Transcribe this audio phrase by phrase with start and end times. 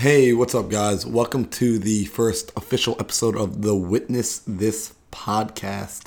[0.00, 1.04] Hey, what's up, guys?
[1.04, 6.06] Welcome to the first official episode of the Witness This podcast.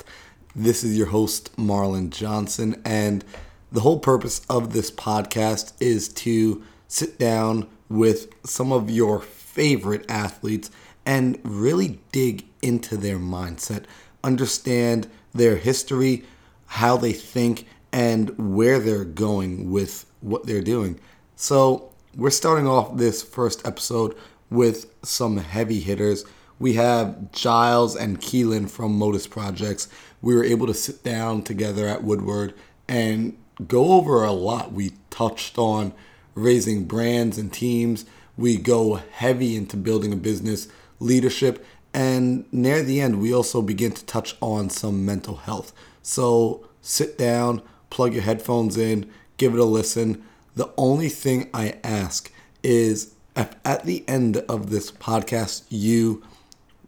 [0.52, 3.24] This is your host, Marlon Johnson, and
[3.70, 10.04] the whole purpose of this podcast is to sit down with some of your favorite
[10.10, 10.72] athletes
[11.06, 13.84] and really dig into their mindset,
[14.24, 16.24] understand their history,
[16.66, 20.98] how they think, and where they're going with what they're doing.
[21.36, 24.16] So, we're starting off this first episode
[24.50, 26.24] with some heavy hitters.
[26.58, 29.88] We have Giles and Keelan from Modus Projects.
[30.22, 32.54] We were able to sit down together at Woodward
[32.88, 34.72] and go over a lot.
[34.72, 35.92] We touched on
[36.34, 38.04] raising brands and teams.
[38.36, 40.68] We go heavy into building a business,
[41.00, 45.72] leadership, and near the end, we also begin to touch on some mental health.
[46.02, 51.76] So sit down, plug your headphones in, give it a listen the only thing I
[51.82, 56.22] ask is if at the end of this podcast you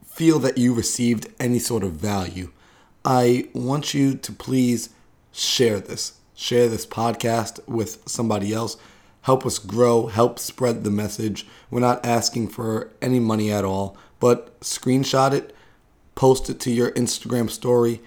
[0.05, 2.51] feel that you received any sort of value,
[3.05, 4.91] I want you to please
[5.33, 6.19] share this.
[6.35, 8.77] Share this podcast with somebody else.
[9.23, 11.47] Help us grow, help spread the message.
[11.71, 15.55] We're not asking for any money at all, but screenshot it,
[16.15, 18.01] post it to your Instagram story,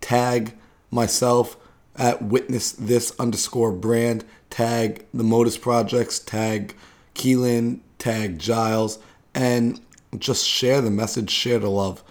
[0.00, 0.54] tag
[0.90, 1.56] myself
[1.94, 6.74] at witness this underscore brand tag the Modus Projects, tag
[7.14, 8.98] Keelan, tag Giles,
[9.34, 9.80] and
[10.18, 12.02] just share the message, share the love.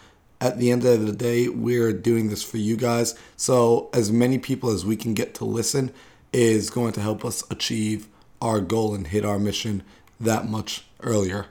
[0.41, 3.15] At the end of the day, we're doing this for you guys.
[3.37, 5.91] So, as many people as we can get to listen
[6.33, 8.07] is going to help us achieve
[8.41, 9.81] our goal and hit our mission
[10.19, 11.47] that much earlier.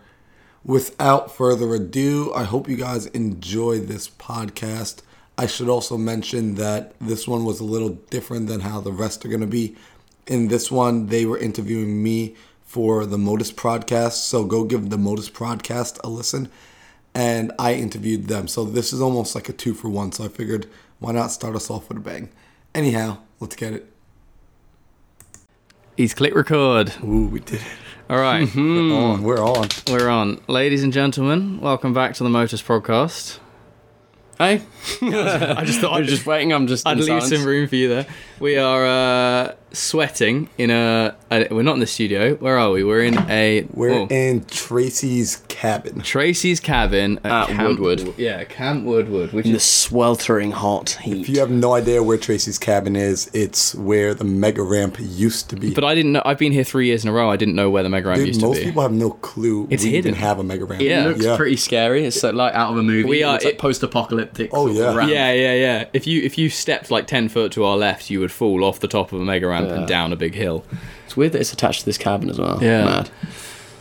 [0.65, 5.01] Without further ado, I hope you guys enjoy this podcast.
[5.37, 9.25] I should also mention that this one was a little different than how the rest
[9.25, 9.77] are going to be
[10.27, 14.15] in this one, they were interviewing me for the Modus podcast.
[14.15, 16.51] So go give the Modus podcast a listen.
[17.15, 18.49] And I interviewed them.
[18.49, 20.13] So this is almost like a two for one.
[20.13, 20.67] So I figured,
[20.99, 22.31] why not start us off with a bang?
[22.75, 23.91] Anyhow, let's get it.
[25.97, 26.93] He's click record.
[27.05, 27.67] Ooh, we did it.
[28.11, 28.53] All right.
[28.57, 29.23] We're on.
[29.23, 29.69] We're on.
[29.89, 30.41] We're on.
[30.49, 33.39] Ladies and gentlemen, welcome back to the Modus podcast.
[34.39, 34.63] Hey,
[35.01, 36.53] I just thought I'm just waiting.
[36.53, 36.87] I'm just.
[36.87, 37.29] I'd in leave silence.
[37.29, 38.07] some room for you there.
[38.41, 41.47] We are uh, sweating in a, a.
[41.55, 42.35] We're not in the studio.
[42.35, 42.83] Where are we?
[42.83, 43.65] We're in a.
[43.73, 46.01] We're oh, in Tracy's cabin.
[46.01, 48.19] Tracy's cabin at, At Camp Woodward.
[48.19, 51.23] Yeah, Camp Woodward, which in the is sweltering hot heat.
[51.23, 55.49] If you have no idea where Tracy's cabin is, it's where the mega ramp used
[55.51, 55.73] to be.
[55.73, 56.23] But I didn't know.
[56.25, 57.31] I've been here three years in a row.
[57.31, 58.53] I didn't know where the mega ramp Dude, used to be.
[58.53, 60.11] most people have no clue It's we hidden.
[60.11, 60.83] even have a mega ramp.
[60.83, 61.05] Yeah.
[61.05, 61.37] it looks yeah.
[61.37, 62.05] pretty scary.
[62.05, 63.09] It's like, like out of a movie.
[63.09, 63.59] We are- It's like it-
[64.27, 64.51] post-apocalyptic.
[64.53, 64.95] Oh, yeah.
[64.95, 65.11] ramp.
[65.11, 65.89] Yeah, yeah, yeah.
[65.93, 68.81] If you if you stepped like ten foot to our left, you would fall off
[68.81, 70.65] the top of a mega ramp and down a big hill.
[71.07, 72.63] It's weird that it's attached to this cabin as well.
[72.63, 72.85] Yeah.
[72.85, 73.11] Mad.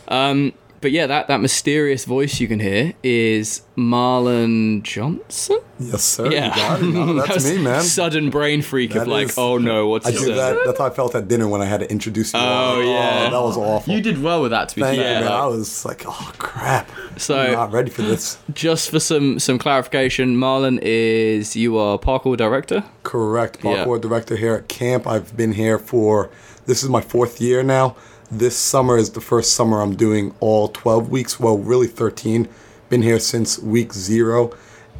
[0.08, 0.52] Um,
[0.84, 5.60] but yeah, that that mysterious voice you can hear is Marlon Johnson.
[5.80, 6.30] Yes, sir.
[6.30, 6.84] Yeah, You got it.
[7.06, 7.80] No, that's was me, man.
[7.82, 10.20] Sudden brain freak That of like, is- oh no, what's I this?
[10.24, 10.58] do that.
[10.66, 12.38] That's how I felt at dinner when I had to introduce you.
[12.38, 12.82] Oh, all.
[12.82, 13.24] yeah.
[13.28, 13.94] Oh, that was awful.
[13.94, 15.14] You did well with that, to be Thank fair.
[15.14, 15.30] you, man.
[15.30, 16.90] like- I was like, oh crap.
[17.16, 18.36] So- I'm not ready for this.
[18.52, 22.84] Just for some some clarification, Marlon is you are parkour director.
[23.04, 23.64] Correct.
[23.64, 23.84] Yeah.
[23.86, 25.06] Parkour director here at camp.
[25.06, 26.28] I've been here for
[26.66, 27.96] this is my fourth year now.
[28.34, 31.38] This summer is the first summer I'm doing all 12 weeks.
[31.38, 32.48] Well, really 13.
[32.88, 34.50] Been here since week zero,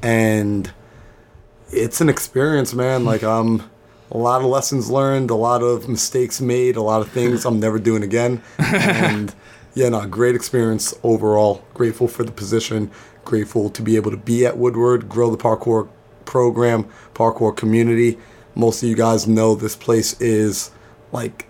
[0.05, 0.71] and
[1.73, 3.05] it's an experience, man.
[3.05, 3.69] Like um,
[4.13, 7.59] a lot of lessons learned, a lot of mistakes made, a lot of things I'm
[7.59, 9.35] never doing again, and
[9.75, 11.65] yeah, no, great experience overall.
[11.75, 12.89] Grateful for the position.
[13.25, 15.89] Grateful to be able to be at Woodward, grow the parkour
[16.25, 18.17] program, parkour community.
[18.55, 20.71] Most of you guys know this place is
[21.11, 21.49] like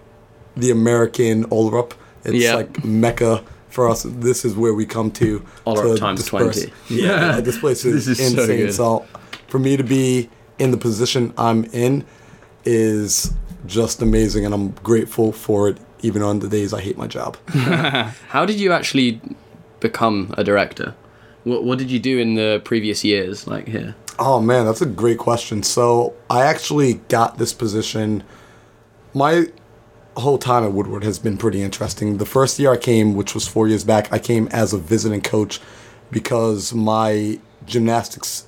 [0.57, 1.93] the American Olrup.
[2.25, 2.55] It's Yeah.
[2.57, 4.05] like Mecca for us.
[4.09, 5.41] This is where we come to.
[5.67, 6.63] Olrup to times disperse.
[6.67, 6.73] 20.
[7.03, 8.57] Yeah, this place is, This is so insane.
[8.59, 8.75] good.
[8.75, 9.05] So,
[9.49, 10.29] for me to be
[10.59, 12.05] in the position I'm in
[12.65, 13.33] is
[13.67, 15.79] just amazing, and I'm grateful for it.
[16.03, 17.37] Even on the days I hate my job.
[18.29, 19.21] How did you actually
[19.81, 20.95] become a director?
[21.45, 23.95] What What did you do in the previous years, like here?
[24.19, 25.63] Oh man, that's a great question.
[25.63, 28.23] So I actually got this position.
[29.15, 29.47] My
[30.17, 32.19] whole time at Woodward has been pretty interesting.
[32.19, 35.21] The first year I came, which was four years back, I came as a visiting
[35.21, 35.61] coach
[36.11, 38.47] because my gymnastics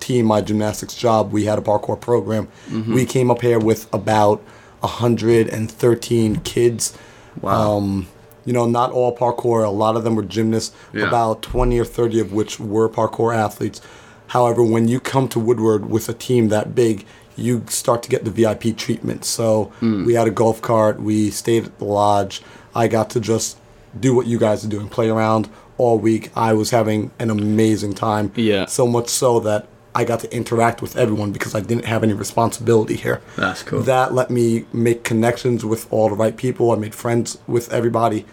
[0.00, 2.48] team, my gymnastics job, we had a parkour program.
[2.94, 4.42] We came up here with about
[4.80, 6.98] 113 kids.
[7.40, 7.76] Wow.
[7.76, 8.08] Um,
[8.44, 9.64] you know, not all parkour.
[9.64, 10.74] A lot of them were gymnasts.
[10.92, 11.06] Yeah.
[11.06, 13.80] About 20 or 30 of which were parkour athletes.
[14.28, 17.04] However, when you come to Woodward with a team that big,
[17.42, 19.24] you start to get the VIP treatment.
[19.24, 20.04] So hmm.
[20.04, 21.00] we had a golf cart.
[21.00, 22.42] We stayed at the lodge.
[22.74, 23.58] I got to just
[23.98, 26.30] do what you guys are doing, play around all week.
[26.36, 28.32] I was having an amazing time.
[28.36, 28.66] Yeah.
[28.66, 32.14] So much so that I got to interact with everyone because I didn't have any
[32.14, 33.20] responsibility here.
[33.36, 33.82] That's cool.
[33.82, 36.70] That let me make connections with all the right people.
[36.70, 38.24] I made friends with everybody.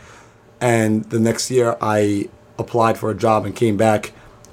[0.62, 4.12] And the next year, I applied for a job and came back,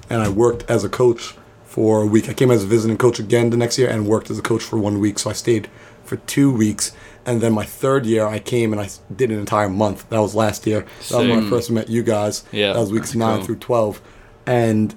[0.09, 1.35] and I worked as a coach
[1.77, 2.27] for a week.
[2.27, 4.63] I came as a visiting coach again the next year and worked as a coach
[4.63, 5.19] for one week.
[5.19, 5.69] So I stayed
[6.05, 6.91] for two weeks.
[7.23, 10.09] And then my third year, I came and I did an entire month.
[10.09, 10.87] That was last year.
[11.11, 12.43] That was when I first met you guys.
[12.51, 13.45] Yeah, that was weeks nine cool.
[13.45, 14.01] through 12.
[14.47, 14.95] And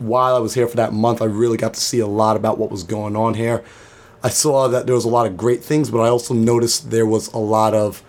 [0.00, 2.58] while I was here for that month, I really got to see a lot about
[2.58, 3.64] what was going on here.
[4.22, 7.06] I saw that there was a lot of great things, but I also noticed there
[7.06, 8.02] was a lot of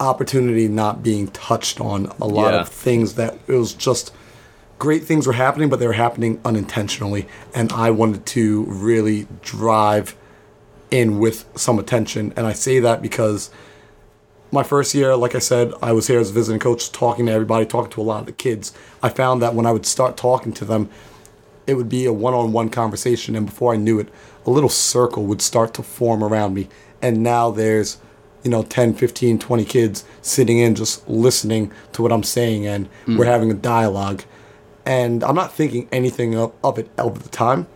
[0.00, 2.06] opportunity not being touched on.
[2.22, 2.60] A lot Yeah.
[2.62, 4.12] of things that it was just
[4.82, 7.28] great things were happening, but they were happening unintentionally.
[7.54, 10.16] And I wanted to really drive
[10.90, 12.34] in with some attention.
[12.36, 13.48] And I say that because
[14.50, 17.32] my first year, like I said, I was here as a visiting coach, talking to
[17.32, 18.74] everybody, talking to a lot of the kids.
[19.04, 20.90] I found that when I would start talking to them,
[21.68, 24.08] it would be a one-on-one conversation, and before I knew it,
[24.44, 26.66] a little circle would start to form around me.
[27.00, 27.98] And now there's,
[28.42, 32.88] you know, 10, 15, 20 kids sitting in just listening to what I'm saying, and
[33.06, 33.26] we're mm.
[33.26, 34.24] having a dialogue.
[34.84, 37.66] And I'm not thinking anything of, of it of the time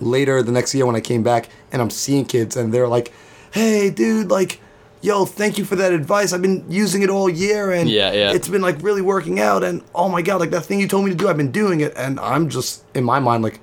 [0.00, 3.12] later the next year when I came back and I'm seeing kids and they're like,
[3.52, 4.60] "Hey, dude, like,
[5.00, 6.32] yo, thank you for that advice.
[6.32, 8.32] I've been using it all year and Yeah, yeah.
[8.32, 9.62] it's been like really working out.
[9.62, 11.80] And oh my god, like that thing you told me to do, I've been doing
[11.80, 11.92] it.
[11.96, 13.60] And I'm just in my mind like,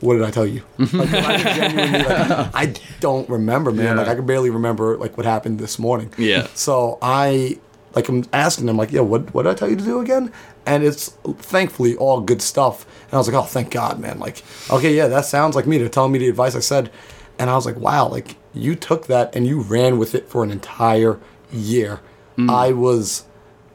[0.00, 0.62] what did I tell you?
[0.78, 3.84] Like, I like, I don't remember, man.
[3.84, 3.94] Yeah.
[3.94, 6.12] Like I can barely remember like what happened this morning.
[6.18, 6.48] Yeah.
[6.54, 7.58] So I
[7.94, 10.32] like I'm asking them like, yeah, what what did I tell you to do again?
[10.66, 12.84] And it's thankfully all good stuff.
[13.04, 14.18] And I was like, oh, thank God, man.
[14.18, 15.78] Like, okay, yeah, that sounds like me.
[15.78, 16.90] They're telling me the advice I said,
[17.38, 20.42] and I was like, wow, like you took that and you ran with it for
[20.42, 21.20] an entire
[21.52, 22.00] year.
[22.36, 22.50] Mm.
[22.50, 23.24] I was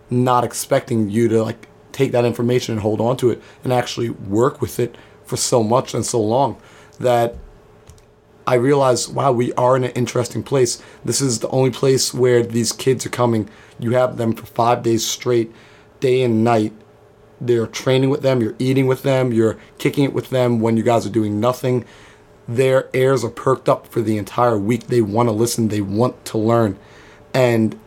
[0.09, 4.09] not expecting you to like take that information and hold on to it and actually
[4.09, 6.59] work with it for so much and so long
[6.99, 7.35] that
[8.45, 10.81] I realized, wow, we are in an interesting place.
[11.05, 13.49] This is the only place where these kids are coming.
[13.79, 15.53] You have them for five days straight,
[16.01, 16.73] day and night.
[17.39, 20.83] They're training with them, you're eating with them, you're kicking it with them when you
[20.83, 21.85] guys are doing nothing.
[22.47, 24.87] Their ears are perked up for the entire week.
[24.87, 26.77] They want to listen, they want to learn.
[27.33, 27.79] And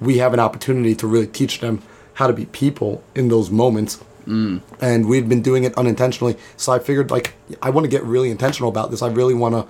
[0.00, 1.82] we have an opportunity to really teach them
[2.14, 4.02] how to be people in those moments.
[4.26, 4.62] Mm.
[4.80, 6.36] And we'd been doing it unintentionally.
[6.56, 9.02] So I figured, like, I want to get really intentional about this.
[9.02, 9.66] I really want to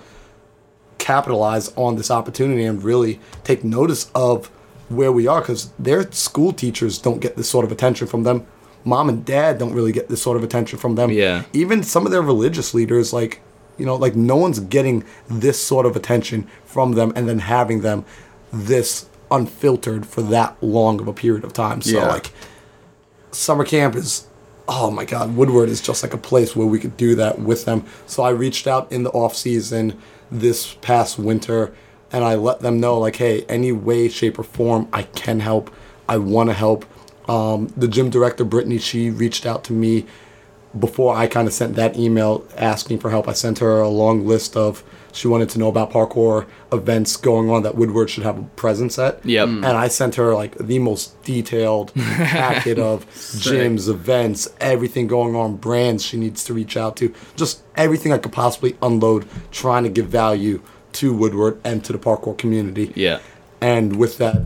[0.99, 4.51] capitalize on this opportunity and really take notice of
[4.89, 8.47] where we are because their school teachers don't get this sort of attention from them.
[8.85, 11.11] Mom and dad don't really get this sort of attention from them.
[11.11, 11.45] Yeah.
[11.53, 13.41] Even some of their religious leaders, like,
[13.77, 17.81] you know, like no one's getting this sort of attention from them and then having
[17.83, 18.05] them
[18.53, 21.83] this unfiltered for that long of a period of time.
[21.83, 22.09] So, Yeah.
[22.09, 22.33] like,
[23.31, 24.27] summer camp is
[24.69, 27.65] oh my god woodward is just like a place where we could do that with
[27.67, 29.97] them so i reached out in the off season
[30.31, 31.73] this past winter
[32.13, 35.71] and i let them know like hey any way shape or form i can help.
[36.11, 36.87] I want to help.
[37.29, 40.07] Um, the gym director brittany she reached out to me
[40.79, 43.29] before i kind of sent that email asking for help.
[43.29, 44.83] I sent her a long list of
[45.13, 48.99] she wanted to know about parkour events going on that woodward should have a presence
[48.99, 49.25] at.
[49.25, 49.49] Yep.
[49.49, 55.57] and I sent her like the most detailed packet of gyms, events, everything going on,
[55.57, 59.91] brands she needs to reach out to, just everything I could possibly unload, trying to
[59.91, 60.63] give value
[60.95, 62.93] to Woodward and to the parkour community.
[62.95, 63.21] Yeah.
[63.61, 64.43] And with that,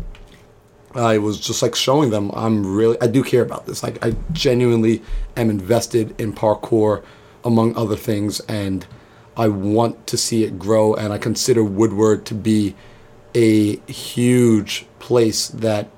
[0.94, 3.82] I was just like showing them I'm really I do care about this.
[3.82, 5.02] Like I genuinely
[5.36, 7.02] am invested in parkour,
[7.44, 8.86] among other things, and
[9.36, 10.94] I want to see it grow.
[10.94, 12.74] And I consider Woodward to be
[13.34, 15.88] a huge place that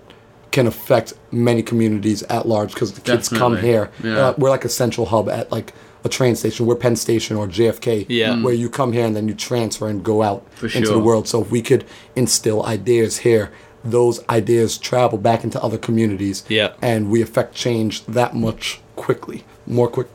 [0.53, 3.91] can affect many communities at large because the kids come here.
[4.05, 4.29] Yeah.
[4.29, 5.73] Uh, we're like a central hub at like
[6.05, 6.67] a train station.
[6.67, 8.43] We're Penn Station or JFK, Yeah.
[8.43, 11.27] where you come here and then you transfer and go out For into the world.
[11.29, 11.85] So if we could
[12.15, 13.51] instill ideas here,
[13.83, 16.73] those ideas travel back into other communities, Yeah.
[16.83, 20.09] and we affect change that much quickly, more quick,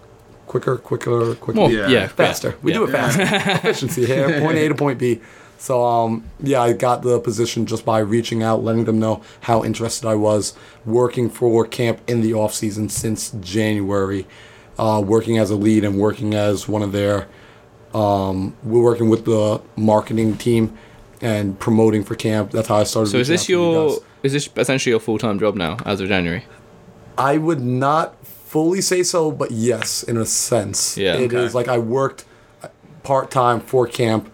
[0.47, 1.87] quicker, quicker, quicker, More, Yeah.
[1.87, 2.07] yeah.
[2.07, 2.55] faster.
[2.63, 2.77] We yeah.
[2.79, 3.21] do it faster.
[3.67, 5.19] Efficiency here, point A to point B.
[5.59, 9.63] So um, yeah, I got the position just by reaching out, letting them know how
[9.63, 10.53] interested I was,
[10.85, 14.25] working for camp in the off season since January,
[14.79, 17.27] uh, working as a lead and working as one of their.
[17.93, 20.77] Um, we're working with the marketing team
[21.21, 22.51] and promoting for camp.
[22.51, 23.09] That's how I started.
[23.11, 25.99] So is this out you your is this essentially your full time job now as
[26.01, 26.45] of January?
[27.17, 30.97] I would not fully say so, but yes, in a sense.
[30.97, 31.15] Yeah.
[31.15, 31.53] It is Okay.
[31.53, 32.25] like I worked
[33.03, 34.31] part time for camp,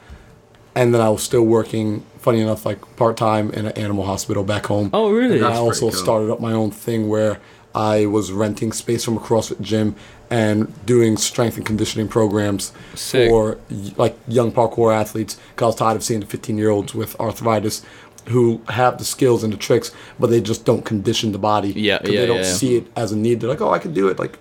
[0.76, 4.44] and then I was still working funny enough, like part time in an animal hospital
[4.44, 4.90] back home.
[4.94, 5.38] Oh, really?
[5.38, 5.92] And I also cool.
[5.92, 7.40] started up my own thing where
[7.74, 9.96] I was renting space from a CrossFit gym
[10.30, 13.30] and doing strength and conditioning programs Sick.
[13.30, 13.58] for
[13.98, 15.38] like young parkour athletes.
[15.56, 17.84] Cause I was tired of seeing the 15 year olds with arthritis
[18.30, 21.70] who have the skills and the tricks, but they just don't condition the body.
[21.74, 22.54] Yeah, 'Cause yeah, They don't yeah, yeah.
[22.54, 23.40] see it as a need.
[23.40, 24.18] They're like, oh, I can do it.
[24.18, 24.40] Like,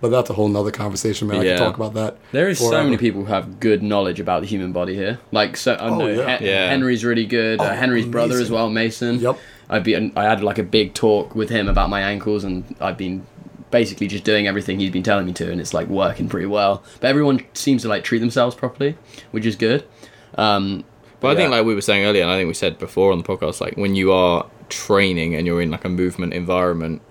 [0.00, 1.40] but that's a whole nother conversation, man.
[1.40, 2.16] I can talk about that.
[2.32, 5.20] There is so many people who have good knowledge about the human body here.
[5.30, 6.26] Like, so I Oh, know yeah.
[6.26, 6.68] Hen- Yeah.
[6.70, 7.60] Henry's really good.
[7.60, 9.20] Oh, uh, Henry's brother as well, Mason.
[9.20, 9.38] Yep.
[9.70, 12.98] I'd be, I had like a big talk with him about my ankles, and I've
[12.98, 13.24] been
[13.72, 16.84] basically just doing everything he's been telling me to, and it's like working pretty well.
[17.00, 18.96] But everyone seems to like treat themselves properly,
[19.32, 19.84] which is good.
[20.36, 20.84] Um,
[21.18, 23.18] But I think, like we were saying earlier, and I think we said before on
[23.18, 27.02] the podcast, like when you are training and you're in like a movement environment,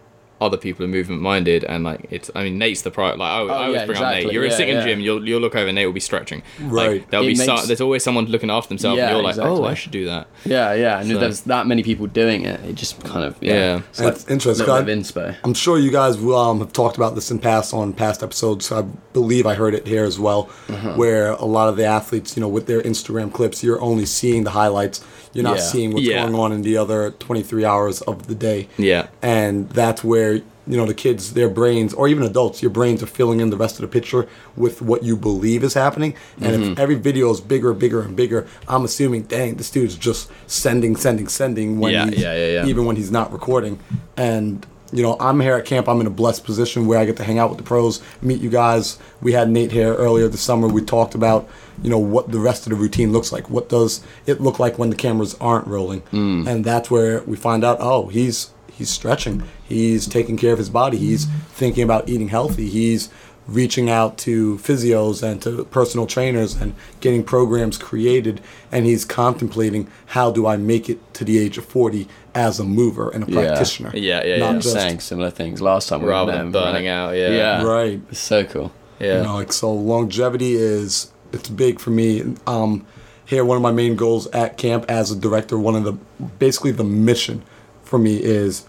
[0.42, 2.30] other people are movement minded, and like it's.
[2.36, 3.16] I mean, Nate's the prior.
[3.16, 4.32] Like I, I always Oh, yeah, bring up Nate.
[4.34, 4.84] You're Yeah, sitting in yeah.
[4.86, 6.42] gym, you'll you'll look over, and Nate will be stretching.
[6.60, 6.92] Right.
[7.02, 9.24] Like, there'll It be some, makes- there's always someone looking after themselves, Yeah, and you're
[9.24, 9.64] like, oh.
[9.64, 10.28] I should do that.
[10.46, 12.60] yeah, yeah, and So- there's that many people doing it.
[12.66, 13.54] It just kind of yeah.
[13.54, 13.82] Yeah.
[13.90, 14.66] It's That's interesting.
[14.68, 15.36] A little bit God- of inspo.
[15.44, 18.66] I'm sure you guys um, have talked about this in past on past episodes.
[18.66, 18.82] so I
[19.14, 20.94] believe I heard it here as well, Uh-huh.
[20.96, 24.44] where a lot of the athletes, you know, with their Instagram clips, you're only seeing
[24.44, 25.02] the highlights.
[25.34, 25.64] You're not Yeah.
[25.64, 26.22] seeing what's Yeah.
[26.24, 28.68] going on in the other 23 hours of the day.
[28.78, 29.08] Yeah.
[29.22, 33.08] And that's where you know the kids, their brains, or even adults, your brains are
[33.08, 36.14] filling in the rest of the picture with what you believe is happening.
[36.40, 36.72] And Mm-hmm.
[36.74, 40.96] if every video is bigger, bigger, and bigger, I'm assuming, dang, this dude's just sending,
[40.96, 42.66] sending, sending when Yeah, he's yeah, yeah, yeah.
[42.68, 43.80] even when he's not recording.
[44.16, 45.88] And you know, I'm here at camp.
[45.88, 48.42] I'm in a blessed position where I get to hang out with the pros, meet
[48.42, 48.98] you guys.
[49.22, 50.68] We had Nate here earlier this summer.
[50.68, 51.48] We talked about
[51.84, 53.50] you know what the rest of the routine looks like.
[53.50, 56.02] What does it look like when the cameras aren't rolling?
[56.12, 56.48] Mm.
[56.48, 57.78] And that's where we find out.
[57.80, 59.44] Oh, he's he's stretching.
[59.68, 60.98] He's taking care of his body.
[60.98, 62.68] He's thinking about eating healthy.
[62.70, 63.10] He's
[63.48, 68.40] reaching out to physios and to personal trainers and getting programs created
[68.72, 72.64] and he's contemplating how do I make it to the age of 40 as a
[72.64, 73.42] mover and a Yeah.
[73.48, 73.92] practitioner.
[73.96, 74.60] Yeah, yeah, Not yeah.
[74.60, 76.92] just- saying similar things last time Rather than burning right?
[76.92, 77.30] out, yeah.
[77.30, 78.00] yeah, Right.
[78.12, 78.72] It's so cool.
[79.00, 79.18] Yeah.
[79.18, 82.36] You know, like so longevity is it's big for me.
[82.48, 82.86] Um
[83.26, 85.94] here one of my main goals at camp as a director, one of the
[86.40, 87.44] basically the mission
[87.84, 88.66] for me is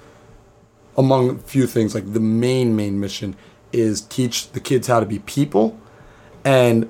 [0.96, 3.34] among a few things, like the main main mission
[3.72, 5.78] is teach the kids how to be people
[6.44, 6.88] and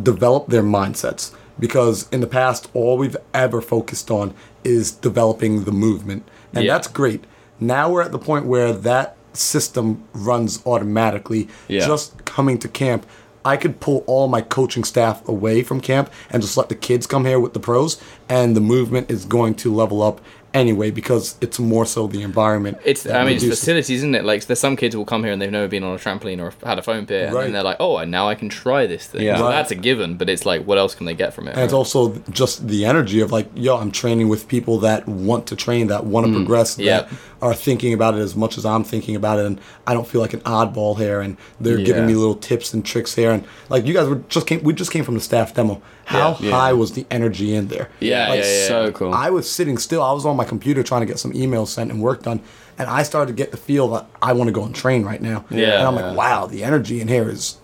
[0.00, 5.72] develop their mindsets because in the past all we've ever focused on is developing the
[5.72, 6.22] movement
[6.54, 6.74] and Yeah.
[6.74, 7.24] that's great
[7.58, 11.84] now we're at the point where that system runs automatically Yeah.
[11.86, 13.04] just coming to camp
[13.44, 17.06] i could pull all my coaching staff away from camp and just let the kids
[17.06, 20.20] come here with the pros and the movement is going to level up
[20.52, 24.24] anyway because it's more so the environment It's, I mean, it's facilities, isn't it?
[24.24, 26.52] Like, there's some kids will come here and they've never been on a trampoline or
[26.66, 27.44] had a foam pit, and Right.
[27.44, 29.36] then they're like, "Oh, and now I can try this thing." Yeah.
[29.38, 29.52] So Right.
[29.52, 31.54] that's a given, but it's like, what else can they get from it?
[31.54, 35.46] And it's also just the energy of like, yo, I'm training with people that want
[35.46, 36.84] to train, that want to progress, Mm.
[36.84, 37.00] yeah.
[37.02, 37.08] that
[37.42, 40.20] are thinking about it as much as I'm thinking about it, and I don't feel
[40.20, 43.86] like an oddball here, and they're giving me little tips and tricks here, and like
[43.86, 45.80] you guys were just came, we just came from the staff demo.
[46.10, 46.50] How Yeah.
[46.50, 47.88] high was the energy in there?
[48.00, 48.68] Yeah, like, yeah, yeah.
[48.68, 49.14] So cool.
[49.14, 50.02] I was sitting still.
[50.02, 52.40] I was on my computer trying to get some emails sent and work done,
[52.78, 55.22] and I started to get the feel that I want to go and train right
[55.22, 55.44] now.
[55.50, 55.78] Yeah.
[55.78, 57.58] and I'm like, wow, the energy in here is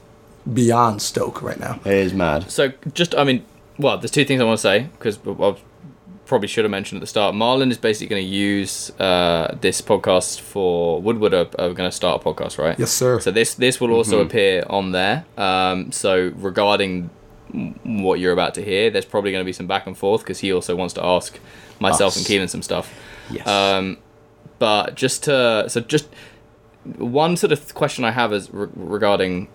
[0.52, 1.80] beyond stoke right now.
[1.84, 2.50] It is mad.
[2.50, 3.44] So just, I mean,
[3.78, 5.56] well, there's two things I want to say because I
[6.24, 7.34] probably should have mentioned at the start.
[7.34, 11.92] Marlon is basically going to use uh, this podcast for Woodward are, are going to
[11.92, 12.78] start a podcast, right?
[12.78, 13.18] Yes, sir.
[13.20, 15.24] So this this will also appear on there.
[15.36, 17.10] Um, so regarding m-
[17.84, 20.40] what you're about to hear, there's probably going to be some back and forth because
[20.40, 21.38] he also wants to ask
[21.80, 22.18] myself Us.
[22.18, 22.94] and Keelan some stuff.
[23.30, 23.46] Yes.
[23.46, 23.98] Um,
[24.58, 26.08] but just to so just
[26.96, 29.48] one sort of question I have is re- regarding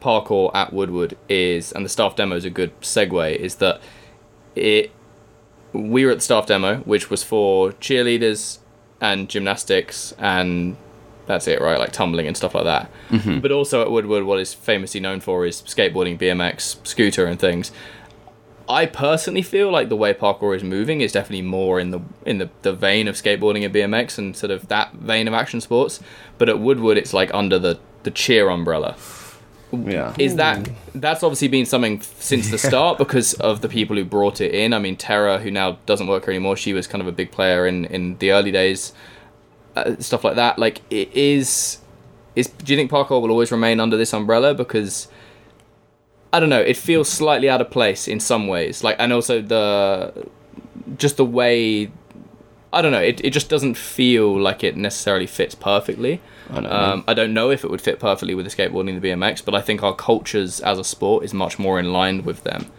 [0.00, 3.80] parkour at Woodward is, and the staff demo is a good segue, is that
[4.54, 4.90] it
[5.72, 8.58] we were at the staff demo, which was for cheerleaders
[9.00, 10.76] and gymnastics and
[11.26, 11.78] that's it, right?
[11.78, 12.90] Like tumbling and stuff like that.
[13.10, 13.40] Mm-hmm.
[13.40, 17.72] But also at Woodward, what is famously known for is skateboarding, BMX, scooter, and things.
[18.68, 22.38] I personally feel like the way parkour is moving is definitely more in the in
[22.38, 26.00] the, the vein of skateboarding and BMX and sort of that vein of action sports.
[26.38, 28.96] But at Woodward, it's like under the the cheer umbrella.
[29.72, 30.14] yeah.
[30.18, 34.40] Is that that's obviously been something since the start because of the people who brought
[34.40, 34.72] it in.
[34.72, 37.30] I mean, Tara, who now doesn't work here anymore, she was kind of a big
[37.30, 38.92] player in in the early days,
[39.76, 40.58] uh, stuff like that.
[40.58, 41.78] Like, it is
[42.36, 42.48] is.
[42.48, 44.54] Do you think parkour will always remain under this umbrella?
[44.54, 45.08] Because
[46.32, 48.82] I don't know, it feels slightly out of place in some ways.
[48.82, 50.28] Like, and also the
[50.96, 51.90] just the way.
[52.74, 53.02] I don't know.
[53.02, 56.22] It, it just doesn't feel like it necessarily fits perfectly.
[56.48, 56.70] I know.
[56.70, 59.44] Um, I don't know if it would fit perfectly with the skateboarding and the BMX,
[59.44, 62.72] but I think our cultures as a sport is much more in line with them.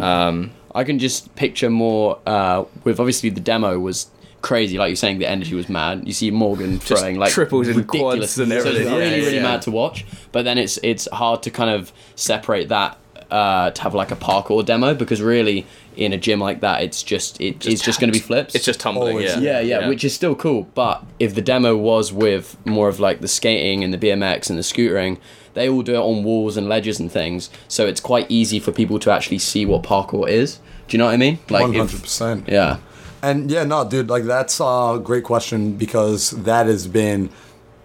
[0.00, 4.10] Um, I can just picture more uh, with obviously the demo was
[4.42, 6.06] crazy, like you're saying, the energy was mad.
[6.06, 9.36] You see Morgan throwing like triples and ridiculous, quads and so it's really, Yeah, really
[9.36, 9.42] yeah.
[9.42, 10.04] mad to watch.
[10.32, 12.98] But then it's it's hard to kind of separate that
[13.30, 15.66] uh, to have like a parkour demo because really
[15.96, 18.54] in a gym like that, it's just it, it's just going to be flips.
[18.54, 19.16] It's just tumbling.
[19.16, 19.36] Always.
[19.36, 19.60] yeah.
[19.60, 20.64] yeah, yeah, which is still cool.
[20.74, 24.58] But if the demo was with more of like the skating and the BMX and
[24.58, 25.18] the scootering,
[25.54, 27.50] they all do it on walls and ledges and things.
[27.68, 30.58] So it's quite easy for people to actually see what parkour is.
[30.88, 31.38] Do you know what I mean?
[31.48, 32.48] Like, hundred percent.
[32.48, 32.78] yeah,
[33.22, 37.30] And yeah, no, dude, like that's a great question because that has been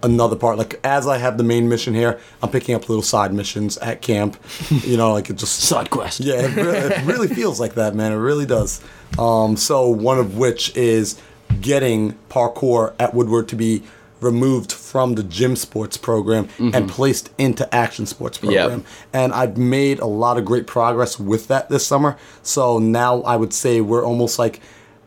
[0.03, 0.57] another part.
[0.57, 4.01] Like as I have the main mission here, I'm picking up little side missions at
[4.01, 4.37] camp.
[4.85, 6.19] You know, like it just side quest.
[6.19, 8.11] Yeah, it really, it really feels like that, man.
[8.11, 8.81] It really does.
[9.17, 11.19] Um, so one of which is
[11.61, 13.83] getting parkour at Woodward to be
[14.21, 18.83] removed from the gym sports program and placed into action sports program.
[19.13, 22.17] And I've made a lot of great progress with that this summer.
[22.41, 24.61] So now I would say we're almost like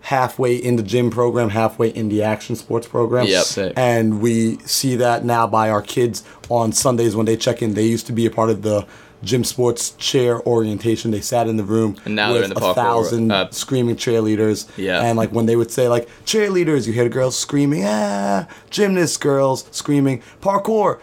[0.09, 3.27] halfway in the gym program, halfway in the action sports program.
[3.27, 3.45] Yep.
[3.45, 3.73] Sick.
[3.77, 7.75] And we see that now by our kids on Sundays when they check in.
[7.75, 8.87] They used to be a part of the
[9.23, 11.11] gym sports chair orientation.
[11.11, 13.97] They sat in the room And now they're with in the a thousand uh, screaming
[13.97, 14.67] cheerleaders.
[14.79, 15.03] Yeah.
[15.03, 19.21] And like when they would say like cheerleaders, you hear the girls screaming, ah, gymnast
[19.21, 21.01] girls screaming, parkour.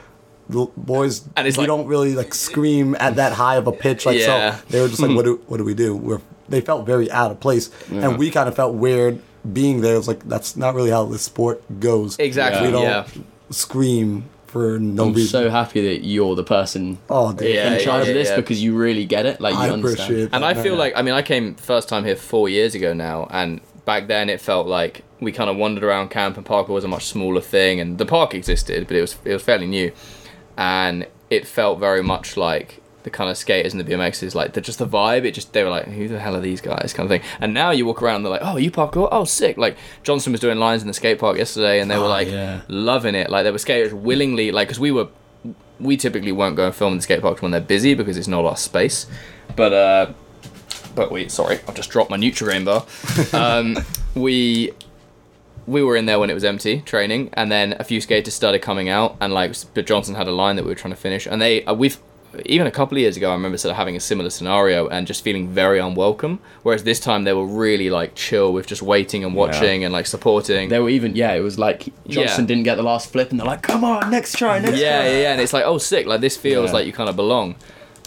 [0.50, 3.72] The boys, And it's we like- don't really like scream at that high of a
[3.72, 4.06] pitch.
[4.06, 4.56] Like Yeah.
[4.56, 5.96] so, they were just like, what do what do we do?
[5.96, 9.22] We're they felt very out of place, and we kind of felt weird
[9.52, 9.96] being there.
[9.96, 12.18] It was like that's not really how the sport goes.
[12.20, 13.08] Exactly, We don't yeah.
[13.50, 15.00] scream for no reason.
[15.00, 15.30] I'm reason.
[15.30, 17.54] so happy that you're the person oh, dude.
[17.54, 18.36] Yeah, in charge yeah, of this yeah.
[18.38, 19.42] because you really get it.
[19.42, 20.10] Like you I understand.
[20.10, 20.36] appreciate that.
[20.36, 20.80] And I feel man.
[20.80, 24.30] like I mean I came first time here four years ago now, and back then
[24.30, 27.42] it felt like we kind of wandered around camp, and parkour was a much smaller
[27.42, 29.92] thing, and the park existed, but it was it was fairly new,
[30.58, 34.60] and it felt very much like the kind of skaters and the BMXs, like the
[34.60, 35.24] just the vibe.
[35.24, 37.26] It just they were like, who the hell are these guys, kind of thing.
[37.40, 39.58] And now you walk around, and they're like, oh, you parkour, oh, sick.
[39.58, 42.28] Like Johnson was doing lines in the skate park yesterday, and they were Oh, like
[42.28, 42.62] yeah.
[42.68, 43.30] loving it.
[43.30, 45.08] Like there were skaters willingly, like because we were
[45.80, 48.28] we typically won't go and film in the skate parks when they're busy because it's
[48.28, 49.08] not our space.
[49.56, 50.14] But uh,
[50.96, 52.86] but wait, sorry, I've just dropped my Nutrigrain bar.
[53.40, 53.78] Um,
[54.16, 54.72] we
[55.68, 58.60] we were in there when it was empty training, and then a few skaters started
[58.60, 61.26] coming out, and like but Johnson had a line that we were trying to finish,
[61.28, 61.98] and they uh, we've.
[62.46, 65.06] Even a couple of years ago, I remember sort of having a similar scenario and
[65.08, 66.40] just feeling very unwelcome.
[66.64, 70.06] Whereas this time they were really like chill with just waiting and watching and like
[70.08, 70.70] supporting.
[70.70, 71.34] They were even yeah.
[71.34, 72.48] It was like Johnson Yeah.
[72.48, 75.10] didn't get the last flip, and they're like, "Come on, next try, next yeah, try."
[75.12, 76.06] yeah, yeah, and it's like, oh, sick!
[76.08, 76.74] Like this feels Yeah.
[76.74, 77.56] like you kind of belong.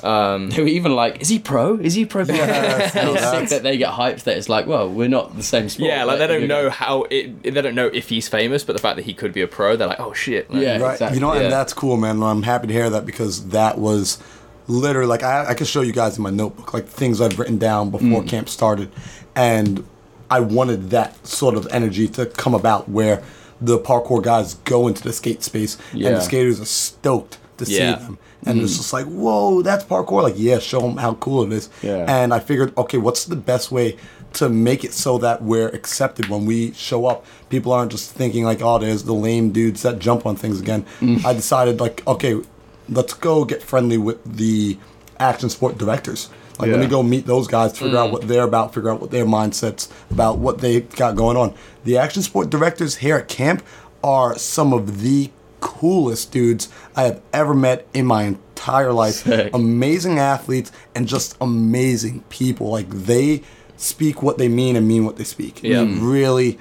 [0.04, 1.76] Um, They were even like, "Is he pro?
[1.76, 4.88] Is he pro?" Yes, and it's sick that they get hyped that it's like, well,
[4.90, 5.88] we're not the same sport.
[5.90, 7.42] Yeah, like they don't know gonna- how it.
[7.42, 9.76] They don't know if he's famous, but the fact that he could be a pro,
[9.76, 10.50] they're like, oh shit.
[10.50, 10.78] Like, Yeah.
[10.78, 10.92] Right.
[10.92, 11.42] Exactly, You know, yeah.
[11.42, 12.22] and that's cool, man.
[12.22, 14.18] I'm happy to hear that because that was
[14.66, 17.58] literally like I, I could show you guys in my notebook like things I've written
[17.58, 18.28] down before Mm.
[18.28, 18.90] camp started,
[19.34, 19.84] and
[20.30, 23.22] I wanted that sort of energy to come about where
[23.60, 27.78] the parkour guys go into the skate space and the skaters are stoked to see
[27.78, 27.96] Yeah.
[27.96, 28.18] them.
[28.46, 28.76] And it's mm.
[28.78, 30.22] just like, whoa, that's parkour.
[30.22, 31.68] Like, yeah, show them how cool it is.
[31.82, 32.04] Yeah.
[32.08, 33.96] And I figured, okay, what's the best way
[34.34, 37.26] to make it so that we're accepted when we show up?
[37.50, 40.86] People aren't just thinking like, oh, there's the lame dudes that jump on things again.
[41.00, 41.24] Mm.
[41.24, 42.40] I decided like, okay,
[42.88, 44.78] let's go get friendly with the
[45.18, 46.30] action sport directors.
[46.58, 48.14] Like, let me go meet those guys, figure out mm.
[48.14, 51.54] what they're about, figure out what their mindsets about, what they got going on.
[51.84, 53.64] The action sport directors here at camp
[54.02, 59.14] are some of the coolest dudes I have ever met in my entire life.
[59.14, 59.54] Sick.
[59.54, 62.70] Amazing athletes and just amazing people.
[62.70, 63.42] Like they
[63.76, 65.62] speak what they mean and mean what they speak.
[65.62, 65.84] Yeah.
[65.84, 66.58] They really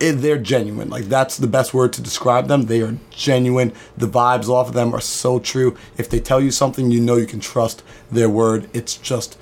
[0.00, 0.88] it, they're genuine.
[0.88, 2.66] Like that's the best word to describe them.
[2.66, 3.72] They are genuine.
[3.96, 5.76] The vibes off of them are so true.
[5.98, 8.68] If they tell you something, you know you can trust their word.
[8.72, 9.36] It's just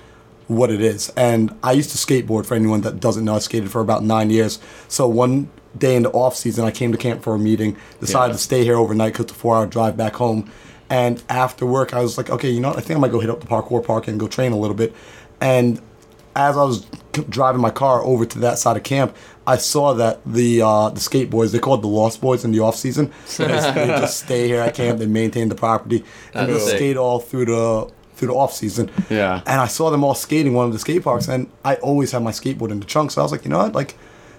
[0.49, 1.11] what it is.
[1.11, 3.37] And I used to skateboard for anyone that doesn't know.
[3.37, 4.59] I skated for about nine years.
[4.89, 7.77] So one day in the off season, I came to camp for a meeting.
[8.01, 8.37] Decided Yeah.
[8.37, 10.51] to stay here overnight because it's a four hour drive back home.
[10.91, 12.79] And after work, I was like, okay, you know what?
[12.79, 14.77] I think I might go hit up the parkour park and go train a little
[14.77, 14.95] bit.
[15.41, 15.81] And
[16.35, 16.87] as I was
[17.29, 19.15] driving my car over to that side of camp,
[19.47, 22.61] I saw that the uh, the skate boys, they called the Lost Boys in the
[22.61, 23.13] off season.
[23.37, 24.99] they just stay here at camp.
[24.99, 26.05] They maintain the property
[26.35, 28.91] and they skate all through the through the off season.
[29.11, 29.43] Yeah.
[29.47, 32.23] And I saw them all skating one of the skate parks, and I always have
[32.23, 33.11] my skateboard in the trunk.
[33.11, 33.95] So I was like, you know what, like.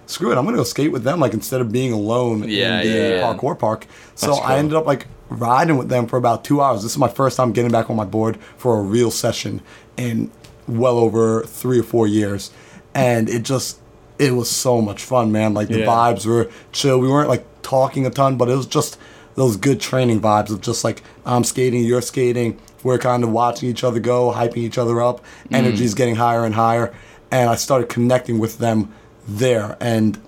[0.10, 0.38] Screw it!
[0.38, 3.10] I'm gonna go skate with them, like instead of being alone Yeah, in the yeah,
[3.18, 3.22] yeah.
[3.22, 3.86] parkour park.
[4.16, 6.82] So That's I ended up like riding with them for about two hours.
[6.82, 9.62] This is my first time getting back on my board for a real session
[9.98, 10.32] in
[10.68, 12.50] well over three or four years,
[12.96, 13.80] and it just
[14.18, 15.54] it was so much fun, man.
[15.54, 17.00] Like the vibes were chill.
[17.00, 18.98] We weren't like talking a ton, but it was just
[19.36, 22.60] those good training vibes of just like I'm skating, you're skating.
[22.82, 25.20] We're kind of watching each other go, hyping each other up.
[25.50, 25.58] Mm.
[25.58, 26.96] Energy's getting higher and higher.
[27.30, 28.92] and I started connecting with them
[29.38, 29.78] there.
[29.80, 30.20] And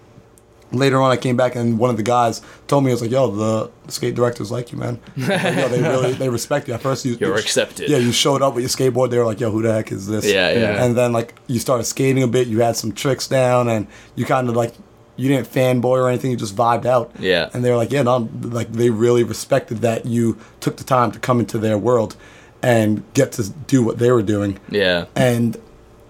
[0.71, 3.11] later on, I came back and one of the guys told me, "I was like,
[3.11, 4.99] yo, the, the skate directors like you, man.
[5.17, 7.89] Like, yo, they really they respect you." At first, you You're you- accepted.
[7.89, 9.09] Yeah, you showed up with your skateboard.
[9.09, 10.83] They were like, "Yo, who the heck is this?" Yeah, yeah.
[10.83, 12.47] And then like you started skating a bit.
[12.47, 14.73] You had some tricks down, and you kind of like
[15.17, 16.31] you didn't fanboy or anything.
[16.31, 17.11] You just vibed out.
[17.19, 17.49] Yeah.
[17.53, 21.11] And they were like, "Yeah, no, like they really respected that you took the time
[21.11, 22.15] to come into their world
[22.63, 25.05] and get to do what they were doing." Yeah.
[25.15, 25.57] and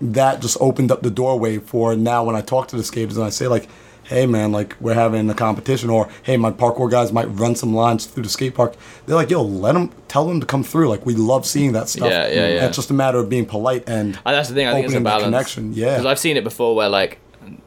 [0.02, 3.26] that just opened up the doorway for now when I talk to the skaters and
[3.26, 3.70] I say like,
[4.04, 7.74] hey man, like we're having a competition or hey my parkour guys might run some
[7.74, 8.76] lines through the skate park.
[9.06, 10.90] They're like, yo, let them tell them to come through.
[10.90, 12.10] Like we love seeing that stuff.
[12.10, 12.46] Yeah, yeah, yeah.
[12.58, 14.68] And it's just a matter of being polite and And that's the thing.
[14.68, 15.24] I think it's a the balance.
[15.24, 15.74] connection.
[15.74, 15.92] Yeah.
[15.92, 17.20] Because I've seen it before, where like,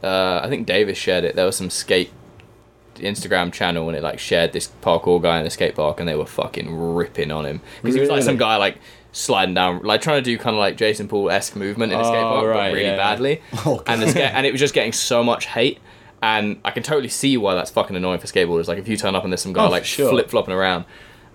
[0.03, 1.37] uh, I think Davis shared it.
[1.37, 2.11] There was some skate
[2.97, 6.15] Instagram channel, and it like shared this parkour guy in the skate park, and they
[6.15, 8.79] were fucking ripping on him because he was like some guy like
[9.17, 12.05] sliding down, like trying to do kind of like Jason Paul esque movement in a
[12.05, 12.97] skate Oh, park, right, but really yeah.
[12.97, 13.41] badly.
[13.65, 15.79] Oh, and the and it was just getting so much hate.
[16.23, 18.67] And I can totally see why that's fucking annoying for skateboarders.
[18.69, 20.11] Like if you turn up and there's some guy Oh, like sure.
[20.11, 20.85] flip flopping around,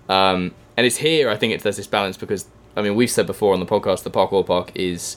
[0.08, 1.30] um, and it's here.
[1.30, 4.02] I think it, there's this balance because I mean we've said before on the podcast
[4.04, 5.16] the parkour park is.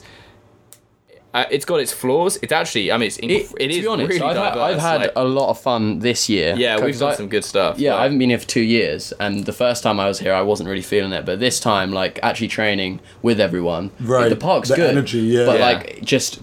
[1.34, 2.38] Uh, it's got its flaws.
[2.42, 4.54] It's actually, I mean, it's inc- It, it to is be honest, really I've, had,
[4.54, 6.54] diverse, I've had like- a lot of fun this year.
[6.56, 7.76] yeah, we've done I- some good stuff.
[7.78, 10.20] Yeah, like- I haven't been here for two years, and the first time I was
[10.20, 11.26] here, I wasn't really feeling it.
[11.26, 15.44] But this time, like actually training with everyone, Right, The park's the good, energy, yeah.
[15.46, 15.66] But Yeah.
[15.66, 16.38] like, just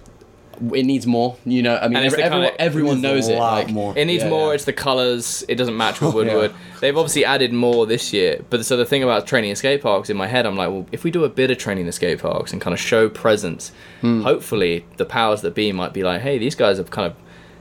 [0.73, 1.35] it needs more.
[1.45, 3.39] You know, I mean, And every, the kinda- everyone, everyone It knows a it.
[3.39, 3.93] Like, more.
[3.97, 4.47] It needs Yeah, more.
[4.49, 4.53] yeah.
[4.55, 5.43] It's the colors.
[5.47, 6.47] It doesn't match with Oh, yeah.
[6.79, 8.41] They've obviously added more this year.
[8.49, 10.85] But so the thing about training in skate parks in my head, I'm like, well,
[10.91, 13.71] if we do a bit of training in skate parks and kind of show presence,
[14.01, 14.21] Hmm.
[14.23, 17.13] hopefully the powers that be might be like, hey, these guys have kind of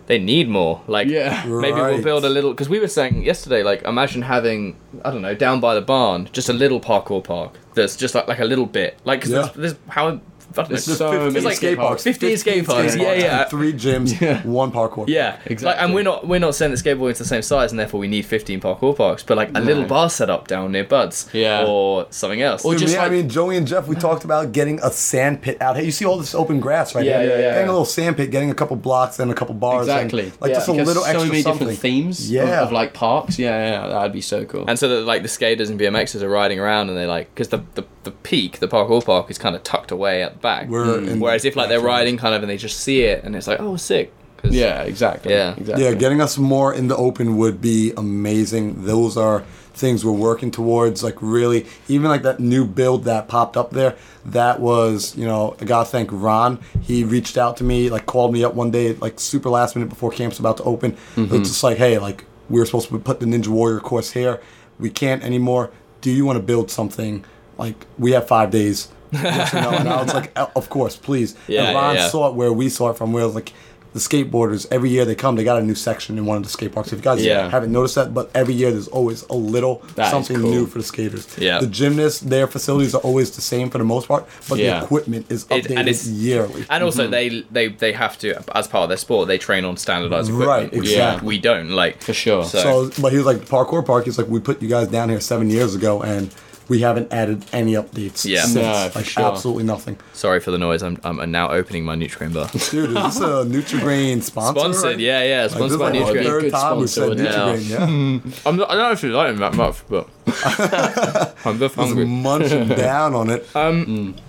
[0.06, 0.80] they need more.
[0.88, 1.44] Like, Yeah.
[1.46, 2.50] maybe we'll build a little.
[2.50, 6.28] Because we were saying yesterday, like, imagine having I don't know down by the barn
[6.32, 8.98] just a little parkour park that's just like like a little bit.
[9.04, 9.38] Like, because Yeah.
[9.54, 10.20] there's, there's how.
[10.50, 12.02] I don't know, There's so there's many like skate parks.
[12.02, 12.96] 15 skate parks.
[12.96, 13.40] Yeah, yeah.
[13.42, 14.42] and Three gyms, Yeah.
[14.46, 15.04] one parkour.
[15.08, 15.66] Yeah, Exactly.
[15.66, 18.08] Like, and we're not we're not saying that skateboarding's the same size, and therefore we
[18.08, 19.22] need 15 parkour parks.
[19.22, 21.64] But like a little bar set up down near Buds, Yeah.
[21.66, 22.64] or something else.
[22.64, 25.60] Or just me- I mean, Joey and Jeff, we talked about getting a sand pit
[25.62, 25.84] out here.
[25.84, 27.30] You see all this open grass right Yeah, here.
[27.30, 27.50] yeah, yeah.
[27.54, 29.88] Getting a little sand pit, getting a couple blocks and a couple bars.
[29.88, 30.32] and, exactly.
[30.40, 31.58] like yeah, just a because little so extra many something.
[31.68, 32.24] different themes.
[32.24, 32.60] of- Yeah.
[32.62, 33.38] Of, like parks.
[33.38, 34.64] Yeah, yeah, that'd be so cool.
[34.68, 37.48] and so that like the skaters and BMXers are riding around, and they like because
[37.48, 40.68] the, the the peak, the parkour park, is kind of tucked away at the back.
[40.68, 43.46] We're Whereas if like they're riding kind of and they just see it, and it's
[43.46, 44.12] like oh sick.
[44.44, 45.32] yeah, exactly.
[45.32, 45.54] Yeah.
[45.54, 45.84] exactly.
[45.84, 48.86] Yeah, getting us more in the open would be amazing.
[48.86, 51.02] Those are things we're working towards.
[51.02, 53.96] Like really, even like that new build that popped up there.
[54.24, 56.58] That was, you know, I gotta thank Ron.
[56.80, 59.88] He reached out to me, like called me up one day, like super last minute
[59.88, 60.92] before camp's about to open.
[61.16, 61.34] Mm-hmm.
[61.34, 64.40] It's just like, hey, like we were supposed to put the Ninja Warrior course here.
[64.78, 65.70] We can't anymore.
[66.00, 67.24] Do you want to build something?
[67.60, 68.88] Like we have five days.
[69.12, 69.70] Yes or no?
[69.70, 71.34] And I was like, "Uh, of course, please.
[71.48, 72.08] Yeah, and Ron yeah, yeah.
[72.08, 73.12] saw it where we saw it from.
[73.12, 73.52] Where it was like
[73.92, 76.48] the skateboarders every year they come, they got a new section in one of the
[76.48, 76.92] skate parks.
[76.92, 77.50] If you guys Yeah.
[77.50, 80.48] haven't noticed that, but every year there's always a little That is something cool.
[80.52, 81.26] new for the skaters.
[81.38, 81.58] Yeah.
[81.58, 84.78] The gymnasts, their facilities are always the same for the most part, but Yeah.
[84.78, 86.64] the equipment is It- updated and it's- yearly.
[86.70, 87.10] And also Mm-hmm.
[87.10, 90.48] they, they they have to as part of their sport they train on standardized equipment.
[90.56, 91.26] Right, which exactly.
[91.26, 92.44] We don't like For sure.
[92.44, 94.04] So, So, but he was like, parkour park.
[94.04, 96.30] He's like, we put you guys down here seven years ago, and
[96.70, 98.24] we haven't added any updates.
[98.24, 98.42] Yeah.
[98.42, 98.54] since.
[98.54, 99.24] No, for like sure.
[99.24, 99.98] absolutely nothing.
[100.14, 100.82] sorry for the noise.
[100.82, 102.48] I'm I'm now opening my Nutrigrain bar.
[102.70, 104.60] Dude, is this a Nutrigrain sponsor?
[104.60, 104.98] Sponsored, right?
[105.00, 106.22] yeah, yeah, Like, sponsored this by is like the Nutrigrain.
[106.22, 107.34] Good third time we sponsor, said?
[107.34, 108.24] Nutrigrain.
[108.24, 108.32] Yeah.
[108.46, 110.08] I'm not, I don't actually like them that much, but
[111.44, 112.04] I'm both Just hungry.
[112.06, 113.44] munching down on it.
[113.56, 114.20] Um, mm.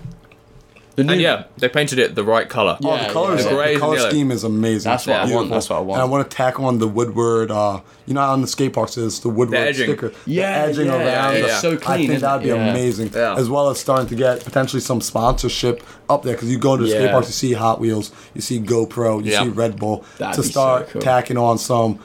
[0.94, 2.76] The new, And yeah, they painted it the right color.
[2.84, 3.48] Oh, Yeah, the colors, yeah.
[3.50, 4.90] The grey the color scheme is amazing.
[4.90, 6.02] That's what I want, that's what I want.
[6.02, 7.50] And I want to tack on the Woodward.
[7.50, 9.86] Uh, you know, on the skate parks is the Woodward edging.
[9.86, 10.12] sticker.
[10.26, 11.06] Yeah, the edging yeah, around.
[11.34, 11.58] yeah, the- yeah.
[11.60, 12.48] So I think that'd be?
[12.48, 12.70] Yeah.
[12.70, 13.10] amazing.
[13.14, 13.36] Yeah.
[13.38, 16.82] As well as starting to get potentially some sponsorship up there because you go to
[16.82, 19.44] the skate parks, you see Hot Wheels, you see GoPro, you Yeah.
[19.44, 20.04] see Red Bull.
[20.18, 21.00] That'd to be so start cool.
[21.00, 22.00] tacking on some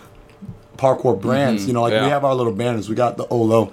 [0.78, 1.65] parkour brands.
[1.67, 2.06] You know, like Yeah.
[2.06, 2.88] we have our little banners.
[2.88, 3.71] We got the Olo.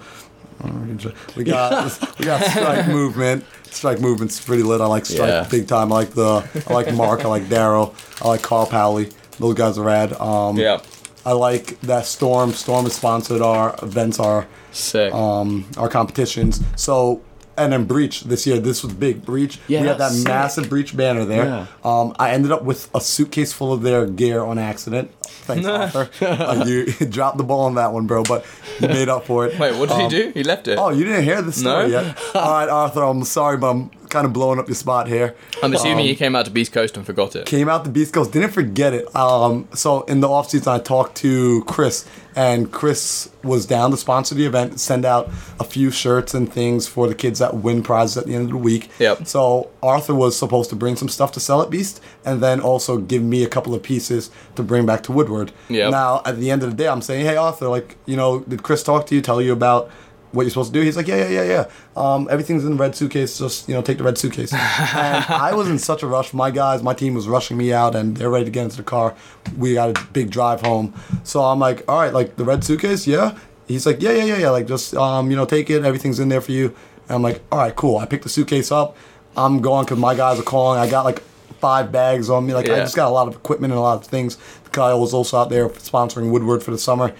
[1.35, 3.45] We got we got Strike Movement.
[3.75, 4.79] Strike Movement's pretty lit.
[4.81, 5.47] I like Strike Yeah.
[5.49, 5.91] big time.
[5.91, 7.25] I like the I like Mark.
[7.25, 7.93] I like Daryl.
[8.23, 9.13] I like Carl Powley.
[9.39, 10.13] Those guys are rad.
[10.13, 10.79] Um, Yeah.
[11.25, 12.51] I like that Storm.
[12.53, 15.13] Storm has sponsored our events, our Sick.
[15.13, 16.61] um, our competitions.
[16.75, 17.21] So
[17.57, 18.59] and then Breach this year.
[18.59, 19.25] This was big.
[19.25, 19.59] Breach.
[19.67, 20.27] Yeah, we had that sick.
[20.27, 21.45] massive Breach banner there.
[21.45, 21.65] Yeah.
[21.83, 25.11] Um, I ended up with a suitcase full of their gear on accident.
[25.23, 26.09] Thanks, Arthur.
[26.25, 28.45] Uh, you dropped the ball on that one, bro, but
[28.79, 29.59] you made up for it.
[29.59, 30.31] Wait, what did Um, he do?
[30.33, 30.77] He left it.
[30.79, 32.01] Oh, you didn't hear the story No?
[32.01, 32.17] yet?
[32.35, 35.35] All right, Arthur, I'm sorry, but I'm kind of blowing up your spot here.
[35.63, 37.45] I'm assuming Um, you came out to Beast Coast and forgot it.
[37.45, 39.13] came out to Beast Coast, didn't forget it.
[39.15, 43.97] Um, so in the off season, I talked to Chris, and Chris was down to
[43.97, 47.81] sponsor the event, send out a few shirts and things for the kids that win
[47.83, 48.89] prizes at the end of the week.
[48.99, 49.27] Yep.
[49.27, 52.97] So Arthur was supposed to bring some stuff to sell at Beast, and then also
[52.97, 55.51] give me a couple of pieces to bring back to Woodward.
[55.69, 55.91] Yep.
[55.91, 58.63] Now at the end of the day, I'm saying, hey Arthur, like you know, did
[58.63, 59.89] Chris talk to you, tell you about?
[60.35, 60.83] What you're supposed to do?
[60.83, 61.65] He's like, yeah, yeah, yeah, yeah.
[61.95, 63.39] Um, everything's in the red suitcase.
[63.39, 64.53] Just you know, take the red suitcase.
[64.53, 66.33] and I was in such a rush.
[66.33, 68.83] My guys, my team was rushing me out, and they're ready to get into the
[68.83, 69.15] car.
[69.57, 70.93] We got a big drive home,
[71.23, 73.37] so I'm like, all right, like the red suitcase, yeah.
[73.67, 74.49] He's like, yeah, yeah, yeah, yeah.
[74.49, 75.83] Like just um, you know, take it.
[75.83, 76.75] Everything's in there for you.
[77.07, 77.97] And I'm like, all right, cool.
[77.97, 78.97] I picked the suitcase up.
[79.37, 80.79] I'm going because my guys are calling.
[80.79, 81.21] I got like
[81.59, 82.53] five bags on me.
[82.53, 84.37] Like I just got a lot of equipment and a lot of things.
[84.71, 87.13] Kyle was also out there sponsoring Woodward for the summer.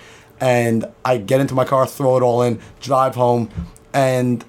[0.45, 3.49] And I get into my car, throw it all in, drive home,
[3.93, 4.43] and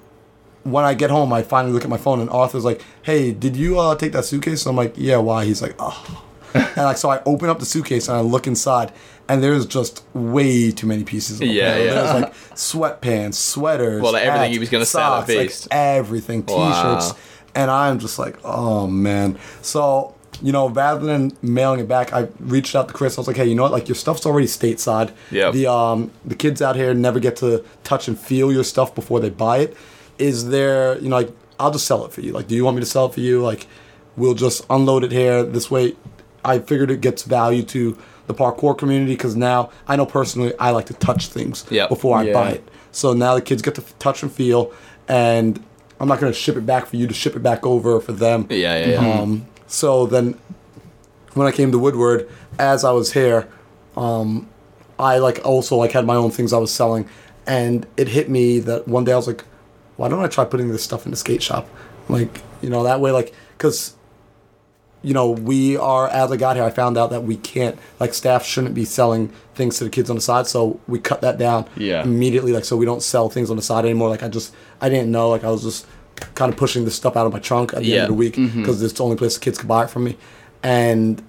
[0.63, 3.55] when I get home, I finally look at my phone, and Arthur's like, "Hey, did
[3.55, 6.97] you uh, take that suitcase?" And I'm like, "Yeah, why?" He's like, "Oh." and like
[6.97, 8.91] so, I open up the suitcase and I look inside,
[9.29, 11.41] and there's just way too many pieces.
[11.41, 11.93] Of Yeah, yeah.
[11.93, 15.75] There's like sweatpants, sweaters, Well, like everything hats, he was gonna sell at socks, like
[15.75, 17.15] everything, t-shirts, Wow.
[17.55, 22.27] and I'm just like, "Oh man." So you know, rather than mailing it back, I
[22.39, 23.17] reached out to Chris.
[23.17, 23.71] I was like, "Hey, you know what?
[23.71, 25.11] Like your stuff's already stateside.
[25.31, 25.53] Yep.
[25.53, 29.19] The um the kids out here never get to touch and feel your stuff before
[29.19, 29.77] they buy it.
[30.17, 32.31] Is there, you know, like I'll just sell it for you.
[32.33, 33.41] Like, do you want me to sell it for you?
[33.41, 33.67] Like,
[34.15, 35.43] we'll just unload it here.
[35.43, 35.95] This way,
[36.45, 37.97] I figured it gets value to
[38.27, 41.89] the parkour community because now I know personally I like to touch things Yep.
[41.89, 42.33] before I Yeah.
[42.33, 42.67] buy it.
[42.91, 44.71] So now the kids get to f- touch and feel,
[45.07, 45.63] and
[45.99, 48.45] I'm not gonna ship it back for you to ship it back over for them.
[48.49, 49.19] Yeah, yeah, yeah.
[49.21, 50.39] Um, so then,
[51.33, 53.47] when I came to Woodward, as I was here,
[53.95, 54.49] um,
[54.97, 57.07] I like also like had my own things I was selling,
[57.45, 59.43] and it hit me that one day I was like,
[59.97, 61.67] why don't I try putting this stuff in the skate shop,
[62.09, 63.93] like you know that way like because.
[65.03, 66.65] You know, we are as I got here.
[66.65, 70.09] I found out that we can't, like, staff shouldn't be selling things to the kids
[70.09, 70.47] on the side.
[70.47, 72.01] So we cut that down Yeah.
[72.01, 72.51] immediately.
[72.51, 74.09] Like, so we don't sell things on the side anymore.
[74.09, 75.29] Like, I just, I didn't know.
[75.29, 75.85] Like, I was just
[76.35, 78.35] kind of pushing this stuff out of my trunk at the end of the week
[78.35, 78.61] mm-hmm.
[78.61, 80.17] because it's the only place the kids could buy it from me.
[80.63, 81.21] And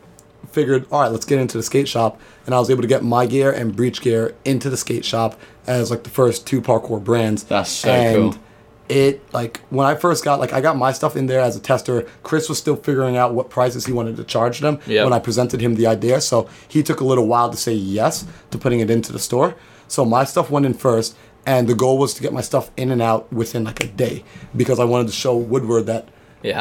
[0.52, 2.20] figured, all right, let's get into the skate shop.
[2.46, 5.38] And I was able to get my gear and breach gear into the skate shop
[5.66, 7.44] as like the first two parkour brands.
[7.44, 8.42] That's so and cool.
[8.88, 11.60] It like when I first got like I got my stuff in there as a
[11.60, 12.06] tester.
[12.22, 15.04] Chris was still figuring out what prices he wanted to charge them Yep.
[15.04, 16.22] when I presented him the idea.
[16.22, 19.54] So he took a little while to say yes to putting it into the store.
[19.88, 21.16] So my stuff went in first,
[21.48, 24.22] and the goal was to get my stuff in and out within like a day
[24.54, 26.08] because I wanted to show Woodward that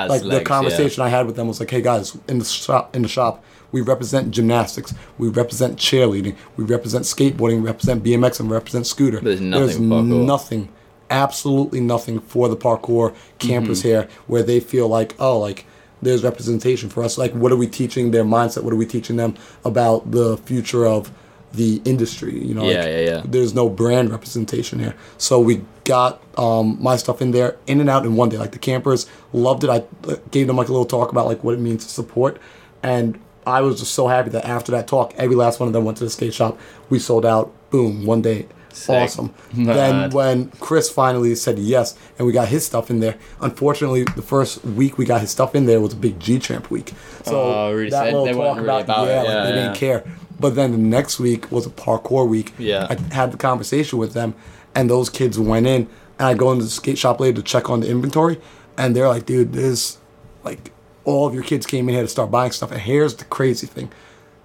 [0.08, 0.44] like the legs, yeah.
[0.46, 3.44] conversation I had with them was like, "Hey guys, in the shop, in the shop,
[3.74, 8.88] we represent gymnastics, we represent cheerleading, we represent skateboarding, we represent BMX, and we represent
[8.88, 9.20] scooter.
[9.20, 10.26] There's nothing parkour.
[10.26, 10.70] nothing,
[11.10, 13.88] absolutely nothing for the parkour campers Mm-hmm.
[13.90, 15.66] here where they feel like, oh, like
[16.02, 17.18] there's representation for us.
[17.18, 18.64] Like, what are we teaching their mindset?
[18.64, 21.12] What are we teaching them about the future of
[21.58, 22.34] the industry?
[22.40, 23.22] You know, Yeah, like, yeah, yeah.
[23.26, 24.96] there's no brand representation here.
[25.18, 28.38] So we got um, my stuff in there, in and out in one day.
[28.38, 29.70] Like the campers loved it.
[29.70, 29.84] I
[30.32, 32.40] gave them like a little talk about like what it means to support,
[32.84, 35.86] and I was just so happy that after that talk, every last one of them
[35.86, 36.58] went to the skate shop.
[36.90, 37.52] We sold out.
[37.70, 38.48] Boom, one day.
[38.72, 38.96] Sick.
[38.96, 39.34] Awesome.
[39.54, 39.66] Then
[39.96, 40.14] Mad.
[40.14, 44.64] when Chris finally said yes and we got his stuff in there, unfortunately, the first
[44.64, 46.94] week we got his stuff in there was a big G Champ week.
[47.24, 47.90] So Oh, really?
[47.90, 49.12] that They- little talk weren't really about, about it.
[49.12, 50.04] yeah, like, Yeah, they didn't care.
[50.40, 52.54] But then the next week was a parkour week.
[52.60, 52.88] Yeah.
[52.90, 54.36] I had the conversation with them,
[54.76, 55.88] and those kids went in,
[56.20, 58.40] and I go into the skate shop later to check on the inventory,
[58.78, 59.98] and they're like, dude, this,
[60.44, 60.72] like
[61.06, 63.66] all of your kids came in here to start buying stuff, and here's the crazy
[63.66, 63.92] thing.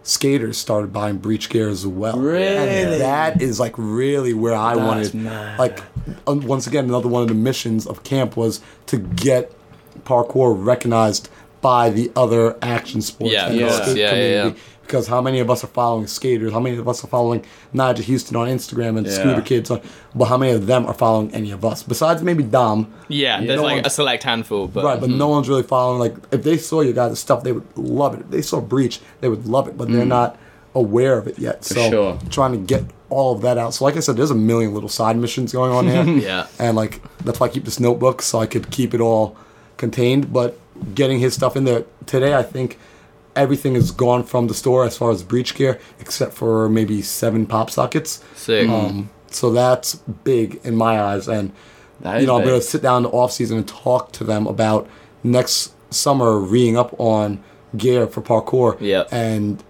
[0.05, 2.19] Skaters started buying breach gear as well.
[2.19, 2.45] Really?
[2.57, 5.15] And that is like really where I That's wanted.
[5.15, 5.59] mad.
[5.59, 5.81] Like,
[6.27, 9.53] once again, another one of the missions of camp was to get
[10.05, 11.29] parkour recognized
[11.61, 14.61] by the other action sports Yeah, and the skate Yeah, yeah, community.
[14.83, 16.53] Because how many of us are following skaters?
[16.53, 19.13] How many of us are following Nyjah Huston on Instagram and Yeah.
[19.13, 19.81] Scooter Kids on?
[20.15, 21.83] But how many of them are following any of us?
[21.83, 25.01] Besides maybe Dom, Yeah, there's no like one- a select handful, but right?
[25.01, 25.19] But mm-hmm.
[25.19, 25.99] no one's really following.
[25.99, 28.21] Like if they saw you guys' stuff, they would love it.
[28.21, 29.79] If they saw Breach, they would love it.
[29.79, 30.09] But they're mm.
[30.09, 30.39] not
[30.75, 31.65] aware of it yet.
[31.65, 32.19] so sure.
[32.31, 33.75] trying to get all of that out.
[33.75, 36.03] So like I said, there's a million little side missions going on here.
[36.23, 36.47] Yeah.
[36.59, 39.37] And like that's why I keep this notebook so I could keep it all
[39.77, 40.33] contained.
[40.33, 40.59] But
[40.95, 42.79] getting his stuff in there today, I think
[43.35, 47.47] everything is gone from the store as far as breach gear, except for maybe seven
[47.47, 48.23] pop sockets.
[48.35, 48.69] sick.
[48.69, 51.53] Um, so that's big in my eyes, and
[52.01, 54.47] That you know I'm gonna sit down in the off season and talk to them
[54.47, 54.89] about
[55.23, 57.43] next summer reing up on
[57.77, 58.79] gear for parkour.
[58.81, 59.09] Yep.
[59.13, 59.63] And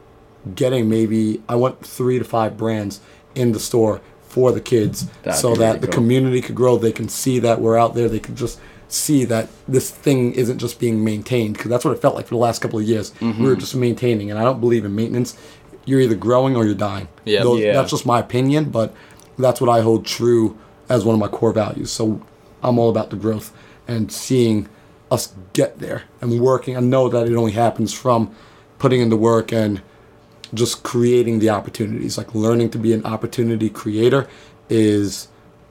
[0.56, 3.00] getting maybe I want three to five brands
[3.34, 5.94] in the store for the kids, That'd so be that really the cool.
[5.94, 6.78] community could grow.
[6.78, 8.08] They can see that we're out there.
[8.08, 8.58] They can just
[8.92, 12.34] see that this thing isn't just being maintained because that's what it felt like for
[12.34, 13.12] the last couple of years.
[13.20, 13.60] We were mm-hmm.
[13.60, 15.36] just maintaining, and I don't believe in maintenance.
[15.84, 17.08] You're either growing or you're dying.
[17.24, 17.42] Yeah.
[17.42, 17.72] Those- Yeah.
[17.72, 18.94] That's just my opinion, but
[19.38, 20.56] that's what I hold true
[20.88, 21.90] as one of my core values.
[21.90, 22.22] So
[22.62, 23.52] I'm all about the growth
[23.88, 24.68] and seeing
[25.10, 26.76] us get there and working.
[26.76, 28.34] I know that it only happens from
[28.78, 29.82] putting in the work and
[30.54, 32.18] just creating the opportunities.
[32.18, 34.28] Like learning to be an opportunity creator
[34.68, 35.28] is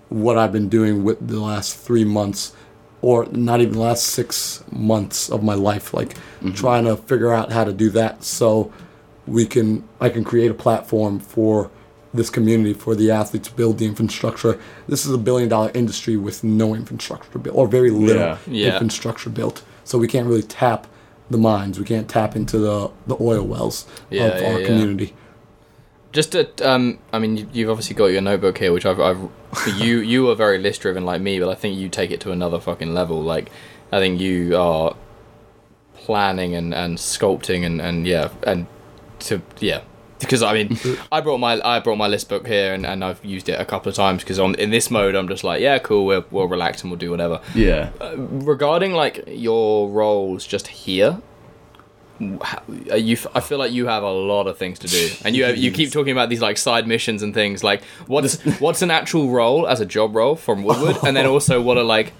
[0.10, 2.54] what I've been doing with the last three months,
[3.02, 5.94] or not even the last six months of my life.
[5.94, 6.54] Like mm-hmm.
[6.54, 8.72] trying to figure out how to do that so
[9.28, 11.72] we can I can create a platform for
[12.14, 14.60] this community for the athletes to build the infrastructure.
[14.88, 18.38] This is a billion dollar industry with no infrastructure built or very little Yeah.
[18.48, 18.74] Yeah.
[18.74, 19.64] infrastructure built.
[19.84, 20.88] So we can't really tap
[21.30, 21.80] the mines.
[21.80, 25.14] We can't tap into the, the oil wells Yeah, of our community.
[26.12, 29.18] Just to, um, I mean, you- you've obviously got your notebook here, which I've, I've
[29.78, 32.32] you, you are very list driven like me, but I think you take it to
[32.32, 33.22] another fucking level.
[33.22, 33.50] Like,
[33.92, 34.96] I think you are
[35.96, 38.68] planning and, and sculpting and, and yeah, and
[39.20, 39.82] to, yeah.
[40.20, 40.78] Because I mean,
[41.12, 43.66] I brought my I brought my list book here and, and I've used it a
[43.66, 46.48] couple of times because on in this mode I'm just like yeah cool we'll, we'll
[46.48, 47.42] relax and we'll do whatever.
[47.56, 47.90] Yeah.
[48.16, 51.20] regarding like your roles just here
[52.96, 55.10] you i feel like you have a lot of things to do.
[55.26, 57.64] And you have, you keep talking about these like side missions and things.
[57.64, 60.98] Like what's what's an actual role as a job role from woodward?
[61.04, 62.14] And then also what are like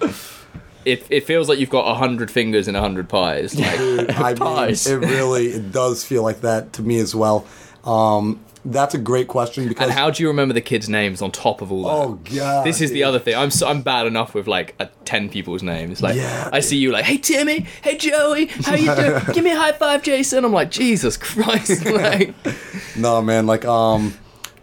[0.84, 3.58] it, it feels like you've got a hundred fingers in a hundred pies.
[3.58, 4.86] Like Dude, I mean, Pies.
[4.86, 7.46] it really it does feel like that to me as well.
[7.84, 11.32] Um, that's a great question because and how do you remember the kids names on
[11.32, 13.34] top of all that oh god, this is the other thing.
[13.34, 16.00] I'm so, I'm bad enough with like a ten people's names.
[16.02, 16.48] Like Yeah.
[16.52, 19.20] I see you like, hey Timmy, hey Joey, how you doing?
[19.32, 20.44] Give me a high five, Jason.
[20.44, 22.34] I'm like, Jesus Christ, like
[22.96, 23.46] No, man.
[23.46, 24.14] Like, um,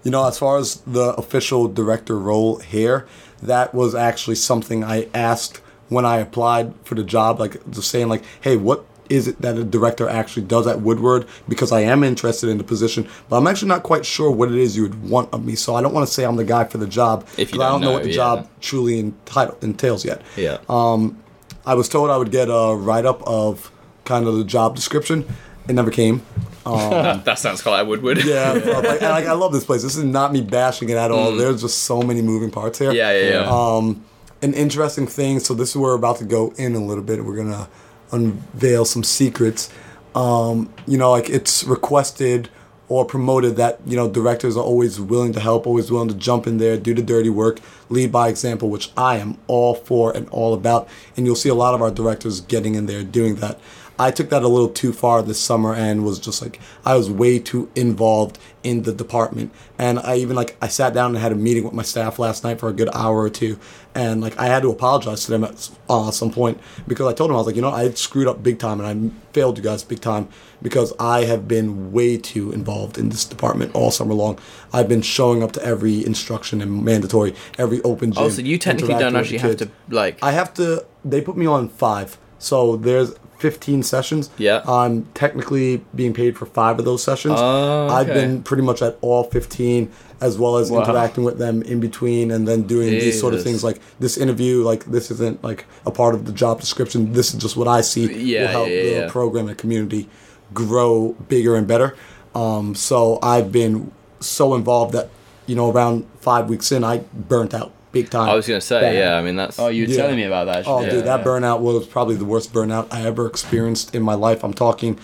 [0.04, 3.06] you know, as far as the official director role here,
[3.42, 5.58] that was actually something I asked
[5.90, 7.40] when I applied for the job.
[7.40, 11.26] Like, just saying, like, hey, what is it that a director actually does at Woodward?
[11.48, 14.56] Because I am interested in the position, but I'm actually not quite sure what it
[14.58, 15.56] is you would want of me.
[15.56, 17.66] So I don't want to say I'm the guy for the job If you 'cause
[17.66, 18.16] I don't know, know, what the yeah.
[18.16, 20.22] job truly entitle, entails yet.
[20.38, 20.58] yeah.
[20.70, 21.18] Um,
[21.66, 23.72] I was told I would get a write up of
[24.06, 25.26] kind of the job description.
[25.68, 26.22] It never came.
[26.66, 28.24] that sounds quite Woodward.
[28.24, 29.82] Yeah, like, and, like, I love this place.
[29.82, 31.36] This is not me bashing it at all.
[31.36, 32.92] There's just so many moving parts here.
[32.92, 32.96] Mm.
[32.96, 33.50] yeah, yeah, yeah.
[33.50, 34.04] Um,
[34.42, 35.40] an interesting thing.
[35.40, 37.24] So this is where we're about to go in a little bit.
[37.26, 37.68] We're gonna
[38.12, 39.70] unveil some secrets.
[40.16, 42.50] Um, you know, like it's requested
[42.90, 46.48] or promoted that you know directors are always willing to help, always willing to jump
[46.48, 50.28] in there, do the dirty work, lead by example, which I am all for and
[50.30, 50.90] all about.
[51.16, 53.60] And you'll see a lot of our directors getting in there doing that.
[54.00, 57.10] I took that a little too far this summer and was just like I was
[57.10, 59.52] way too involved in the department.
[59.78, 62.44] And I even like I sat down and had a meeting with my staff last
[62.46, 63.60] night for a good hour or two,
[63.94, 67.30] and like I had to apologize to them at uh, some point because I told
[67.30, 69.64] them I was like, you know, I screwed up big time and I failed you
[69.64, 70.30] guys big time
[70.62, 74.40] because I have been way too involved in this department all summer long.
[74.72, 78.24] I've been showing up to every instruction and mandatory, every open gym.
[78.24, 80.18] oh, so you technically don't actually have to like.
[80.24, 80.86] I have to.
[81.04, 84.30] They put me on five, so there's 15 sessions.
[84.38, 84.62] Yeah.
[84.68, 87.36] I'm technically being paid for five of those sessions.
[87.38, 90.82] Oh, I've been pretty much at all 15, as well as Wow.
[90.82, 94.64] interacting with them in between, and then doing these sort of things like this interview.
[94.64, 97.14] Like this isn't like a part of the job description.
[97.14, 99.10] This is just what I see Yeah, will help yeah, the yeah.
[99.10, 100.10] program and community
[100.54, 101.96] grow bigger and better.
[102.36, 105.10] Um, so I've been so involved that
[105.46, 108.30] you know around five weeks in, I burnt out big time.
[108.30, 108.96] I was gonna say, Bad.
[108.96, 109.16] yeah.
[109.18, 109.58] I mean, that's.
[109.60, 109.98] Oh, you were Yeah.
[109.98, 110.68] telling me about that.
[110.68, 110.98] Oh, actually.
[110.98, 111.26] dude, that yeah.
[111.26, 114.44] burnout was probably the worst burnout I ever experienced in my life.
[114.44, 115.00] I'm talking,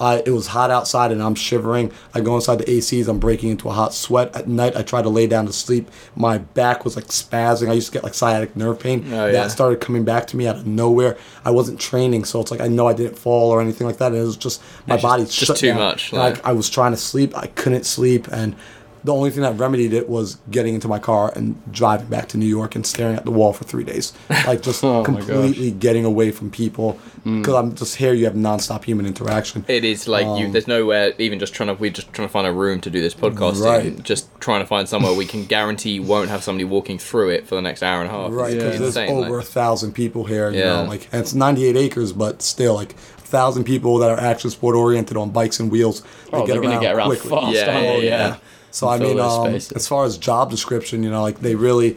[0.00, 1.92] I it was hot outside and I'm shivering.
[2.14, 4.34] I go inside the ACs, I'm breaking into a hot sweat.
[4.34, 5.90] At night, I try to lay down to sleep.
[6.16, 7.68] My back was like spazzing.
[7.68, 9.04] I used to get like sciatic nerve pain.
[9.12, 9.32] Oh, yeah.
[9.32, 11.18] That started coming back to me out of nowhere.
[11.44, 14.12] I wasn't training, so it's like I know I didn't fall or anything like that.
[14.12, 15.78] And it was just my It's just- body just shut too down.
[15.78, 17.36] much, like- I, I was trying to sleep.
[17.36, 18.56] I couldn't sleep, and
[19.04, 22.38] the only thing that remedied it was getting into my car and driving back to
[22.38, 24.12] New York and staring at the wall for three days,
[24.46, 26.92] like just Oh completely getting away from people.
[27.24, 27.40] Hmm.
[27.40, 29.64] Because I'm just here, you have nonstop human interaction.
[29.68, 30.46] It is like you.
[30.46, 31.12] Um, there's nowhere.
[31.18, 33.60] Even just trying to, we're just trying to find a room to do this podcast.
[33.64, 34.02] Right.
[34.02, 37.54] Just trying to find somewhere we can guarantee won't have somebody walking through it for
[37.54, 38.30] the next hour and a half.
[38.32, 40.50] Right, It's because there's insane, like- over a thousand people here.
[40.50, 40.82] You Yeah.
[40.82, 44.50] know, like and it's 98 acres, but still, like a thousand people that are action
[44.50, 46.02] sport oriented on bikes and wheels.
[46.02, 47.30] They Oh, they're gonna get around quickly.
[47.30, 47.52] fast.
[47.54, 48.36] Yeah, aren't yeah, yeah.
[48.72, 51.96] So I mean, um, as far as job description, you know, like they really,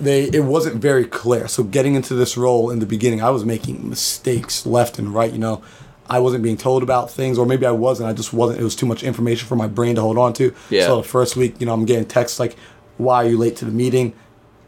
[0.00, 1.48] they it wasn't very clear.
[1.48, 5.32] So getting into this role in the beginning, I was making mistakes left and right.
[5.32, 5.62] You know,
[6.08, 8.08] I wasn't being told about things, or maybe I wasn't.
[8.08, 8.60] I just wasn't.
[8.60, 10.54] It was too much information for my brain to hold on to.
[10.70, 10.86] Yeah.
[10.86, 12.56] So the first week, you know, I'm getting texts like,
[12.96, 14.14] "Why are you late to the meeting?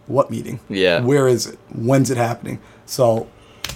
[0.09, 0.59] What meeting?
[0.69, 1.01] Yeah.
[1.01, 1.59] Where is it?
[1.73, 3.29] When's it happening?" So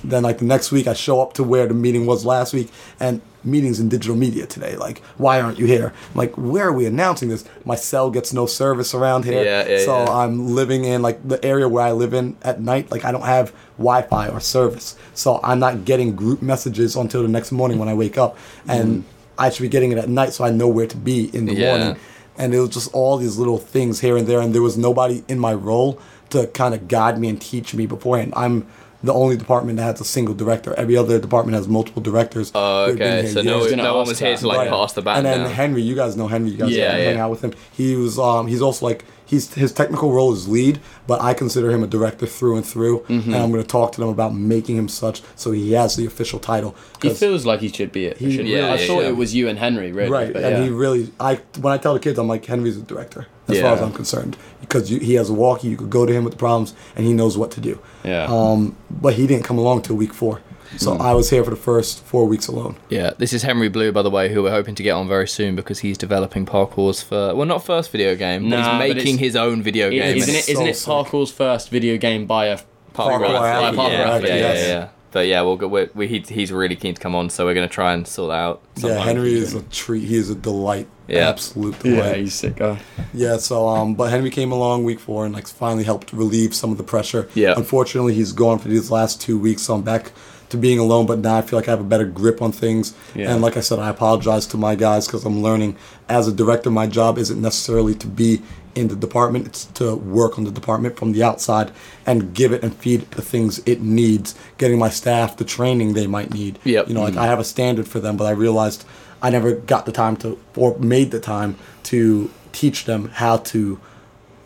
[0.02, 2.68] then like the next week I show up to where the meeting was last week
[2.98, 4.76] and meetings in digital media today.
[4.76, 5.92] Like, why aren't you here?
[6.10, 7.44] I'm like, where are we announcing this?
[7.64, 9.44] My cell gets no service around here.
[9.44, 10.10] Yeah, yeah, so yeah.
[10.10, 12.90] I'm living in like the area where I live in at night.
[12.90, 17.28] Like I don't have Wi-Fi or service, so I'm not getting group messages until the
[17.28, 18.36] next morning when I wake up,
[18.68, 19.04] and
[19.38, 21.54] I should be getting it at night so I know where to be in the
[21.54, 21.68] Mm.
[21.68, 21.96] Morning.
[22.36, 25.22] And it was just all these little things here and there, and there was nobody
[25.28, 28.32] in my role to kind of guide me and teach me beforehand.
[28.36, 28.66] I'm
[29.04, 30.74] the only department that has a single director.
[30.74, 32.50] Every other department has multiple directors.
[32.54, 33.26] Oh, okay.
[33.26, 34.70] So no, no one was here to like Right.
[34.70, 35.50] pass the bat And then down.
[35.50, 36.50] Henry, you guys know Henry.
[36.50, 37.52] You guys Yeah, hang out with him.
[37.72, 41.70] He was um he's also like he's his technical role is lead, but I consider
[41.70, 43.00] him a director through and through.
[43.08, 43.32] Mm-hmm.
[43.34, 46.06] And I'm going to talk to them about making him such so he has the
[46.06, 46.74] official title.
[47.02, 48.16] He feels like he should be it.
[48.18, 49.08] He shouldn't Yeah, I yeah, thought yeah.
[49.08, 50.10] it was you and Henry, really.
[50.10, 50.64] right, but and yeah.
[50.64, 53.74] he really I when I tell the kids I'm like Henry's a director as far
[53.74, 55.68] as I'm concerned because you, he has a walkie.
[55.68, 57.78] You could go to him with the problems, and he knows what to do.
[58.04, 58.24] Yeah.
[58.28, 60.40] Um, but he didn't come along till week four,
[60.78, 62.76] so I was here for the first four weeks alone.
[62.88, 65.28] Yeah, this is Henry Blue, by the way, who we're hoping to get on very
[65.28, 69.14] soon because he's developing parkour's for well, not first video game, Nah, but he's making
[69.14, 70.16] it's- his own video It- game.
[70.16, 70.52] isn't it's it?
[70.52, 70.88] Isn't so it sick.
[71.12, 72.58] Parkour's first video game by a
[72.94, 74.68] Parkour parkour athlete, parkour yeah, athlete, yeah, yeah, yes.
[74.68, 74.88] yeah.
[75.14, 75.68] But yeah, we'll go.
[75.68, 78.30] We're, we, he, he's really keen to come on, so we're gonna try and sort
[78.30, 78.62] that out.
[78.78, 78.98] Yeah.
[78.98, 80.02] Henry is a treat.
[80.02, 80.88] He is a delight.
[81.06, 81.28] Yeah.
[81.28, 82.16] absolute Yeah, delight.
[82.16, 82.80] he's sick guy.
[83.12, 86.72] Yeah, so um, but Henry came along week four and like finally helped relieve some
[86.72, 87.28] of the pressure.
[87.34, 87.54] Yeah.
[87.56, 90.10] Unfortunately, he's gone for these last two weeks, so I'm back
[90.48, 91.06] to being alone.
[91.06, 92.92] But now I feel like I have a better grip on things.
[93.14, 93.32] Yeah.
[93.32, 95.76] And like I said, I apologize to my guys because I'm learning
[96.08, 96.72] as a director.
[96.72, 98.42] My job isn't necessarily to be
[98.74, 101.72] in the department; it's to work on the department from the outside
[102.06, 104.34] and give it and feed it the things it needs.
[104.58, 106.58] Getting my staff the training they might need.
[106.64, 106.88] Yep.
[106.88, 107.22] You know, like mm-hmm.
[107.22, 108.84] I have a standard for them, but I realized
[109.22, 113.80] I never got the time to or made the time to teach them how to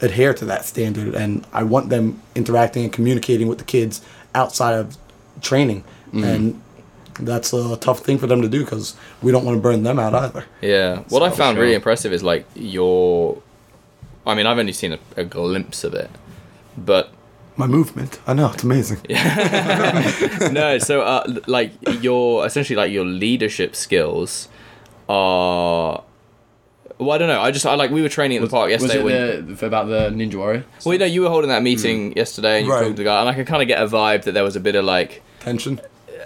[0.01, 4.01] adhere to that standard and I want them interacting and communicating with the kids
[4.33, 4.97] outside of
[5.43, 6.23] training mm-hmm.
[6.23, 6.63] and
[7.21, 9.99] that's a tough thing for them to do because we don't want to burn them
[9.99, 10.45] out either.
[10.61, 11.03] Yeah.
[11.09, 11.63] What I found sure.
[11.63, 13.43] really impressive is like your.
[14.29, 16.11] I mean, I've only seen a, a glimpse of it,
[16.77, 17.11] but
[17.57, 19.01] My movement, I know it's amazing.
[20.53, 20.79] no.
[20.79, 24.49] So, uh, like your essentially like your leadership skills
[25.09, 26.03] are.
[26.99, 27.41] Well, I don't know.
[27.41, 29.03] I just I like we were training at the park yesterday.
[29.03, 29.39] Was yesterday.
[29.39, 30.65] it when, the, about the Ninja Warrior?
[30.85, 32.81] well, you know, you were holding that meeting yesterday, and you Right.
[32.83, 34.57] talked to the guy, and I could kind of get a vibe that there was
[34.57, 35.81] a bit of like Tension.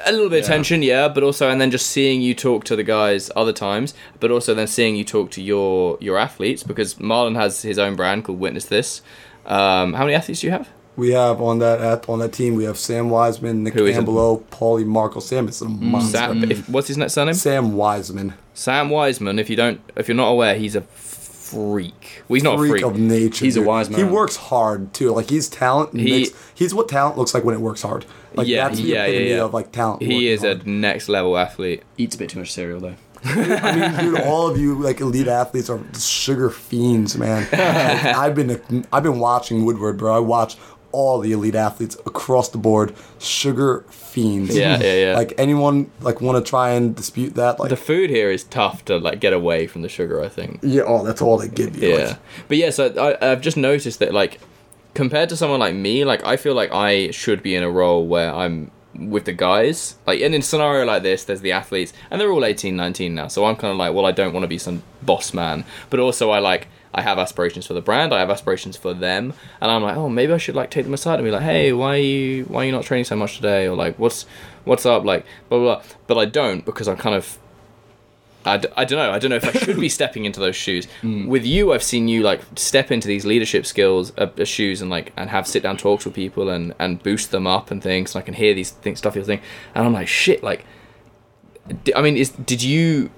[0.07, 0.55] A little bit of Yeah.
[0.57, 3.95] tension, yeah, but also and then just seeing you talk to the guys other times,
[4.21, 7.95] but also then seeing you talk to your your athletes because Marlon has his own
[7.97, 9.03] brand called Witness This.
[9.47, 10.69] Um, how many athletes do you have?
[10.95, 13.75] We have on that on that team we have Sam Wiseman, Nick?
[13.75, 15.21] Ambelo, Paulie Marco.
[15.21, 16.19] Sam is a monster.
[16.19, 17.35] Sam, if, what's his next surname?
[17.35, 18.35] Sam Wiseman.
[18.55, 19.39] Sam Wiseman.
[19.39, 22.23] If you don't, if you're not aware, he's a freak.
[22.29, 22.85] Well, he's not freak, a freak.
[22.85, 23.45] of nature.
[23.45, 23.99] He's a wise man.
[23.99, 25.13] He works hard too.
[25.13, 25.99] Like he's talent.
[25.99, 28.05] He- He, he's what talent looks like when it works hard.
[28.37, 29.43] Like Yeah, that's the yeah, yeah, epitome yeah.
[29.45, 30.03] of like talent.
[30.03, 31.83] he working is a next level athlete.
[31.97, 32.97] Eats a bit too much cereal though.
[33.25, 37.43] I mean, dude, all of you like elite athletes are sugar fiends, man.
[37.43, 37.55] Like,
[38.17, 40.17] I've been I've been watching Woodward, bro.
[40.17, 40.57] I watch
[40.93, 44.55] all the elite athletes across the board, sugar fiends.
[44.57, 45.15] Yeah, yeah, yeah.
[45.17, 47.59] Like anyone like want to try and dispute that?
[47.59, 50.23] Like, The food here is tough to like get away from the sugar.
[50.23, 50.61] I think.
[50.63, 51.89] yeah, oh, that's all they give you.
[51.91, 52.19] Yeah, Like,
[52.49, 52.89] but yeah, so
[53.21, 54.39] I, I've just noticed that like
[54.95, 58.07] compared to someone like me, like I feel like I should be in a role
[58.07, 59.97] where I'm with the guys.
[60.07, 63.15] Like and in a scenario like this, there's the athletes, and they're all 18, 19
[63.15, 63.29] now.
[63.29, 66.01] So I'm kind of like, well, I don't want to be some boss man, but
[66.01, 66.69] also I like.
[66.95, 68.13] I have aspirations for the brand.
[68.13, 69.33] I have aspirations for them,
[69.63, 71.73] and I'm like, oh, maybe I should like take them aside and be like, hey,
[71.73, 73.67] why are you why are you not training so much today?
[73.67, 74.27] Or like, what's
[74.65, 75.03] what's up?
[75.03, 75.75] Like, blah blah.
[75.77, 75.85] blah.
[76.07, 77.39] But I don't because I'm kind of
[78.45, 79.13] I, d- I don't know.
[79.13, 80.89] I don't know if I should be stepping into those shoes.
[81.03, 84.91] With you, I've seen you like step into these leadership skills, uh, uh, shoes, and
[84.91, 88.15] like and have sit down talks with people and and boost them up and things.
[88.15, 89.43] And I can hear these things, stuff you're saying,
[89.75, 90.43] and I'm like, shit.
[90.43, 90.65] Like,
[91.85, 93.11] d- I mean, is did you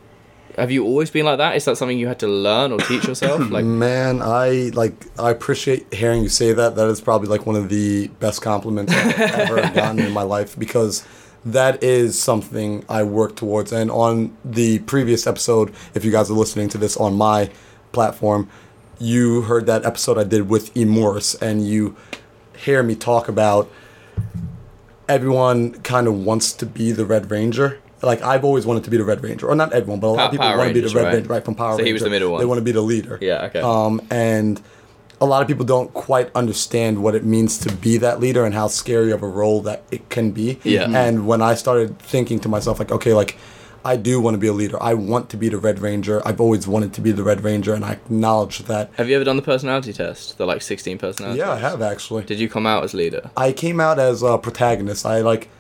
[0.56, 1.56] have you always been like that?
[1.56, 3.40] Is that something you had to learn or teach yourself?
[3.50, 6.76] Like, Man, I like I appreciate hearing you say that.
[6.76, 10.56] That is probably like one of the best compliments I've ever gotten in my life
[10.58, 11.04] because
[11.44, 13.72] that is something I work towards.
[13.72, 17.50] And on the previous episode, if you guys are listening to this on my
[17.92, 18.48] platform,
[18.98, 20.84] you heard that episode I did with E.
[20.84, 21.96] Morris, and you
[22.56, 23.70] hear me talk about
[25.08, 27.80] everyone kind of wants to be the Red Ranger.
[28.02, 30.16] Like I've always wanted to be the Red Ranger, or not everyone, but a lot
[30.16, 31.14] Pa- of people Power want to be the Red right?
[31.14, 31.86] Ranger, right from Power So Ranger.
[31.86, 32.40] he was the middle one.
[32.40, 33.18] They want to be the leader.
[33.20, 33.60] Yeah, okay.
[33.60, 34.60] Um, and
[35.24, 38.54] a lot of people don't quite understand what it means to be that leader and
[38.54, 40.58] how scary of a role that it can be.
[40.62, 40.88] Yeah.
[40.88, 43.36] And when I started thinking to myself, like, okay, like.
[43.86, 44.82] I do want to be a leader.
[44.82, 46.26] I want to be the Red Ranger.
[46.26, 48.90] I've always wanted to be the Red Ranger, and I acknowledge that.
[48.96, 50.38] have you ever done the personality test?
[50.38, 51.38] The like 16 personality.
[51.40, 52.24] Yeah, I have actually.
[52.24, 53.30] Did you come out as leader?
[53.36, 55.04] I came out as a protagonist.
[55.04, 55.50] I like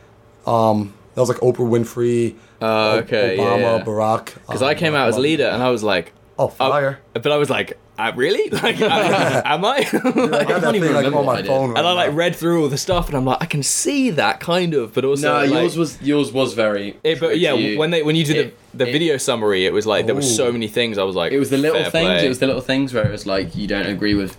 [0.46, 3.84] Um, that was like Oprah Winfrey, Uh, okay, Obama, yeah, yeah.
[3.84, 4.34] Barack.
[4.46, 7.00] Because I came out as leader, and I was like, Oh, fire!
[7.12, 8.50] but I was like, uh, really?
[8.62, 9.76] Like, uh, am I?
[9.78, 11.70] I got that can't even thing like on my phone.
[11.70, 12.16] Right And I like now.
[12.16, 15.04] read through all the stuff, and I'm like, I can see that kind of, but
[15.04, 16.96] also No, like, yours was yours was very.
[17.04, 17.78] It, but yeah, you.
[17.78, 20.14] when they when you did It- the, the it- video summary, it was like there
[20.14, 20.98] were so many things.
[20.98, 22.06] I was like, It was the little fair things.
[22.06, 22.26] play.
[22.26, 24.36] It was the little things where it was like you don't agree with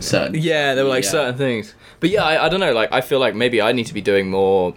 [0.00, 0.34] certain.
[0.34, 1.10] yeah, there were like Yeah.
[1.10, 1.74] certain things.
[2.00, 2.72] But yeah, I, I don't know.
[2.72, 4.74] Like I feel like maybe I need to be doing more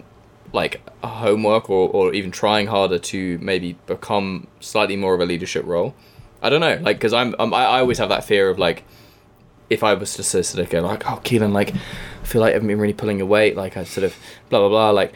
[0.52, 5.64] like homework or or even trying harder to maybe become slightly more of a leadership
[5.66, 5.94] role.
[6.42, 8.84] I don't know, like because I'm, I'm I I always have that fear of like
[9.68, 12.54] if I was to sort of go like, oh Keelan, like I feel like I
[12.54, 14.16] haven't been really pulling your weight, like I sort of
[14.48, 15.12] blah blah blah, like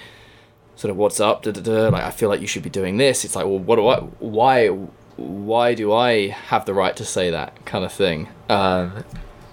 [0.77, 2.97] sort of what's up, da, da, da, like I feel like you should be doing
[2.97, 3.25] this.
[3.25, 4.69] It's like, well, what do I, why,
[5.17, 8.29] why do I have the right to say that kind of thing?
[8.49, 9.05] Um,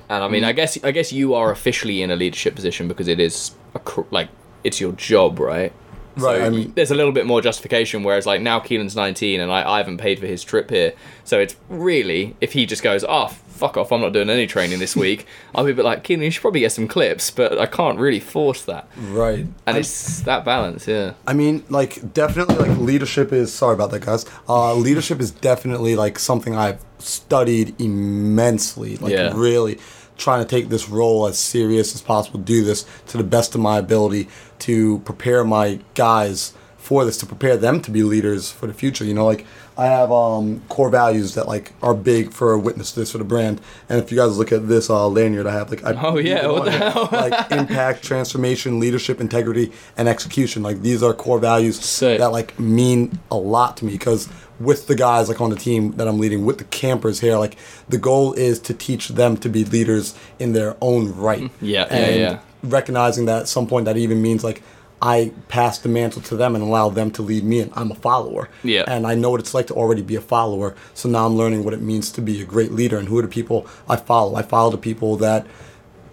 [0.09, 3.07] and I mean, I guess I guess you are officially in a leadership position because
[3.07, 4.29] it is a cr- like
[4.63, 5.71] it's your job, right?
[6.15, 8.03] Right, So I mean- there's a little bit more justification.
[8.03, 10.93] Whereas like now Keelan's 19 and I, I haven't paid for his trip here,
[11.23, 14.79] so it's really if he just goes, oh fuck off, I'm not doing any training
[14.79, 15.25] this week.
[15.53, 17.99] I'll be a bit like Keelan, you should probably get some clips, but I can't
[17.99, 18.87] really force that.
[18.97, 19.45] right.
[19.67, 21.13] And it's that balance, yeah.
[21.27, 23.53] I mean, like definitely, like leadership is.
[23.53, 24.25] Sorry about that, guys.
[24.49, 28.97] Uh, leadership is definitely like something I've studied immensely.
[28.97, 29.31] Like Yeah.
[29.35, 29.79] really
[30.21, 32.39] trying to take this role as serious as possible.
[32.39, 34.27] Do this to the best of my ability
[34.59, 39.03] to prepare my guys for this, to prepare them to be leaders for the future.
[39.05, 39.45] You know, like
[39.77, 43.61] I have um, core values that like are big for witness this for the brand.
[43.87, 46.47] And if you guys look at this uh, lanyard I have, like I Oh, yeah,
[46.47, 47.07] what the hell?
[47.11, 50.63] like impact, transformation, leadership, integrity, and execution.
[50.63, 52.19] Like these are core values Sick.
[52.19, 54.27] that like mean a lot to me because
[54.63, 57.57] with the guys like on the team that I'm leading, with the campers here, like
[57.89, 61.43] the goal is to teach them to be leaders in their own right.
[61.43, 61.65] Mm-hmm.
[61.65, 62.39] Yeah, yeah, and yeah.
[62.63, 64.61] Recognizing that at some point that even means like
[65.01, 67.95] I pass the mantle to them and allow them to lead me, and I'm a
[67.95, 68.49] follower.
[68.63, 68.83] Yeah.
[68.87, 70.75] And I know what it's like to already be a follower.
[70.93, 73.23] So now I'm learning what it means to be a great leader and who are
[73.23, 74.35] the people I follow.
[74.35, 75.47] I follow the people that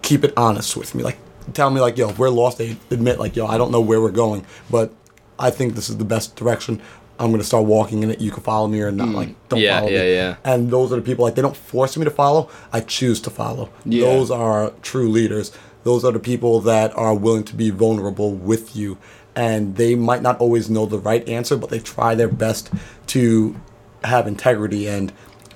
[0.01, 1.03] keep it honest with me.
[1.03, 1.19] Like
[1.53, 4.01] tell me like, yo, if we're lost, they admit like, yo, I don't know where
[4.01, 4.91] we're going, but
[5.37, 6.81] I think this is the best direction.
[7.19, 8.21] I'm gonna start walking in it.
[8.21, 9.09] You can follow me or not.
[9.09, 9.63] Like, don't Mm.
[9.63, 10.13] Yeah, follow yeah, me.
[10.13, 10.35] yeah.
[10.45, 12.49] And those are the people like they don't force me to follow.
[12.71, 13.69] I choose to follow.
[13.85, 14.05] Yeah.
[14.05, 15.51] Those are true leaders.
[15.83, 18.97] Those are the people that are willing to be vulnerable with you,
[19.35, 22.69] and they might not always know the right answer, but they try their best
[23.07, 23.55] to
[24.03, 25.11] have integrity and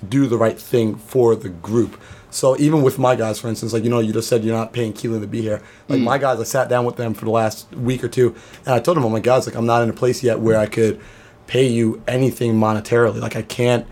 [0.08, 2.00] do the right thing for the group.
[2.30, 4.74] So even with my guys, for instance, like you know, you just said you're not
[4.74, 5.62] paying Keelan to be here.
[5.88, 8.36] Like my guys, I sat down with them for the last week or two,
[8.66, 10.58] and I told them, "Oh my guys, like I'm not in a place yet where
[10.58, 11.00] I could
[11.48, 13.22] pay you anything monetarily.
[13.22, 13.86] Like I can't,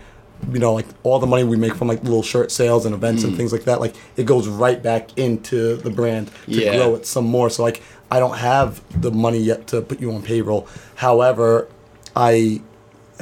[0.50, 3.22] you know, like all the money we make from like little shirt sales and events
[3.24, 3.36] and mm.
[3.36, 6.76] things like that, like it goes right back into the brand to Yeah.
[6.76, 7.50] grow it some more.
[7.50, 10.68] So like I don't have the money yet to put you on payroll.
[10.96, 11.68] However,
[12.14, 12.60] I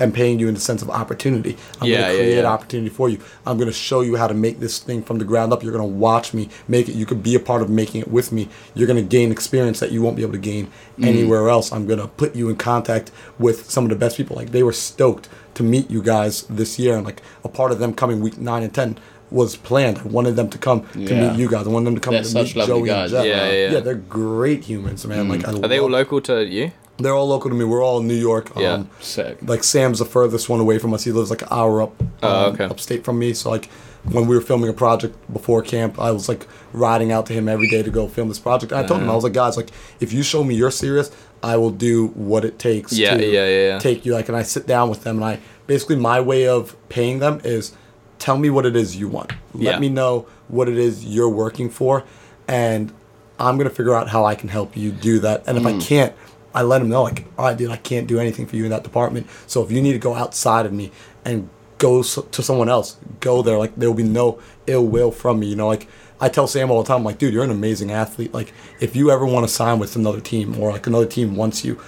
[0.00, 1.56] am paying you in the sense of opportunity.
[1.80, 2.46] I'm Yeah, going to create yeah.
[2.46, 3.18] opportunity for you.
[3.46, 5.62] I'm going to show you how to make this thing from the ground up.
[5.62, 6.94] You're going to watch me make it.
[6.94, 8.48] You could be a part of making it with me.
[8.74, 11.06] You're going to gain experience that you won't be able to gain Mm.
[11.06, 11.72] anywhere else.
[11.72, 14.36] I'm going to put you in contact with some of the best people.
[14.36, 17.78] Like they were stoked to meet you guys this year, and like a part of
[17.78, 18.98] them coming week nine and ten
[19.30, 19.98] was planned.
[19.98, 21.66] I wanted them to come to meet you guys.
[21.66, 23.12] I wanted them to come They're to meet Joey guys.
[23.12, 23.26] and Jeff.
[23.26, 23.80] Yeah, yeah, yeah.
[23.80, 25.28] they're great humans, man.
[25.28, 26.72] Like I Are they all local to you?
[27.02, 27.64] They're all local to me.
[27.64, 28.50] We're all in New York.
[28.56, 28.72] Yeah.
[28.74, 29.38] Um, Sick.
[29.42, 31.04] like Sam's the furthest one away from us.
[31.04, 31.92] He lives like an hour up,
[32.22, 32.64] Oh, um, okay.
[32.64, 33.32] upstate from me.
[33.34, 33.66] So like
[34.04, 37.48] when we were filming a project before camp, I was like riding out to him
[37.48, 38.72] every day to go film this project.
[38.72, 39.70] And I told him I was like, guys, like
[40.00, 41.10] if you show me you're serious,
[41.42, 43.78] I will do what it takes Yeah, to yeah, yeah, yeah.
[43.78, 44.12] take you.
[44.12, 47.40] Like, and I sit down with them, and I basically my way of paying them
[47.44, 47.72] is
[48.18, 49.32] tell me what it is you want.
[49.54, 49.78] Let Yeah.
[49.78, 52.04] me know what it is you're working for,
[52.46, 52.92] and
[53.38, 55.44] I'm gonna figure out how I can help you do that.
[55.46, 55.76] And if Mm.
[55.76, 56.12] I can't,
[56.54, 58.70] I let them know like, all right, dude, I can't do anything for you in
[58.70, 59.28] that department.
[59.46, 60.90] So if you need to go outside of me
[61.24, 61.48] and
[61.78, 63.58] go to someone else, go there.
[63.58, 65.48] Like there will be no ill will from me.
[65.48, 65.88] You know, like
[66.20, 68.34] I tell Sam all the time, I'm like, dude, you're an amazing athlete.
[68.34, 71.64] Like if you ever want to sign with another team or like another team wants
[71.64, 71.80] you,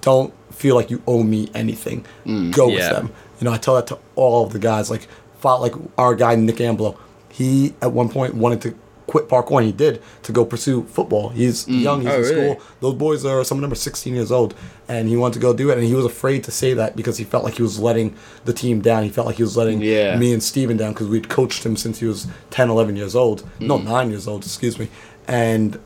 [0.00, 2.04] don't feel like you owe me anything.
[2.24, 3.12] Mm, go with them.
[3.40, 4.90] You know, I tell that to all of the guys.
[4.90, 5.08] Like,
[5.38, 6.98] fought like our guy Nick Amblo.
[7.30, 8.74] He at one point wanted to
[9.10, 11.30] quit parkour, and he did to go pursue football.
[11.30, 12.00] He's young.
[12.02, 12.34] He's Oh, in really?
[12.54, 12.62] school.
[12.80, 14.54] Those boys are some of them are 16 years old,
[14.88, 15.76] and he wanted to go do it.
[15.78, 18.52] And he was afraid to say that because he felt like he was letting the
[18.52, 19.02] team down.
[19.02, 20.16] He felt like he was letting Yeah.
[20.16, 23.42] me and Steven down because we'd coached him since he was 10, 11 years old.
[23.58, 23.84] No, Mm.
[23.84, 24.44] nine years old.
[24.44, 24.88] Excuse me.
[25.26, 25.78] And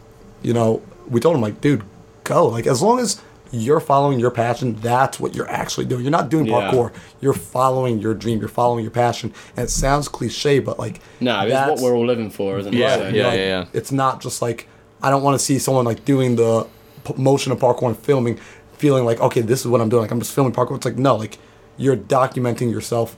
[0.43, 1.83] you know, we told him like, dude,
[2.25, 2.47] go.
[2.47, 3.21] Like as long as
[3.55, 6.03] you're following your passion, that's what you're actually doing.
[6.03, 6.71] You're not doing Yeah.
[6.71, 6.93] parkour.
[7.21, 8.39] You're following your dream.
[8.41, 9.33] You're following your passion.
[9.57, 12.79] And it sounds cliche, but like No, it's what we're all living for, isn't it?
[12.79, 13.65] Yeah, So- yeah, like, yeah.
[13.73, 14.69] It's not just like
[15.03, 16.67] I don't want to see someone like doing the
[17.05, 18.39] p- motion of parkour and filming
[18.79, 20.03] feeling like okay, this is what I'm doing.
[20.03, 20.77] Like I'm just filming parkour.
[20.77, 21.39] It's like no, like
[21.77, 23.17] you're documenting yourself.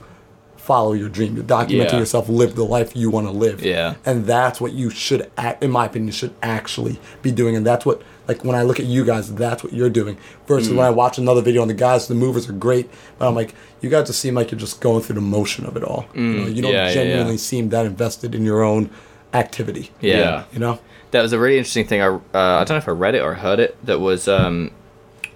[0.57, 1.35] Follow your dream.
[1.35, 1.99] You're documenting Yeah.
[1.99, 2.27] yourself.
[2.27, 3.63] Live the life you want to live.
[3.63, 3.93] Yeah.
[4.05, 7.55] And that's what you should, act, in my opinion, should actually be doing.
[7.55, 10.17] And that's what, like, when I look at you guys, that's what you're doing.
[10.47, 13.35] Versus when I watch another video on the guys, the movers are great, but I'm
[13.35, 16.07] like, you guys just seem like you're just going through the motion of it all.
[16.13, 17.39] you, know, you don't yeah, genuinely yeah.
[17.39, 18.89] seem that invested in your own
[19.33, 19.91] activity.
[20.01, 20.45] Yeah.
[20.51, 20.79] You know?
[21.11, 22.01] That was a really interesting thing.
[22.01, 23.77] I uh, I don't know if I read it or heard it.
[23.85, 24.71] That was um,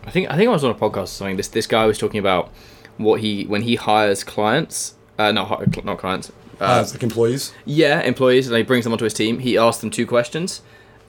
[0.06, 1.38] I think I think I was on a podcast or something.
[1.38, 2.52] This this guy was talking about
[2.98, 6.32] what he when he hires clients, uh, not not clients.
[6.60, 7.54] Uh, As like employees.
[7.66, 9.40] yeah, employees, and he brings them onto his team.
[9.40, 10.62] He asks them two questions,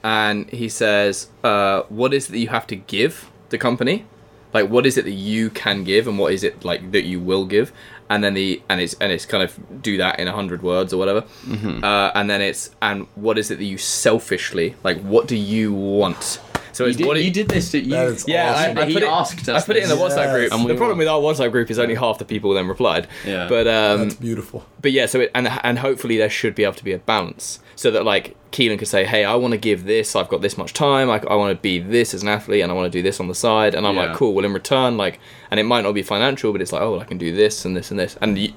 [0.03, 4.05] and he says, uh, "What is it that you have to give the company?
[4.53, 7.19] Like, what is it that you can give, and what is it like that you
[7.19, 7.71] will give?"
[8.09, 10.93] And then the and it's and it's kind of do that in a hundred words
[10.93, 11.21] or whatever.
[11.45, 11.83] Mm-hmm.
[11.83, 14.99] Uh, and then it's and what is it that you selfishly like?
[15.01, 16.39] What do you want?
[16.73, 17.71] So You it's did, what it- you did this.
[17.71, 18.77] To, you, That is yeah, awesome.
[18.77, 20.03] I, I He put it, asked I us put it in the this.
[20.03, 20.33] WhatsApp Yes.
[20.33, 20.53] group.
[20.53, 23.07] And the problem were- with our WhatsApp group is only half the people then replied.
[23.25, 23.47] Yeah.
[23.47, 24.65] But um, That's beautiful.
[24.81, 27.59] but yeah, so it, and and hopefully there should be able to be a balance
[27.75, 30.15] so that like Keelan could say, hey, I want to give this.
[30.15, 31.09] I've got this much time.
[31.09, 33.19] I, I want to be this as an athlete, and I want to do this
[33.19, 33.73] on the side.
[33.75, 34.07] And I'm Yeah.
[34.07, 34.33] like, cool.
[34.33, 35.19] Well, in return, like,
[35.51, 37.65] and it might not be financial, but it's like, oh, well, I can do this
[37.65, 38.15] and this and this.
[38.21, 38.53] And you,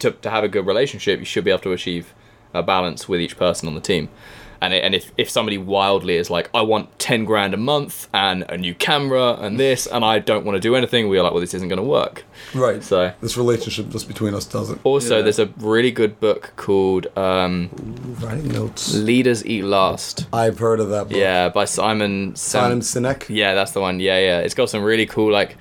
[0.00, 2.14] to to have a good relationship, you should be able to achieve
[2.54, 4.08] a balance with each person on the team.
[4.60, 8.08] And, it, and if, if somebody wildly is like, I want 10 grand a month
[8.12, 11.32] and a new camera and this, and I don't want to do anything, we're like,
[11.32, 12.24] well, this isn't going to work.
[12.54, 12.82] Right.
[12.82, 14.80] So, this relationship just between us doesn't.
[14.84, 15.22] also, Yeah.
[15.22, 17.70] there's a really good book called um,
[18.20, 18.94] Writing notes.
[18.94, 20.26] Leaders Eat Last.
[20.32, 21.16] I've heard of that book.
[21.16, 23.26] Yeah, by Simon Simon Sam- Sinek.
[23.28, 24.00] Yeah, that's the one.
[24.00, 24.38] Yeah, yeah.
[24.40, 25.56] It's got some really cool like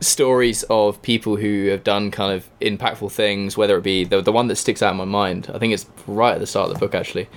[0.00, 3.56] stories of people who have done kind of impactful things.
[3.56, 5.86] Whether it be the the one that sticks out in my mind, I think it's
[6.06, 7.28] right at the start of the book actually,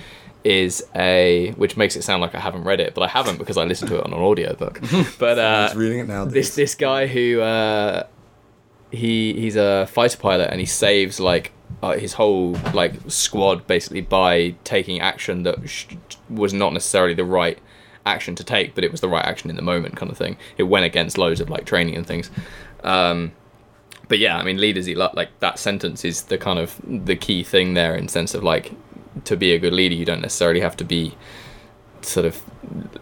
[0.45, 3.57] is a which makes it sound like I haven't read it, but I haven't because
[3.57, 4.79] I listened to it on an audiobook.
[5.19, 6.25] but uh, He's reading it now.
[6.25, 8.03] this this guy who uh,
[8.91, 14.01] he he's a fighter pilot and he saves like uh, his whole like squad basically
[14.01, 15.87] by taking action that sh-
[16.29, 17.57] was not necessarily the right
[18.05, 20.37] action to take, but it was the right action in the moment kind of thing.
[20.57, 22.29] It went against loads of like training and things.
[22.83, 23.31] Um,
[24.07, 24.97] but yeah, I mean, leaders eat.
[24.97, 28.71] Like that sentence is the kind of the key thing there in sense of like
[29.23, 31.15] to be a good leader, you don't necessarily have to be
[32.01, 32.41] sort of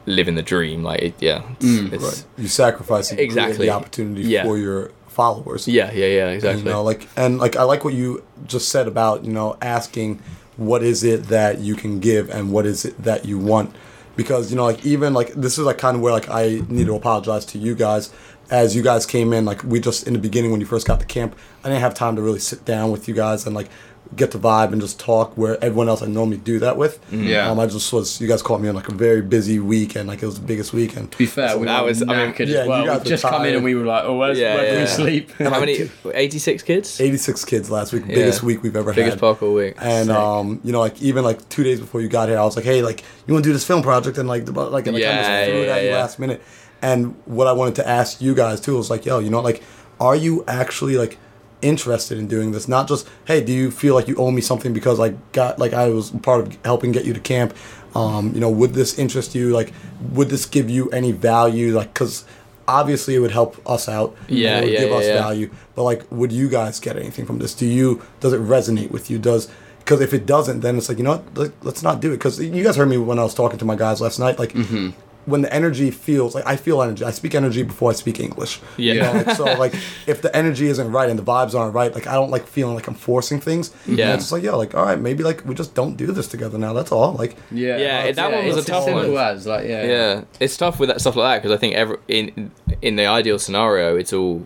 [0.05, 0.83] living the dream.
[0.83, 2.23] Like it, yeah, it's, mm, it's- Right.
[2.37, 3.65] You sacrifice Exactly.
[3.65, 4.43] the opportunity Yeah.
[4.43, 5.67] for your followers.
[5.67, 6.63] yeah, yeah, yeah, exactly.
[6.63, 10.19] You know, like and like I like what you just said about you know asking
[10.57, 13.75] what is it that you can give and what is it that you want,
[14.15, 16.85] because you know like even like this is like kind of where like I need
[16.87, 18.11] to apologize to you guys
[18.51, 20.99] as you guys came in like we just in the beginning when you first got
[20.99, 23.69] to camp I didn't have time to really sit down with you guys and like
[24.15, 26.99] get the vibe and just talk where everyone else I normally do that with.
[27.11, 27.49] Yeah.
[27.49, 30.07] Um, I just was you guys caught me on like a very busy weekend.
[30.07, 31.11] like it was the biggest weekend.
[31.13, 32.79] To be fair, we That were was- I mean, knackered yeah, as well.
[32.81, 34.73] you guys We were just come in and we were like, oh, where's, Yeah, where
[34.75, 35.31] do we sleep?
[35.33, 35.89] How many?
[36.13, 36.99] Eighty-six kids.
[37.01, 39.21] 86 kids last week, biggest week we've ever Biggest had.
[39.21, 39.75] Biggest parkour week.
[39.79, 40.15] And Sick.
[40.15, 42.65] um, you know, like even like two days before you got here, I was like,
[42.65, 45.03] "Hey, like, you want to do this film project?" And like, the, like, and, like,
[45.05, 46.41] I Yeah, just threw it yeah, at you last minute.
[46.81, 49.63] And what I wanted to ask you guys too was like, "Yo, you know, like,
[49.99, 51.17] are you actually like
[51.63, 52.67] interested in doing this?
[52.67, 55.73] Not just, hey, do you feel like you owe me something because I got like
[55.73, 57.55] I was part of helping get you to camp?
[57.95, 59.49] Um, you know, would this interest you?
[59.51, 59.71] Like,
[60.11, 61.75] would this give you any value?
[61.75, 62.25] Like, because
[62.67, 64.15] obviously it would help us out.
[64.27, 65.13] Yeah, it would yeah, give yeah, us yeah.
[65.21, 65.51] value.
[65.75, 67.53] But like, would you guys get anything from this?
[67.53, 68.01] Do you?
[68.19, 69.19] Does it resonate with you?
[69.19, 69.49] Does
[69.79, 71.37] because if it doesn't, then it's like you know what?
[71.37, 72.17] Let- Let's not do it.
[72.17, 74.39] Because you guys heard me when I was talking to my guys last night.
[74.39, 74.91] Like Mm-hmm.
[75.25, 77.03] When the energy feels like I feel energy.
[77.05, 78.59] I speak energy before I speak English.
[78.77, 79.03] You Yeah.
[79.03, 79.73] know, like, so like
[80.07, 82.75] if the energy isn't right and the vibes aren't right, like I don't like feeling
[82.75, 83.71] like I'm forcing things.
[83.87, 84.13] And Yeah.
[84.13, 86.57] it's just like yo, like all right, maybe like we just don't do this together
[86.57, 86.73] now.
[86.73, 87.13] That's all.
[87.13, 89.23] Like Yeah, Yeah, that one was a tough as simple one.
[89.35, 91.97] as like yeah, yeah, it's tough with that stuff like that because I think every
[92.07, 92.51] in
[92.81, 94.45] in the ideal scenario, it's all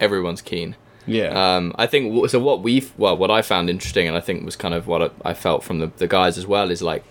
[0.00, 0.76] everyone's keen.
[1.06, 1.30] yeah.
[1.56, 2.38] Um, I think so.
[2.40, 5.30] What we've well, what I found interesting, and I think was kind of what I
[5.30, 7.04] I felt from the, the guys as well, is like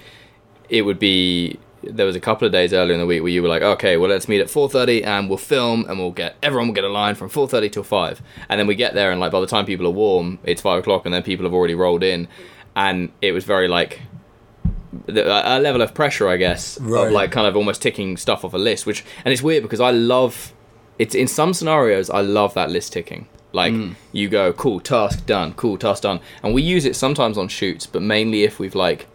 [0.70, 1.60] it would be.
[1.89, 3.97] There was a couple of days earlier in the week where you were like, okay,
[3.97, 6.83] well, let's meet at four thirty, and we'll film, and we'll get everyone will get
[6.83, 9.39] a line from four thirty till five, and then we get there, and like by
[9.39, 12.27] the time people are warm, it's five o'clock, and then people have already rolled in,
[12.75, 14.01] and it was very like
[15.07, 17.07] a level of pressure, I guess, Right.
[17.07, 18.86] of like kind of almost ticking stuff off a list.
[18.86, 20.53] Which and it's weird because I love
[20.97, 23.27] it's in some scenarios I love that list ticking.
[23.51, 23.95] Like mm.
[24.11, 27.86] you go, cool task done, cool task done, and we use it sometimes on shoots,
[27.86, 29.07] but mainly if we've like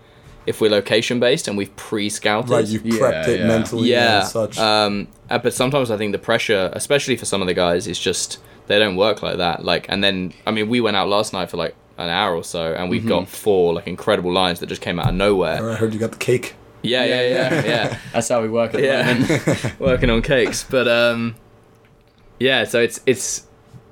[0.46, 2.50] if we're location based and we've pre-scouted.
[2.50, 3.46] right, you've Yeah, it yeah.
[3.46, 4.20] mentally yeah.
[4.20, 4.58] and such.
[4.58, 7.98] Um, uh, but sometimes I think the pressure, especially for some of the guys, is
[7.98, 9.64] just they don't work like that.
[9.64, 12.42] Like, and then I mean, we went out last night for like an hour or
[12.44, 15.70] so, and we've got four like incredible lines that just came out of nowhere.
[15.70, 16.54] I heard you got the cake.
[16.82, 17.98] Yeah, yeah, yeah, yeah.
[18.14, 19.12] That's how we work at the Yeah.
[19.12, 19.74] moment.
[19.80, 20.64] working on cakes.
[20.68, 21.34] But um,
[22.38, 23.46] yeah, so it's it's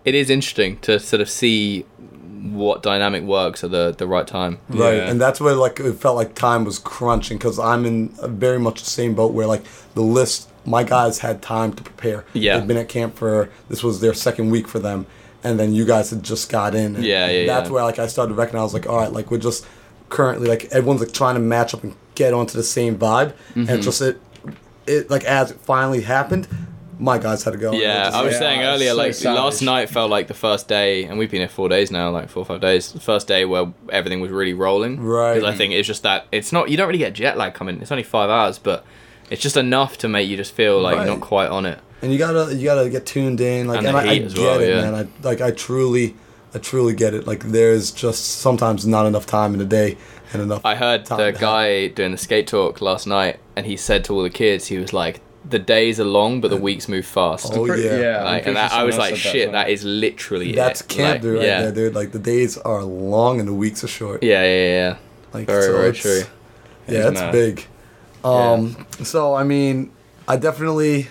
[0.07, 1.85] it is interesting to sort of see
[2.53, 4.59] what dynamic works at the the right time.
[4.69, 5.09] Right, Yeah.
[5.11, 8.83] and that's where like it felt like time was crunching because I'm in very much
[8.83, 9.65] the same boat where like
[9.95, 12.25] the list, my guys had time to prepare.
[12.33, 12.59] Yeah.
[12.59, 15.07] they've been at camp for this was their second week for them,
[15.45, 16.97] and then you guys had just got in.
[16.97, 17.75] and Yeah, yeah, That's yeah.
[17.75, 19.67] where like I started to recognize like all right, like we're just
[20.09, 23.69] currently like everyone's like trying to match up and get onto the same vibe, Mm-hmm.
[23.69, 24.21] and just it,
[24.87, 26.49] it like as it finally happened,
[26.99, 27.73] my guys had to go.
[27.73, 31.19] Yeah, I was Yeah, saying earlier, like last night felt like the first day, and
[31.19, 32.93] we've been here four days now, like four or five days.
[32.93, 35.35] The first day where everything was really rolling, Right.
[35.35, 37.81] Because I think it's just that it's not you don't really get jet lag coming.
[37.81, 38.85] It's only five hours, but
[39.31, 41.11] it's just enough to make you just feel like you're Right.
[41.11, 41.79] not quite on it.
[42.03, 44.61] and you gotta you gotta get tuned in like And and, I, I get well,
[44.61, 44.81] it yeah.
[44.91, 46.15] man i like i truly
[46.55, 49.99] i truly get it like there's just sometimes not enough time in the day
[50.33, 54.05] and enough I heard the guy doing the skate talk last night, and he said
[54.05, 55.21] to all the kids, he was like,
[55.51, 57.97] "The days are long, but the weeks move fast." Oh, yeah.
[58.01, 58.19] yeah.
[58.19, 59.73] I'm Like, and that, I was like, else "Shit, as that well.
[59.75, 61.63] is literally that's it." camp Like, dude right yeah.
[61.63, 64.71] there dude like the days are long and the weeks are short Yeah, yeah, yeah,
[64.91, 64.97] yeah.
[65.33, 66.23] like Very, so very it's- true.
[66.95, 67.33] yeah it's mad.
[67.33, 67.67] big
[68.25, 69.91] um so i mean
[70.27, 71.09] i definitely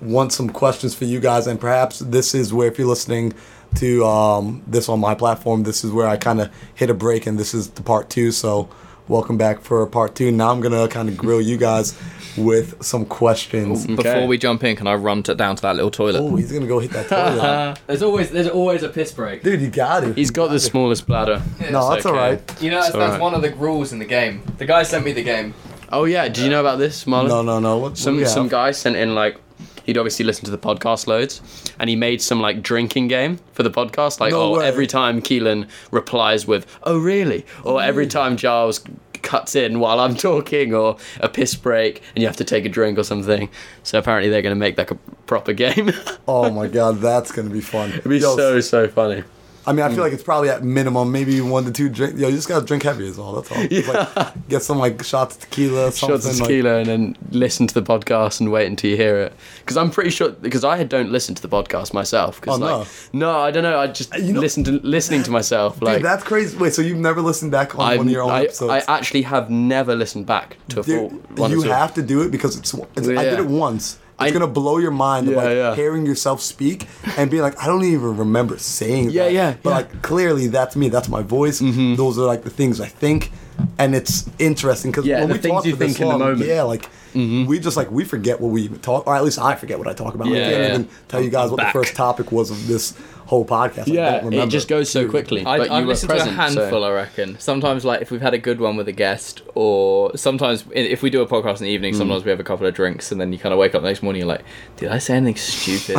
[0.00, 3.34] want some questions for you guys and perhaps this is where if you're listening
[3.76, 7.26] to um this on my platform this is where i kind of hit a break
[7.26, 8.68] and this is the part two so
[9.08, 11.98] welcome back for part two now i'm gonna kind of grill you guys
[12.36, 15.90] with some questions Before we jump in, can I run to, down to that little
[15.90, 16.20] toilet?
[16.20, 19.42] oh he's gonna go hit that toilet there's always there's always a piss break.
[19.42, 21.42] dude you got it He's got the smallest bladder.
[21.70, 23.20] no that's all right You know, that's, It's that's alright.
[23.20, 24.42] one of the rules in the game.
[24.58, 25.54] The guy sent me the game.
[25.90, 27.28] Oh yeah, do you know about this, Marlon?
[27.28, 29.40] no no no what, what Some we some guy sent in like
[29.88, 31.40] he'd obviously listened to the podcast loads,
[31.80, 34.20] and he made some like drinking game for the podcast.
[34.20, 34.66] Like, No oh, way.
[34.68, 38.84] every time Keelan replies with "Oh really," or every time Giles
[39.22, 42.68] cuts in while I'm talking, or a piss break, and you have to take a
[42.68, 43.48] drink or something.
[43.82, 45.90] So apparently they're gonna make like a proper game.
[46.28, 49.24] oh my god that's gonna be fun It'd be Yo, so so funny.
[49.68, 50.02] I mean, I feel mm.
[50.02, 52.18] like it's probably at minimum maybe one to two drink.
[52.18, 53.34] Yo, you just gotta drink heavy is all.
[53.34, 53.66] That's all.
[53.68, 56.48] Just, like, get some like shots of tequila, something Shots of like.
[56.48, 59.34] tequila, and then listen to the podcast and wait until you hear it.
[59.60, 62.40] Because I'm pretty sure because I don't listen to the podcast myself.
[62.40, 62.78] Cause Oh, no.
[62.78, 63.78] like, no, I don't know.
[63.78, 65.82] I just You know- listen to listening to myself.
[65.82, 66.56] Like that's crazy.
[66.56, 68.86] Wait, so you've never listened back on I've- one of your own I, episodes?
[68.88, 71.50] I actually have never listened back to a full one.
[71.50, 72.72] you have to do it because it's.
[72.96, 73.98] it's I did it once.
[74.20, 75.74] It's I- gonna blow your mind Yeah, like yeah.
[75.76, 79.32] hearing yourself speak and being like, I don't even remember saying Yeah, that.
[79.32, 79.76] yeah, But yeah.
[79.76, 80.88] like clearly, that's me.
[80.88, 81.60] That's my voice.
[81.60, 81.94] Mm-hmm.
[81.94, 83.30] Those are like the things I think,
[83.78, 86.06] and it's interesting because Yeah, when the we things talk you for this think in
[86.08, 86.46] the long, moment.
[86.48, 89.54] yeah, like we just like we forget what we even talk, or at least I
[89.56, 90.28] forget what I talk about.
[90.28, 90.68] I Yeah, can't yeah.
[90.68, 91.72] even tell you guys what Back.
[91.72, 92.94] the first topic was of this
[93.26, 93.88] whole podcast.
[93.88, 94.46] I Yeah, don't remember.
[94.46, 95.44] it just goes so quickly.
[95.44, 97.38] I, but I've you were listened to a handful, so- I reckon.
[97.40, 101.10] Sometimes, like if we've had a good one with a guest, or sometimes if we
[101.10, 103.32] do a podcast in the evening, sometimes we have a couple of drinks, and then
[103.32, 104.44] you kind of wake up the next morning, you're like,
[104.76, 105.98] "Did I say anything stupid?"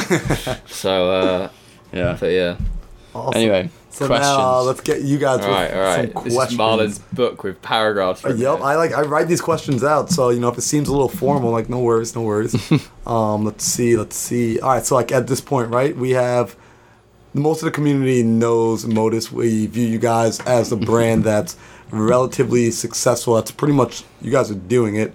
[0.67, 1.49] so, uh,
[1.91, 2.17] Yeah.
[2.19, 2.55] but yeah.
[3.13, 3.37] Awesome.
[3.41, 4.27] Anyway, So questions.
[4.27, 6.13] now let's get you guys All right, with all right.
[6.13, 6.57] some This is questions.
[6.57, 8.23] Marlon's book with paragraphs.
[8.23, 8.61] written Yep.
[8.61, 11.09] I like I write these questions out, so you know if it seems a little
[11.09, 12.55] formal, like no worries, no worries.
[13.07, 14.59] um, let's see, let's see.
[14.59, 16.55] All right, so like at this point, right, we have
[17.33, 19.31] most of the community knows Modus.
[19.31, 21.57] We view you guys as a brand that's
[21.91, 23.35] relatively successful.
[23.35, 25.13] That's pretty much you guys are doing it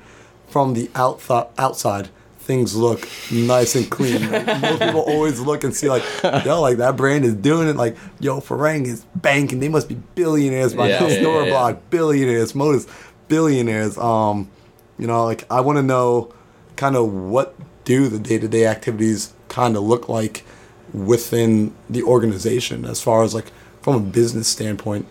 [0.48, 2.08] from the outth- outside.
[2.44, 4.30] Things look nice and clean.
[4.30, 6.02] Like, most people always look and see like,
[6.44, 7.76] yo, like that brand is doing it.
[7.76, 9.60] Like, yo, Farang is banking.
[9.60, 11.06] They must be billionaires by Yeah, now.
[11.08, 11.76] yeah, yeah, yeah.
[11.90, 12.54] billionaires.
[12.54, 12.86] Modus
[13.28, 13.96] billionaires.
[13.96, 14.50] Um,
[14.98, 16.32] you know, like I want to know
[16.76, 20.44] kind of what do the day to day activities kind of look like
[20.92, 25.06] within the organization as far as like from a business standpoint.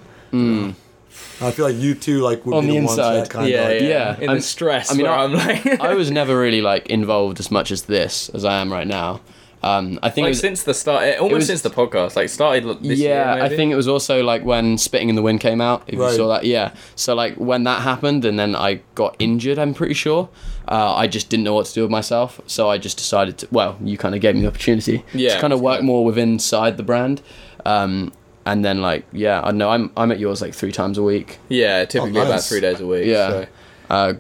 [1.41, 3.15] I feel like you two like would On be the the, ones inside.
[3.15, 4.19] that kind yeah, of like, yeah, yeah.
[4.19, 7.39] In I'm- the stress, I mean, I- I'm like, I was never really like involved
[7.39, 9.21] as much as this as I am right now.
[9.65, 12.17] Um, I think it like was, since the start, it, almost was- since the podcast,
[12.17, 13.43] like started this yeah, year.
[13.45, 15.83] I think it was also like when Spitting in the Wind came out.
[15.87, 16.11] If Right.
[16.11, 16.73] you saw that, yeah.
[16.97, 19.57] So like when that happened, and then I got injured.
[19.57, 20.27] I'm pretty sure.
[20.67, 23.47] Uh, I just didn't know what to do with myself, so I just decided to.
[23.51, 25.85] Well, you kind of gave me the opportunity Yeah, to kind of work yeah.
[25.85, 27.21] more with inside the brand.
[27.65, 28.11] Um,
[28.45, 31.39] and then like yeah, I know I'm I'm at yours like three times a week.
[31.49, 33.05] Yeah, typically Oh, about three days a week.
[33.07, 33.29] Yeah.
[33.29, 33.47] so.
[33.89, 34.13] Uh,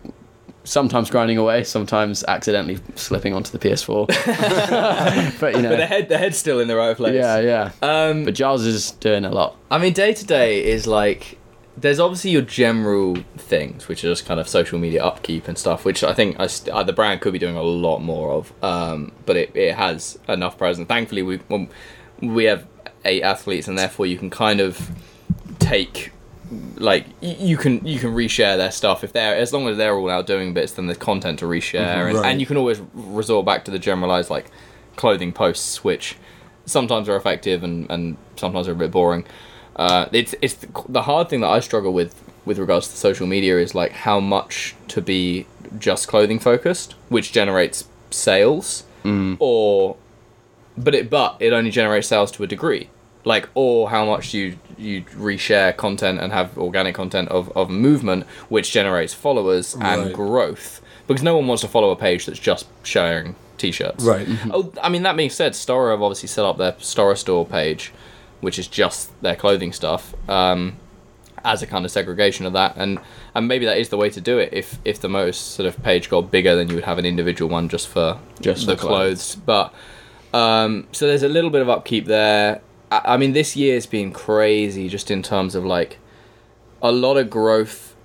[0.65, 4.07] sometimes grinding away, sometimes accidentally slipping onto the PS4.
[5.39, 7.15] but you know, But the head, the head's still in the right place.
[7.15, 7.71] yeah, yeah.
[7.81, 9.57] Um, But Giles is doing a lot.
[9.69, 11.37] I mean, day to day is like
[11.75, 15.85] there's obviously your general things, which are just kind of social media upkeep and stuff,
[15.85, 18.53] which I think I st- uh, the brand could be doing a lot more of.
[18.63, 20.87] Um, but it, it has enough presence.
[20.87, 21.67] Thankfully, we well,
[22.21, 22.65] we have
[23.05, 24.91] eight athletes, and therefore you can kind of
[25.59, 26.11] take
[26.77, 30.09] like you can you can reshare their stuff if they're as long as they're all
[30.09, 32.29] out doing bits then there's content to reshare and, Right.
[32.31, 34.51] and you can always resort back to the generalized like
[34.95, 36.15] clothing posts, which
[36.65, 39.25] sometimes are effective and, and sometimes are a bit boring.
[39.75, 40.55] Uh, it's it's
[40.87, 42.13] the hard thing that I struggle with
[42.45, 45.47] with regards to social media is like how much to be
[45.79, 48.83] just clothing focused, which generates sales,
[49.39, 49.95] or
[50.77, 52.89] but it but it only generates sales to a degree
[53.25, 58.25] like or how much you you reshare content and have organic content of, of movement
[58.49, 62.65] which generates followers and growth because no one wants to follow a page that's just
[62.83, 64.27] sharing t-shirts Right.
[64.51, 67.93] oh i mean that being said Storror have obviously set up their Storror store page
[68.41, 70.75] which is just their clothing stuff um,
[71.45, 72.99] as a kind of segregation of that and
[73.35, 75.81] and maybe that is the way to do it if if the most sort of
[75.83, 78.81] page got bigger then you would have an individual one just for Just the for
[78.87, 79.35] clothes.
[79.35, 79.71] clothes
[80.31, 82.61] but um, so there's a little bit of upkeep there.
[83.03, 85.99] I, mean, this year's been crazy just in terms of like
[86.81, 87.95] a lot of growth.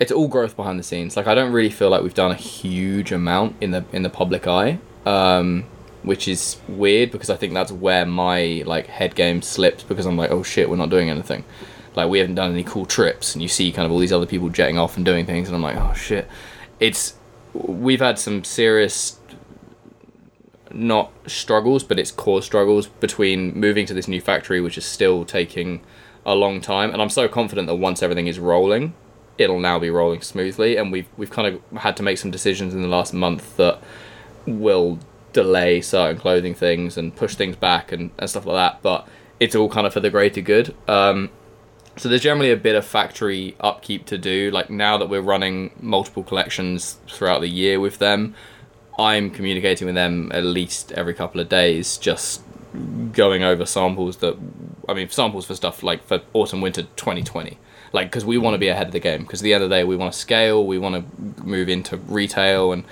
[0.00, 1.16] It's all growth behind the scenes.
[1.16, 4.10] Like I don't really feel like we've done a huge amount in the in the
[4.10, 5.64] public eye, um,
[6.02, 10.16] which is weird because I think that's where my like head game slipped because I'm
[10.16, 11.44] like, oh shit, we're not doing anything.
[11.94, 14.26] Like we haven't done any cool trips, and you see kind of all these other
[14.26, 16.28] people jetting off and doing things, and I'm like, oh shit.
[16.80, 17.14] It's
[17.54, 19.18] we've had some serious
[20.74, 25.24] not struggles, but it's core struggles between moving to this new factory, which is still
[25.24, 25.82] taking
[26.24, 26.92] a long time.
[26.92, 28.94] And I'm so confident that once everything is rolling,
[29.38, 30.76] it'll now be rolling smoothly.
[30.76, 33.80] And we've we've kind of had to make some decisions in the last month that
[34.46, 34.98] will
[35.32, 38.82] delay certain clothing things and push things back and, and stuff like that.
[38.82, 39.08] But
[39.40, 40.74] it's all kind of for the greater good.
[40.88, 41.30] Um,
[41.96, 44.50] so there's generally a bit of factory upkeep to do.
[44.50, 48.34] Like now that we're running multiple collections throughout the year with them,
[48.98, 52.42] I'm communicating with them at least every couple of days, just
[53.12, 54.36] going over samples that,
[54.88, 57.58] I mean, samples for stuff like for autumn winter 2020.
[57.92, 59.22] Like, because we want to be ahead of the game.
[59.22, 61.68] Because at the end of the day, we want to scale, we want to move
[61.68, 62.84] into retail and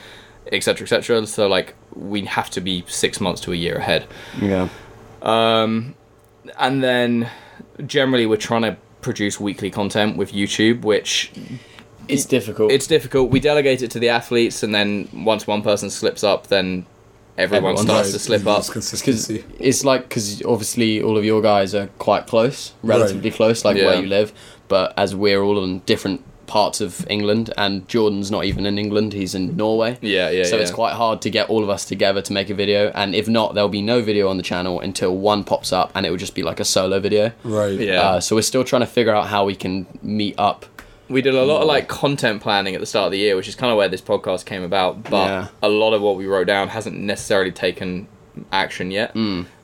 [0.53, 0.85] etc.
[0.85, 1.27] etc.
[1.27, 4.07] So like, we have to be six months to a year ahead.
[4.41, 4.69] Yeah.
[5.23, 5.95] Um,
[6.59, 7.31] and then
[7.87, 11.33] generally, we're trying to produce weekly content with YouTube, which
[12.13, 12.73] It's difficult.
[12.73, 13.31] it's difficult.
[13.31, 16.87] We delegate it to the athletes, and then once one person slips up, then
[17.39, 18.59] everyone, Everyone starts Right, to slip up.
[18.59, 19.45] it's because Consistency.
[19.59, 23.87] it's like because obviously all of your guys are quite close, relatively close, like Yeah.
[23.87, 24.33] where you live.
[24.69, 29.13] But as we're all in different parts of England, and Jordan's not even in England;
[29.13, 29.97] he's in Norway.
[30.03, 30.63] Yeah, yeah, So yeah.
[30.63, 33.29] it's quite hard to get all of us together to make a video, and if
[33.29, 36.17] not, there'll be no video on the channel until one pops up, and it will
[36.19, 37.31] just be like a solo video.
[37.45, 37.79] Right.
[37.79, 38.03] Yeah.
[38.03, 40.67] Uh, so we're still trying to figure out how we can meet up.
[41.11, 43.49] We did a lot of like content planning at the start of the year, which
[43.49, 45.03] is kind of where this podcast came about.
[45.05, 45.47] But Yeah.
[45.63, 48.07] a lot of what we wrote down hasn't necessarily taken
[48.53, 49.15] action yet.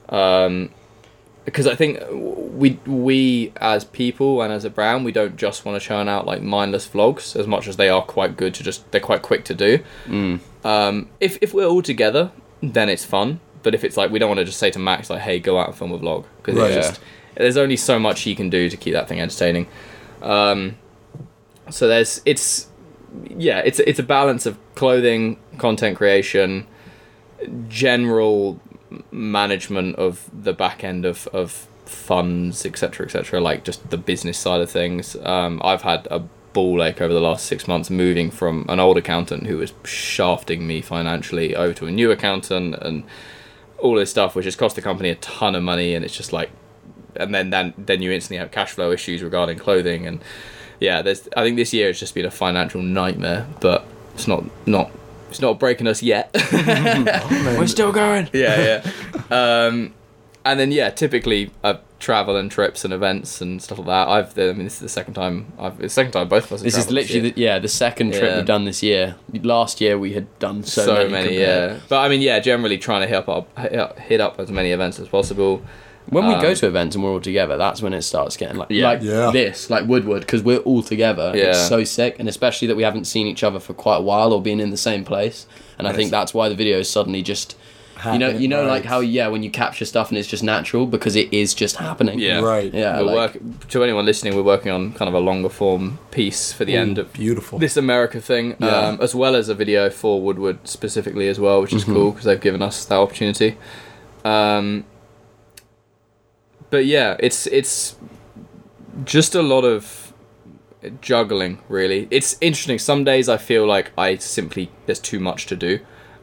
[0.08, 0.70] Um,
[1.44, 5.80] because I think we we as people and as a brand, we don't just want
[5.80, 8.90] to churn out like mindless vlogs as much as they are quite good to just
[8.90, 9.78] they're quite quick to do.
[10.64, 13.38] Um, if if we're all together, then it's fun.
[13.62, 15.58] But if it's like we don't want to just say to Max like, "Hey, go
[15.60, 16.72] out and film a vlog," because Right.
[16.74, 17.00] just
[17.36, 19.68] there's only so much he can do to keep that thing entertaining.
[20.22, 20.76] Um,
[21.70, 22.68] so there's it's
[23.28, 26.66] yeah it's it's a balance of clothing, content creation,
[27.68, 28.60] general
[29.10, 33.40] management of the back end of of funds, etc., etc.
[33.40, 35.16] Like just the business side of things.
[35.24, 36.20] Um, I've had a
[36.52, 40.66] ball ache over the last six months moving from an old accountant who was shafting
[40.66, 43.04] me financially over to a new accountant and
[43.78, 46.32] all this stuff, which has cost the company a ton of money, and it's just
[46.32, 46.50] like,
[47.14, 50.22] and then then then you instantly have cash flow issues regarding clothing, and
[50.80, 51.28] yeah, there's.
[51.36, 54.90] I think this year has just been a financial nightmare, but it's not not
[55.30, 56.30] it's not breaking us yet.
[56.52, 58.28] We're still going.
[58.32, 58.82] yeah,
[59.30, 59.66] yeah.
[59.66, 59.94] Um,
[60.44, 64.08] and then yeah, typically uh, travel and trips and events and stuff like that.
[64.08, 66.62] I've I mean this is the second time I've the second time both of us.
[66.62, 67.30] This is literally year.
[67.32, 68.36] the, yeah the second trip Yeah.
[68.36, 69.16] we've done this year.
[69.42, 71.10] Last year we had done so, so, many.
[71.10, 71.78] many, yeah.
[71.88, 74.70] But I mean, yeah, generally trying to hit up, hit up hit up as many
[74.70, 75.62] events as possible.
[76.08, 78.56] When we go Um, to events and we're all together, that's when it starts getting
[78.56, 78.84] like Yeah.
[78.88, 79.30] like Yeah.
[79.32, 81.32] this, like Woodward, because we're all together.
[81.34, 81.46] Yeah.
[81.46, 84.32] It's so sick, and especially that we haven't seen each other for quite a while
[84.32, 85.46] or been in the same place.
[85.78, 87.56] And I think that's why the videos suddenly just,
[88.12, 90.86] you know, you know, like how yeah, when you capture stuff and it's just natural
[90.86, 92.18] because it is just happening.
[92.20, 92.72] Yeah, Right.
[92.72, 95.98] Yeah, We're like- work, to anyone listening, we're working on kind of a longer form
[96.12, 97.58] piece for the end of Beautiful.
[97.58, 98.68] this America thing, Yeah.
[98.68, 101.94] um, as well as a video for Woodward specifically as well, which is Mm-hmm.
[101.94, 103.56] cool because they've given us that opportunity.
[104.24, 104.84] Um,
[106.70, 107.96] but yeah, it's it's
[109.04, 110.12] just a lot of
[111.00, 112.08] juggling, really.
[112.10, 112.78] It's interesting.
[112.78, 115.80] Some days I feel like I simply there's too much to do.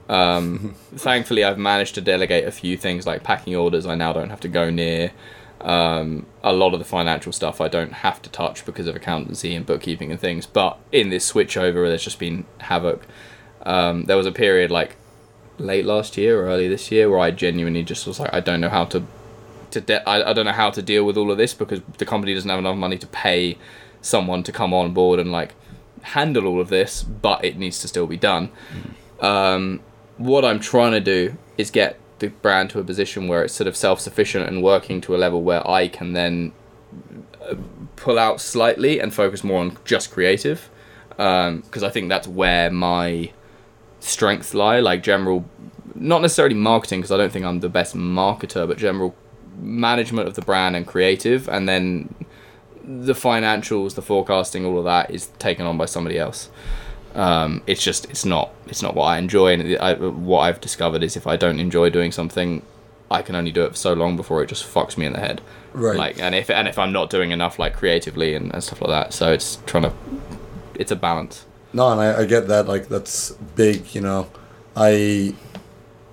[0.09, 3.85] Um, thankfully, I've managed to delegate a few things like packing orders.
[3.85, 5.11] I now don't have to go near.
[5.61, 9.55] Um, a lot of the financial stuff I don't have to touch because of accountancy
[9.55, 10.45] and bookkeeping and things.
[10.45, 13.05] But in this switchover, there's just been havoc.
[13.65, 14.97] Um, there was a period like
[15.57, 18.59] late last year or early this year where I genuinely just was like I don't
[18.59, 19.05] know how to
[19.73, 22.05] to de- I, I don't know how to deal with all of this because the
[22.05, 23.57] company doesn't have enough money to pay
[24.01, 25.53] someone to come on board and like
[26.01, 28.51] handle all of this, but it needs to still be done.
[29.19, 29.81] Um,
[30.17, 33.67] what I'm trying to do is get the brand to a position where it's sort
[33.67, 36.53] of self sufficient and working to a level where I can then
[37.41, 37.55] uh,
[37.95, 40.69] pull out slightly and focus more on just creative
[41.09, 43.31] because I think that's where my
[43.99, 44.79] strengths lie.
[44.79, 45.45] Like general,
[45.95, 49.15] not necessarily marketing because I don't think I'm the best marketer, but general
[49.57, 52.13] management of the brand and creative, and then
[52.83, 56.49] the financials, the forecasting, all of that is taken on by somebody else.
[57.15, 61.03] Um, it's just it's not it's not what I enjoy, and I, what I've discovered
[61.03, 62.63] is if I don't enjoy doing something,
[63.11, 65.19] I can only do it for so long before it just fucks me in the
[65.19, 65.41] head.
[65.73, 65.97] Right.
[65.97, 68.89] Like, and if and if I'm not doing enough, like creatively and, and stuff like
[68.89, 69.93] that, so it's trying to,
[70.75, 71.45] it's a balance.
[71.71, 72.67] No, and I, I get that.
[72.67, 73.93] Like that's big.
[73.93, 74.29] You know,
[74.75, 75.35] I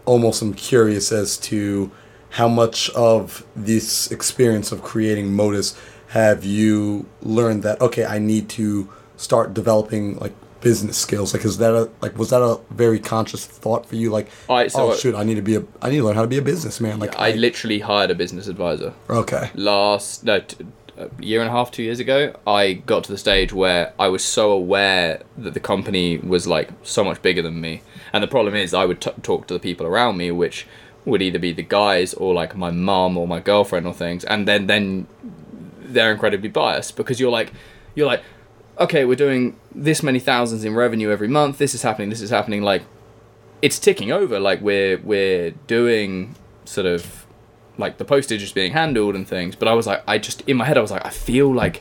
[0.04, 1.90] almost am curious as to
[2.30, 5.76] how much of this experience of creating Modus
[6.08, 11.32] have you learned that okay, I need to start developing like business skills.
[11.32, 14.10] Like, is that a like was that a very conscious thought for you?
[14.10, 16.16] Like, I- so oh I- shoot, I need to be a I need to learn
[16.16, 16.98] how to be a businessman.
[16.98, 18.92] Like, I literally hired a business advisor.
[19.08, 20.66] okay, last no t-
[20.98, 24.06] a year and a half two years ago i got to the stage where i
[24.06, 27.80] was so aware that the company was like so much bigger than me
[28.12, 30.66] and the problem is i would t- talk to the people around me which
[31.10, 34.46] would either be the guys or like my mum or my girlfriend or things and
[34.48, 35.06] then then
[35.80, 37.52] they're incredibly biased because you're like
[37.94, 38.22] you're like
[38.78, 42.30] okay we're doing this many thousands in revenue every month this is happening this is
[42.30, 42.82] happening like
[43.60, 46.34] it's ticking over like we're we're doing
[46.64, 47.26] sort of
[47.76, 50.56] like the postage is being handled and things but i was like i just in
[50.56, 51.80] my head i was like i feel like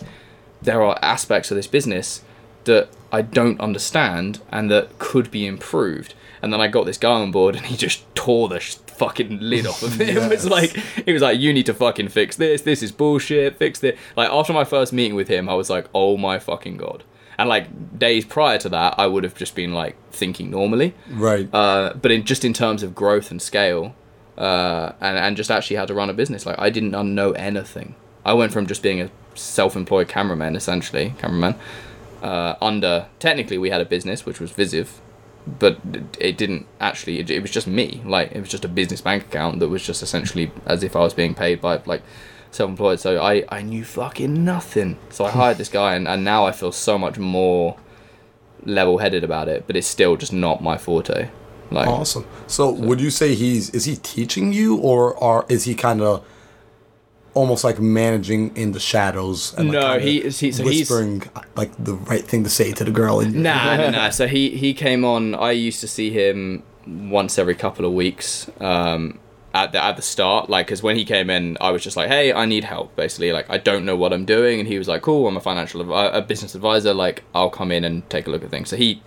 [0.61, 2.23] there are aspects of this business
[2.65, 6.13] that i don't understand and that could be improved.
[6.41, 8.59] And then i got this guy on board and he just tore the
[9.00, 10.72] fucking lid off of it it was like
[11.06, 14.30] he was like you need to fucking fix this this is bullshit fix it like
[14.30, 17.04] after my first meeting with him i was like oh my fucking god
[17.38, 21.50] and like days prior to that i would have just been like thinking normally right.
[21.54, 23.95] uh, but in just in terms of growth and scale,
[24.38, 27.95] uh, and and just actually how to run a business, like I didn't know anything.
[28.26, 31.56] I went from just being a self-employed cameraman, essentially cameraman.
[32.22, 35.02] Uh, under technically, we had a business which was Visive,
[35.48, 35.80] but
[36.20, 37.20] it- didn't actually.
[37.20, 38.02] It, it was just me.
[38.06, 41.00] Like it was just a business bank account that was just essentially as if I
[41.00, 42.02] was being paid by like
[42.52, 43.00] self-employed.
[43.00, 44.98] So I I knew fucking nothing.
[45.10, 47.78] So I hired this guy, and and now I feel so much more
[48.66, 49.66] level-headed about it.
[49.68, 51.30] But it's still just not my forte.
[51.72, 52.26] Like Awesome.
[52.48, 56.26] So, would you say he's is he teaching you, or are is he kind of
[57.34, 59.53] almost like managing in the shadows?
[59.57, 61.23] And like No, he he- so he's- whispering
[61.55, 63.19] like the right thing to say to the girl.
[63.19, 64.09] And Nah, nah, nah.
[64.19, 65.36] So he he came on.
[65.36, 68.49] I used to see him once every couple of weeks.
[68.59, 69.19] Um,
[69.51, 72.07] at the at the start, like, because when he came in, I was just like,
[72.07, 74.88] "Hey, I need help." Basically, like, I don't know what I'm doing, and he was
[74.88, 76.93] like, "Cool, I'm a financial a business advisor.
[76.93, 79.01] Like, I'll come in and take a look at things." So he,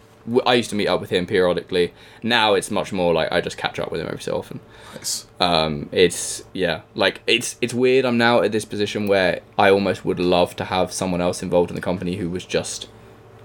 [0.46, 1.92] I used to meet up with him periodically.
[2.22, 4.60] Now it's much more like I just catch up with him every so often
[4.94, 5.26] Nice.
[5.40, 10.04] um it's yeah like it's it's weird i'm now at this position where i almost
[10.04, 12.88] would love to have someone else involved in the company who was just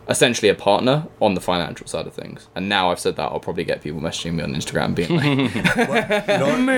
[0.09, 3.39] essentially a partner on the financial side of things and now i've said that i'll
[3.39, 5.61] probably get people messaging me on instagram being like You
[6.37, 6.69] know what?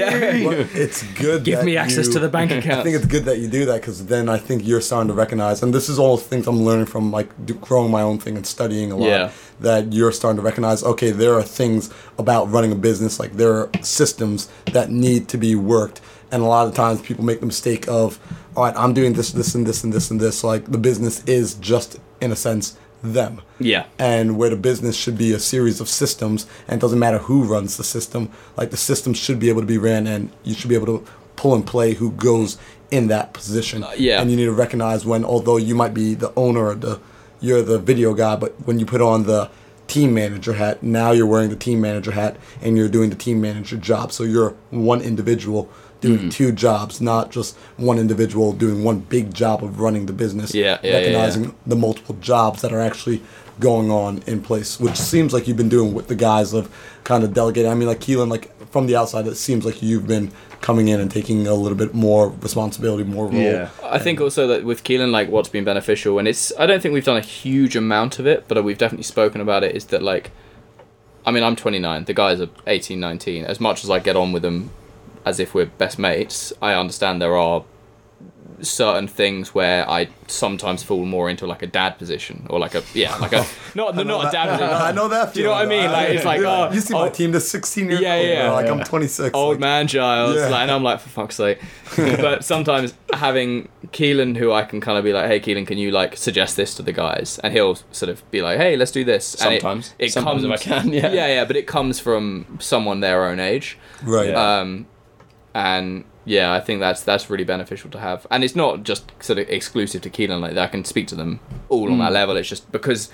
[0.00, 1.44] yeah But it's good.
[1.44, 2.80] give that me access you- to the bank account.
[2.80, 5.14] I think it's good that you do that because then I think you're starting to
[5.14, 8.36] recognize, and this is all things I'm learning from like do, growing my own thing
[8.36, 9.06] and studying a lot.
[9.08, 9.30] Yeah.
[9.60, 13.54] That you're starting to recognize, okay, there are things about running a business, like there
[13.54, 17.46] are systems that need to be worked, and a lot of times people make the
[17.46, 18.18] mistake of,
[18.54, 20.44] all right, I'm doing this, this, and this, and this, and this.
[20.44, 23.42] Like the business is just in a sense them.
[23.58, 23.86] Yeah.
[23.98, 27.44] And where the business should be a series of systems and it doesn't matter who
[27.44, 30.68] runs the system like the system should be able to be ran and you should
[30.68, 31.06] be able to
[31.36, 32.58] pull and play who goes
[32.90, 33.84] in that position.
[33.84, 34.20] Uh, yeah.
[34.20, 37.00] and you need to recognize when although you might be the owner or the
[37.40, 39.50] you're the video guy but when you put on the
[39.86, 43.40] team manager hat now you're wearing the team manager hat and you're doing the team
[43.40, 44.10] manager job.
[44.12, 45.70] So you're one individual
[46.06, 46.28] doing Mm-hmm.
[46.30, 50.62] two jobs not just one individual doing one big job of running the business Yeah,
[50.64, 50.96] yeah, yeah, yeah.
[50.98, 53.20] recognizing the multiple jobs that are actually
[53.58, 56.64] going on in place, which seems like you've been doing with the guys of
[57.04, 57.70] kind of delegating.
[57.70, 60.30] I mean, like Keelan, like from the outside, it seems like you've been
[60.60, 63.34] coming in and taking a little bit more responsibility, more role.
[63.40, 63.70] Yeah.
[63.82, 66.92] I think also that with Keelan, like what's been beneficial, and it's I don't think
[66.92, 69.74] we've done a huge amount of it, but we've definitely spoken about it.
[69.74, 70.32] Is that like,
[71.24, 72.04] I mean, I'm 29.
[72.04, 73.44] The guys are 18, 19.
[73.46, 74.68] As much as I get on with them,
[75.26, 77.64] as if we're best mates, I understand there are
[78.62, 82.82] certain things where I sometimes fall more into like a dad position or like a
[82.94, 84.74] yeah like a not not a dad position.
[84.74, 85.34] I know that.
[85.34, 85.90] Do you know what I mean?
[85.90, 88.26] Like it's like oh, you see my oh, team, the 16 year Yeah, old.
[88.26, 88.46] yeah.
[88.46, 89.34] bro, Like I'm 26.
[89.34, 90.48] old like, man Giles, Yeah.
[90.48, 91.58] like, and I'm like, for fuck's sake.
[91.96, 95.90] but sometimes having Keelan, who I can kind of be like, hey, Keelan, can you
[95.90, 97.38] like suggest this to the guys?
[97.40, 99.34] And he'll sort of be like, hey, let's do this.
[99.44, 99.94] And it- Sometimes.
[99.98, 101.12] it, Sometimes if comes, I can, yeah.
[101.12, 101.44] yeah, yeah.
[101.44, 104.30] But it comes from someone their own age, Right.
[104.30, 104.60] Yeah.
[104.60, 104.86] um,
[105.56, 108.26] and yeah, I think that's that's really beneficial to have.
[108.30, 110.40] And it's not just sort of exclusive to Keelan.
[110.40, 110.64] Like that.
[110.64, 111.40] I can speak to them
[111.70, 112.36] all on that level.
[112.36, 113.10] It's just because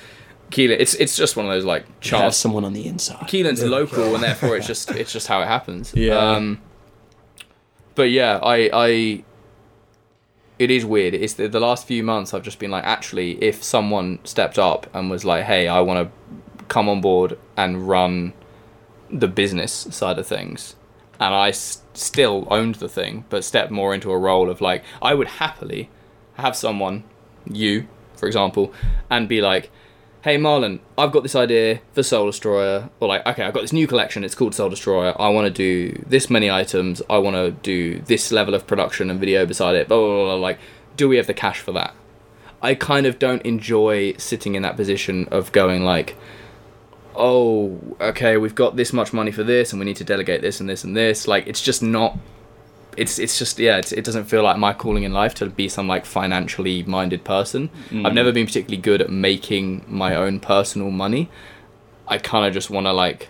[0.51, 3.29] Keelan, it's it's just one of those like chance someone on the inside.
[3.29, 5.95] Keelan's local, and therefore it's just it's just how it happens.
[5.95, 6.17] Yeah.
[6.17, 6.61] Um,
[7.95, 9.25] but yeah, I I.
[10.59, 11.15] It is weird.
[11.15, 14.89] It's the, the last few months I've just been like, actually, if someone stepped up
[14.93, 18.33] and was like, "Hey, I want to come on board and run
[19.11, 20.75] the business side of things,"
[21.23, 24.83] and I s- still owned the thing, but stepped more into a role of like,
[25.01, 25.89] I would happily
[26.35, 27.05] have someone,
[27.51, 28.73] you, for example,
[29.11, 29.71] and be like,
[30.23, 33.73] hey Marlon, I've got this idea for Soul Destroyer, or like, okay, I've got this
[33.73, 34.23] new collection.
[34.25, 35.21] It's called Soul Destroyer.
[35.21, 37.03] I want to do this many items.
[37.11, 39.89] I want to do this level of production and video beside it.
[39.89, 40.35] Blah, blah blah blah.
[40.37, 40.59] Like,
[40.97, 41.95] do we have the cash for that?
[42.63, 46.17] I kind of don't enjoy sitting in that position of going like,
[47.15, 50.61] oh, okay, we've got this much money for this, and we need to delegate this
[50.61, 51.29] and this and this.
[51.29, 52.19] Like, it's just not.
[52.97, 53.79] It's it's just yeah.
[53.79, 57.25] It's, it doesn't feel like my calling in life to be some like financially minded
[57.25, 57.71] person.
[57.91, 58.07] Mm.
[58.07, 61.31] I've never been particularly good at making my own personal money.
[62.07, 63.29] I kind of just want to like.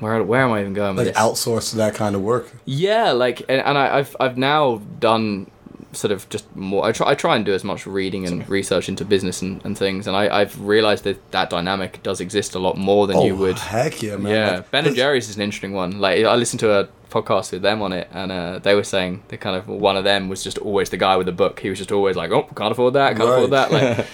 [0.00, 2.50] Where, where am I even going like outsource that kind of work.
[2.64, 5.48] Yeah, like, and, and I, I've I've now done
[5.92, 6.84] sort of just more.
[6.84, 9.76] I try I try and do as much reading and research into business and, and
[9.76, 13.36] things, and I I've realised that that dynamic does exist a lot more than you
[13.36, 13.56] would.
[13.56, 14.32] Oh, Heck yeah, man.
[14.32, 16.00] Yeah, Like, Ben and Jerry's is an interesting one.
[16.00, 19.22] Like I listened to a podcast with them on it, and uh, they were saying
[19.28, 21.60] they kind of one of them was just always the guy with the book.
[21.60, 24.06] He was just always like, "Oh, can't afford that, can't afford that." Like,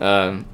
[0.00, 0.46] um,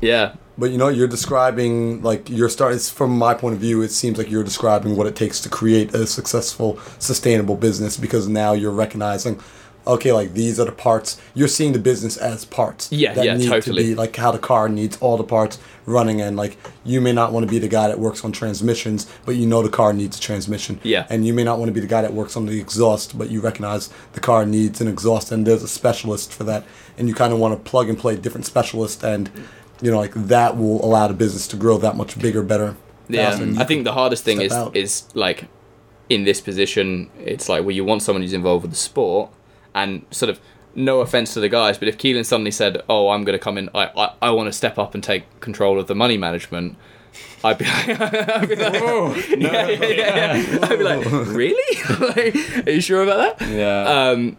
[0.00, 2.78] yeah, But you know, you're describing like you're starting.
[2.78, 5.94] From my point of view, it seems like you're describing what it takes to create
[5.94, 9.40] a successful, sustainable business because now you're recognizing,
[9.86, 11.20] okay, like these are the parts.
[11.34, 12.90] You're seeing the business as parts.
[12.92, 13.82] Yeah, that yeah, need totally.
[13.82, 17.12] To be like how the car needs all the parts running, and like you may
[17.12, 19.92] not want to be the guy that works on transmissions, but you know the car
[19.92, 20.80] needs a transmission.
[20.82, 21.06] Yeah.
[21.10, 23.30] And you may not want to be the guy that works on the exhaust, but
[23.30, 26.64] you recognize the car needs an exhaust, and there's a specialist for that,
[26.98, 29.30] and you kind of want to plug and play different specialists and
[29.80, 32.76] you know, like that will allow the business to grow that much bigger, better.
[33.08, 33.38] yeah.
[33.58, 34.74] I think the hardest thing is out.
[34.76, 35.48] is like
[36.08, 39.30] in this position, it's like where you want someone who's involved with the sport,
[39.74, 40.40] and sort of
[40.74, 43.58] no offense to the guys, but if Keelan suddenly said, "Oh, I'm going to come
[43.58, 46.76] in, I I, I want to step up and take control of the money management."
[47.44, 48.74] I'd be like, I'd be like
[49.38, 50.58] yeah, yeah, yeah, yeah.
[50.62, 51.78] I'd be like, really?
[52.00, 53.48] like, are you sure about that?
[53.48, 54.10] Yeah.
[54.10, 54.36] um,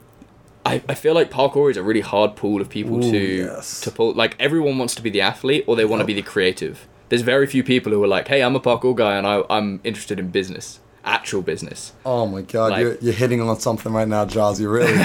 [0.65, 3.81] I, I feel like parkour is a really hard pool of people Ooh, to yes.
[3.81, 4.13] to pull.
[4.13, 6.87] Like everyone wants to be the athlete or they want to be the creative.
[7.09, 9.79] There's very few people who are like, "Hey, I'm a parkour guy and I, I'm
[9.83, 14.07] interested in business, actual business." Oh my god, Like- you're, you're hitting on something right
[14.07, 14.25] now.
[14.25, 14.97] You really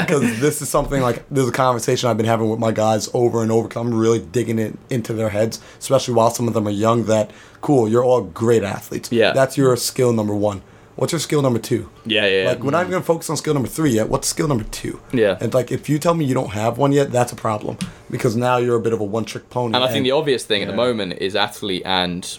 [0.00, 3.42] because this is something like there's a conversation I've been having with my guys over
[3.42, 3.68] and over.
[3.68, 7.04] Cause I'm really digging it into their heads, especially while some of them are young.
[7.04, 7.30] That
[7.60, 9.10] cool, you're all great athletes.
[9.10, 9.32] Yeah.
[9.32, 10.62] that's your skill number one.
[10.96, 11.90] What's your skill number two?
[12.06, 12.42] Yeah, yeah.
[12.42, 12.48] yeah.
[12.48, 14.08] Like we're not even gonna focus on skill number three yet.
[14.08, 14.98] What's skill number two?
[15.12, 15.36] Yeah.
[15.40, 17.76] And like if you tell me you don't have one yet, that's a problem
[18.10, 19.74] because now you're a bit of a one trick pony.
[19.74, 22.38] and I think the obvious thing at the moment is athlete and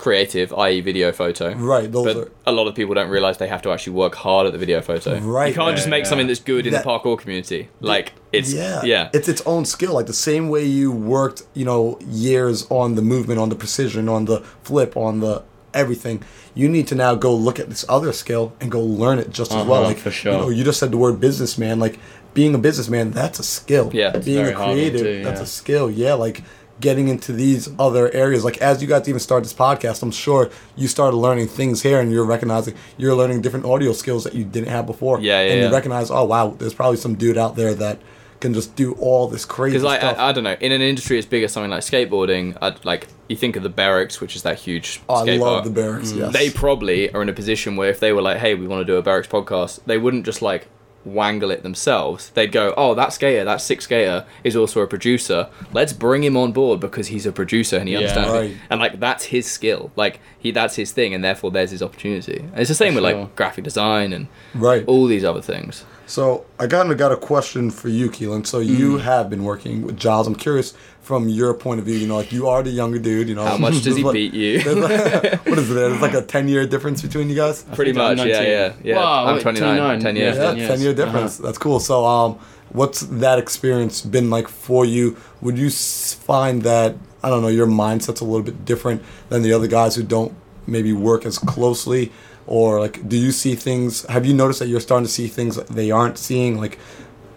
[0.00, 1.52] creative, i.e., video photo.
[1.54, 4.14] Right, those but are- a lot of people don't realize they have to actually work
[4.14, 5.18] hard at the video photo.
[5.18, 5.48] Right.
[5.48, 6.08] You can't just make yeah.
[6.08, 7.68] something that's good in That- the parkour community.
[7.80, 9.10] Like it's yeah, yeah.
[9.12, 9.92] It's its own skill.
[9.92, 14.08] Like the same way you worked, you know, years on the movement, on the precision,
[14.08, 15.42] on the flip, on the
[15.74, 16.22] everything.
[16.54, 19.52] You need to now go look at this other skill and go learn it just
[19.52, 19.80] as well.
[19.80, 20.32] Uh-huh, Like for sure.
[20.32, 21.78] You, know, you just said the word businessman.
[21.78, 21.98] Like
[22.32, 23.90] being a businessman, that's a skill.
[23.92, 25.90] Yeah, being a hard creative, too, that's a skill.
[25.90, 26.42] Yeah, like
[26.80, 28.44] getting into these other areas.
[28.44, 32.00] Like as you guys even start this podcast, I'm sure you started learning things here,
[32.00, 35.20] and you're recognizing you're learning different audio skills that you didn't have before.
[35.20, 35.66] Yeah, yeah, And yeah.
[35.68, 37.98] you recognize, oh wow, there's probably some dude out there that
[38.40, 40.18] can just do all this crazy Because like stuff.
[40.18, 43.06] I, I don't know, in an industry as big as something like skateboarding, I'd, like
[43.28, 45.74] you think of the Berrics, which is that huge Oh, I love park.
[45.74, 46.12] the Berrics.
[46.12, 46.16] Mm.
[46.16, 46.32] Yes.
[46.32, 48.90] They probably are in a position where if they were like, "Hey, we want to
[48.90, 50.68] do a Berrics podcast," they wouldn't just like
[51.04, 52.30] wangle it themselves.
[52.30, 55.48] They'd go, "Oh, that skater, that six skater, is also a producer.
[55.72, 58.00] Let's bring him on board because he's a producer and he Yeah.
[58.00, 58.50] understands." Right.
[58.50, 58.56] It.
[58.68, 59.90] And like that's his skill.
[59.96, 62.38] Like he, that's his thing, and therefore there's his opportunity.
[62.52, 63.14] And it's the same with Sure.
[63.20, 64.84] like graphic design and right.
[64.86, 65.84] all these other things.
[66.10, 68.44] So I kind of got a question for you, Keelan.
[68.44, 69.00] So you Mm.
[69.02, 70.26] have been working with Giles.
[70.26, 71.94] I'm curious from your point of view.
[71.96, 73.28] You know, like you are the younger dude.
[73.28, 74.58] You know, How much does he like- beat you?
[74.74, 75.74] like- what is it?
[75.74, 77.62] There's like a ten year difference between you guys.
[77.74, 78.42] Pretty much, yeah, 19.
[78.50, 78.96] yeah, yeah.
[78.96, 80.36] Wow, I'm wait, 29, 29, 10 years.
[80.36, 80.52] yeah.
[80.52, 81.36] Yeah, ten year difference.
[81.36, 81.78] That's cool.
[81.78, 82.38] So, um,
[82.70, 85.16] what's that experience been like for you?
[85.42, 89.52] Would you find that I don't know your mindset's a little bit different than the
[89.52, 90.32] other guys who don't
[90.66, 92.10] maybe work as closely,
[92.50, 94.04] or like do you see things?
[94.06, 96.58] Have you noticed that you're starting to see things that they aren't seeing?
[96.58, 96.78] Like,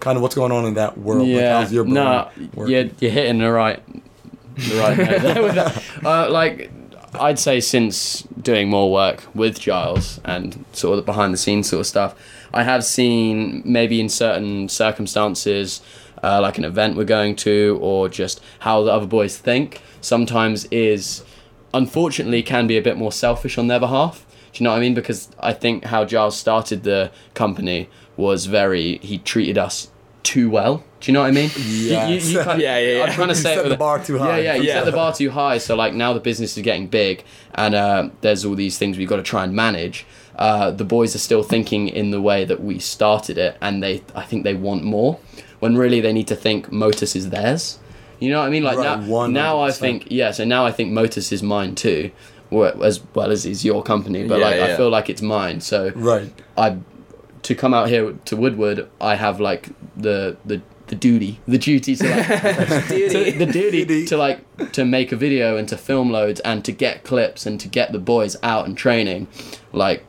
[0.02, 1.28] kind of what's going on in that world?
[1.30, 2.74] Like, Yeah, how's your brain no, working?
[2.74, 3.82] you're, you're hitting the right,
[4.58, 5.84] the right note that.
[6.06, 6.70] Uh, like,
[7.18, 11.70] I'd say since doing more work with Giles and sort of the behind the scenes
[11.70, 12.16] sort of stuff,
[12.54, 15.82] I have seen maybe in certain circumstances,
[16.24, 20.66] uh, like an event we're going to, or just how the other boys think, sometimes
[20.66, 21.24] is
[21.74, 24.26] unfortunately can be a bit more selfish on their behalf.
[24.54, 24.94] Do you know what I mean?
[24.94, 29.90] Because I think how Giles started the company was very he treated us
[30.22, 30.84] too well.
[31.02, 31.50] Do you know what I mean?
[31.58, 32.28] Yes.
[32.28, 33.04] You, you, you kind Yeah, yeah, yeah.
[33.04, 34.40] I'm trying to You say set with the bar too high.
[34.40, 34.74] Yeah, yeah, you Yeah.
[34.76, 35.58] set the bar too high.
[35.58, 37.24] So like now the business is getting big,
[37.56, 40.06] and uh, there's all these things we've got to try and manage.
[40.36, 44.02] Uh, the boys are still thinking in the way that we started it, and they
[44.16, 45.20] I think they want more,
[45.60, 47.80] when really they need to think Motus is theirs.
[48.20, 48.64] You know what I mean?
[48.64, 50.32] Like Right, now, now I think yeah.
[50.32, 52.12] So now I think Motus is mine too,
[52.62, 54.28] as well as is your company.
[54.28, 55.62] But Yeah, like I feel like it's mine.
[55.62, 56.32] So right.
[56.58, 56.78] I
[57.44, 61.96] to come out here to Woodward, I have like the the the duty, the duty
[61.96, 62.28] to like
[62.88, 64.06] to, the duty Duty.
[64.06, 67.60] to like to make a video and to film loads and to get clips and
[67.60, 69.28] to get the boys out and training.
[69.72, 70.06] Like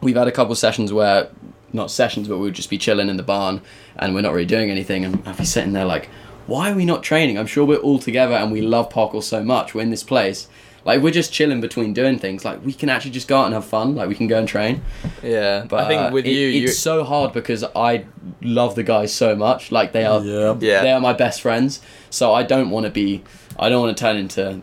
[0.00, 1.28] we've had a couple sessions where
[1.72, 3.62] not sessions, but we would just be chilling in the barn
[3.96, 6.08] and we're not really doing anything and I'd be sitting there like,
[6.46, 7.38] why are we not training?
[7.38, 9.74] I'm sure we're all together and we love parkour so much.
[9.74, 10.48] We're in this place.
[10.84, 12.44] Like we're just chilling between doing things.
[12.44, 13.94] Like we can actually just go out and have fun.
[13.94, 14.82] Like we can go and train.
[15.22, 18.06] Yeah, But I think uh, with it- you, you it's so hard because I
[18.40, 19.70] love the guys so much.
[19.70, 20.56] Like they are, Yeah.
[20.60, 20.82] Yeah.
[20.82, 21.80] they are my best friends.
[22.10, 23.22] So I don't want to be,
[23.58, 24.60] I don't want to turn into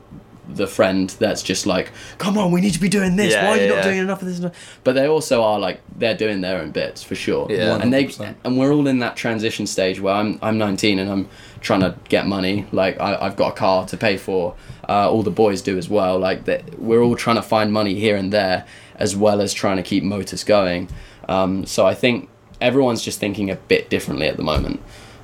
[0.56, 3.34] the friend that's just like, come on, we need to be doing this.
[3.34, 3.84] Yeah, Why are you yeah, not yeah.
[3.84, 4.52] doing enough of this?
[4.84, 7.48] But they also are like they're doing their own bits for sure.
[7.50, 7.80] Yeah.
[7.82, 8.36] and they 100%.
[8.44, 11.30] and we're all in that transition stage where I'm I'm 19 and I'm
[11.62, 12.66] trying to get money.
[12.72, 14.56] Like I, I've got a car to pay for.
[14.88, 16.18] Uh, all the boys do as well.
[16.18, 18.66] Like that, we're all trying to find money here and there,
[18.96, 20.90] as well as trying to keep Motus going.
[21.28, 22.28] Um, so I think
[22.60, 24.82] everyone's just thinking a bit differently at the moment.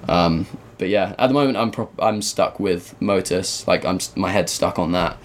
[0.07, 0.45] Um,
[0.77, 3.67] but yeah, at the moment I'm pro- I'm stuck with Motus.
[3.67, 5.17] Like I'm my head's stuck on that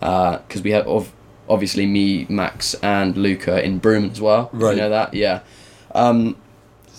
[0.00, 1.12] because we have ov-
[1.48, 4.50] obviously me, Max, and Luca in Broome as well.
[4.52, 4.76] Right.
[4.76, 5.40] You know that, yeah.
[5.94, 6.36] Um,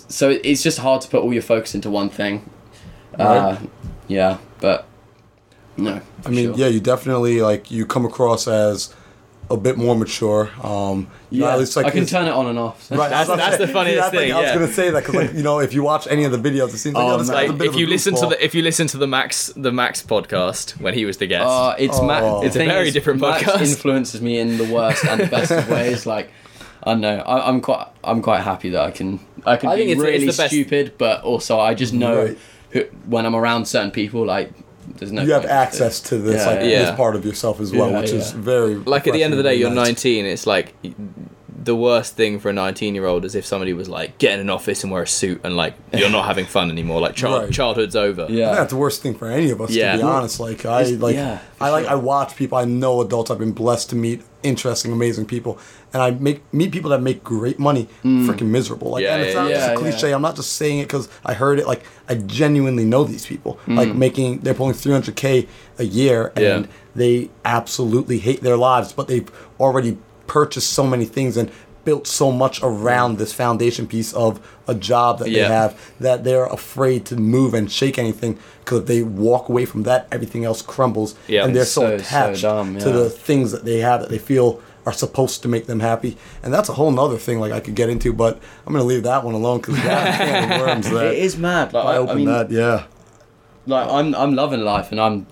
[0.07, 2.49] so it's just hard to put all your focus into one thing.
[3.17, 3.57] Uh,
[4.07, 4.85] yeah, but
[5.77, 6.01] no.
[6.25, 6.57] I mean, sure.
[6.57, 8.93] yeah, you definitely like you come across as
[9.49, 10.49] a bit more mature.
[10.63, 11.53] Um, you know, yeah.
[11.53, 12.89] at least, like, I can it's- turn it on and off.
[12.89, 15.15] Right, That's- what that's the funniest that's like- thing, I was gonna say that because,
[15.15, 17.23] like, you know, if you watch any of the videos, it seems like, Oh, oh,
[17.33, 19.07] like a bit if of a you listen to the if you listen to the
[19.07, 21.45] Max the Max podcast when he was the guest.
[21.47, 22.05] Uh, it's Oh.
[22.05, 23.61] Ma- It's a very is, different Max podcast.
[23.69, 26.05] influences me in the worst and the best of ways.
[26.05, 26.31] Like,
[26.83, 27.17] I don't know.
[27.19, 27.87] I, I'm quite.
[28.03, 29.19] I'm quite happy that I can.
[29.45, 31.93] I can I be think it's- it's really the best- stupid, but also I just
[31.93, 32.37] know Right.
[32.71, 34.51] who, when I'm around certain people, like,
[34.97, 35.21] there's no.
[35.23, 36.85] you have access to this, Yeah, like yeah.
[36.85, 39.37] this part of yourself as well, Yeah, which is very like at the end of
[39.37, 39.87] the day, you're nice.
[39.87, 40.25] 19.
[40.25, 40.73] It's like
[41.65, 44.39] the worst thing for a 19 year old is if somebody was like, get in
[44.39, 47.01] an office and wear a suit and like you're not having fun anymore.
[47.01, 47.51] Like child, Right.
[47.51, 48.27] childhood's over.
[48.29, 48.45] Yeah.
[48.45, 49.93] I think that's the worst thing for any of us, Yeah.
[49.93, 50.39] to be honest.
[50.39, 51.91] Like I It's- like yeah, for I like sure.
[51.91, 52.57] I watch people.
[52.57, 53.31] I know adults.
[53.31, 55.57] I've been blessed to meet interesting, amazing people,
[55.91, 58.91] and I make meet people that make great money, freaking miserable.
[58.91, 59.73] Like, Yeah, and it's yeah, not just Mm.
[59.73, 60.09] a cliche.
[60.09, 60.15] yeah.
[60.15, 61.65] I'm not just saying it because I heard it.
[61.65, 63.57] Like, I genuinely know these people.
[63.67, 63.75] Mm.
[63.77, 65.47] Like making they're pulling 300k
[65.79, 66.71] a year, and Yeah.
[66.95, 69.29] they absolutely hate their lives, but they've
[69.59, 71.51] already purchased so many things and
[71.83, 75.47] built so much around this foundation piece of a job that Yeah.
[75.47, 79.65] they have that they're afraid to move and shake anything because if they walk away
[79.65, 81.13] from that, everything else crumbles.
[81.27, 81.43] Yeah.
[81.45, 84.09] and they're It's so, so- so attached dumb, to the things that they have that
[84.09, 86.17] they feel are supposed to make them happy.
[86.43, 89.03] And that's a whole nother thing like I could get into, but I'm gonna leave
[89.03, 91.71] that one alone because that worms that It is mad.
[91.73, 92.83] Like, I I, I open mean, that, yeah.
[93.67, 95.27] like I'm I'm loving life and I'm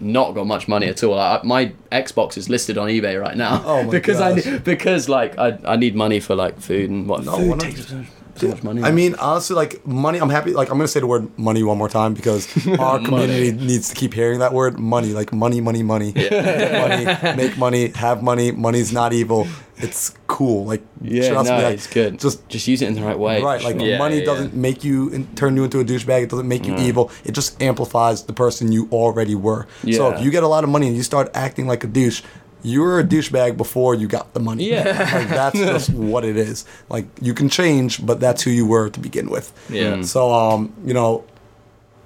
[0.00, 1.16] not got much money at all.
[1.16, 3.62] Like, my Xbox is listed on eBay right now.
[3.64, 4.46] Oh my because gosh.
[4.46, 7.92] I because like I, I need money for like food and what No, food takes
[8.40, 8.82] so, so much money.
[8.82, 10.18] I mean, honestly, like money.
[10.18, 10.52] I'm happy.
[10.52, 12.48] Like I'm gonna say the word money one more time because
[12.78, 15.12] our community needs to keep hearing that word money.
[15.12, 17.36] Like money, money, money, money.
[17.36, 18.52] Make money, have money.
[18.52, 19.46] Money's not evil.
[19.76, 20.66] It's cool.
[20.66, 21.64] Like yeah, trust no, me.
[21.64, 22.18] like, it's good.
[22.18, 23.42] Just just use it in the right way.
[23.42, 23.62] right.
[23.62, 24.24] Like Yeah, money yeah.
[24.24, 26.24] doesn't make you in, turn you into a douchebag.
[26.24, 26.80] It doesn't make you mm.
[26.80, 27.10] evil.
[27.24, 29.66] It just amplifies the person you already were.
[29.90, 32.22] So if you get a lot of money and you start acting like a douche.
[32.62, 34.70] You were a douchebag before you got the money.
[34.70, 34.84] Yeah.
[35.14, 36.64] like that's just what it is.
[36.88, 39.52] Like you can change, but that's who you were to begin with.
[39.70, 40.02] Yeah.
[40.02, 41.24] So um, you know,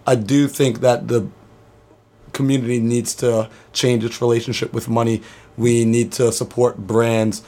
[0.06, 1.28] I do think that the
[2.32, 5.22] community needs to change its relationship with money.
[5.56, 7.43] We need to support brands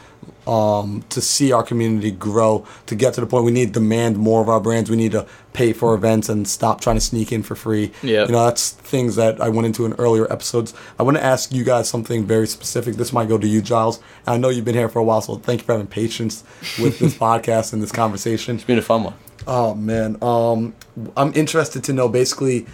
[0.47, 2.66] um, to see our community grow.
[2.86, 4.90] To get to the point, we need to demand more of our brands.
[4.90, 7.93] We need to pay for events and stop trying to sneak in for free.
[8.03, 10.74] yeah You know, that's things that I went into in earlier episodes.
[10.98, 12.97] I want to ask you guys something very specific.
[12.97, 14.01] This might go to you, Giles.
[14.27, 16.44] I know you've been here for a while, so thank you for having patience
[16.81, 18.57] with this podcast and this conversation.
[18.57, 19.15] It's been a fun one.
[19.47, 20.74] Oh man, um,
[21.16, 22.66] I'm interested to know basically,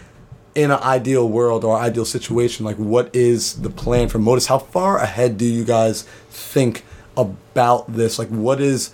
[0.55, 4.47] in an ideal world or ideal situation, like what is the plan for Modus?
[4.47, 6.85] How far ahead do you guys think
[7.17, 8.19] about this?
[8.19, 8.93] Like, what is?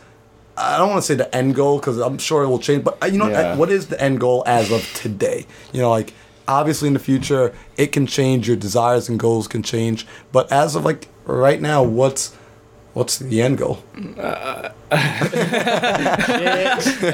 [0.57, 2.99] I don't want to say the end goal because I'm sure it will change, but
[3.03, 3.55] uh, you know, Yeah.
[3.57, 5.47] what is the end goal as of today?
[5.73, 6.13] You know, like
[6.49, 8.49] obviously in the future it can change.
[8.49, 12.35] Your desires and goals can change, but as of like right now, what's
[12.95, 13.83] what's the end goal?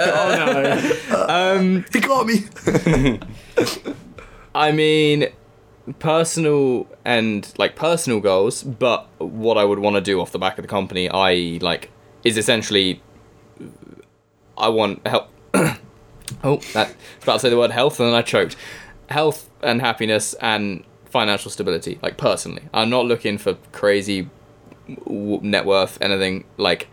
[0.06, 1.84] oh no.
[1.92, 2.44] He caught me.
[4.54, 5.28] I mean,
[5.98, 10.58] personal and like personal goals, but what I would want to do off the back
[10.58, 11.90] of the company, I like,
[12.22, 13.02] is essentially,
[14.56, 15.28] I want help.
[16.42, 18.56] oh, that about to say the word health, and then I choked.
[19.10, 22.62] Health and happiness and financial stability, like personally.
[22.72, 24.30] I'm not looking for crazy
[25.06, 26.88] net worth, anything like.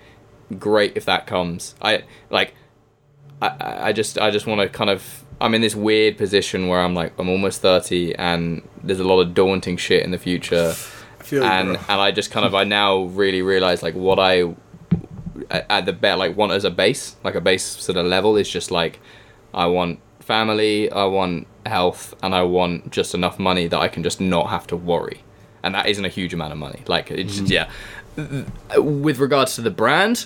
[0.60, 1.76] Great if that comes.
[1.82, 2.54] I like.
[3.42, 6.80] I I just I just want to kind of I'm in this weird position where
[6.80, 10.70] I'm like I'm almost 30 and there's a lot of daunting shit in the future.
[11.20, 14.20] I feel you, and and I just kind of I now really realize like what
[14.20, 14.56] I
[15.50, 18.50] at the bet like want as a base like a base sort of level is
[18.50, 19.00] just like
[19.54, 24.04] I want family I want health and I want just enough money that I can
[24.04, 25.24] just not have to worry.
[25.64, 26.82] And that isn't a huge amount of money.
[26.88, 27.70] Like it's just yeah.
[28.78, 30.26] With regards to the brand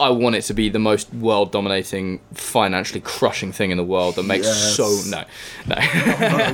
[0.00, 4.16] I want it to be the most world dominating financially crushing thing in the world
[4.16, 4.74] that makes Yes.
[4.76, 5.24] so no
[5.66, 5.76] no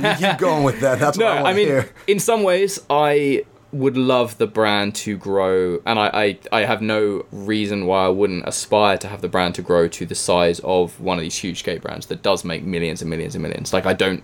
[0.09, 0.99] you keep going with that.
[0.99, 1.89] That's no, what I want I mean, hear.
[2.07, 6.81] in some ways, I would love the brand to grow, and I, I, I have
[6.81, 10.59] no reason why I wouldn't aspire to have the brand to grow to the size
[10.65, 13.71] of one of these huge skate brands that does make millions and millions and millions.
[13.71, 14.23] Like, I don't,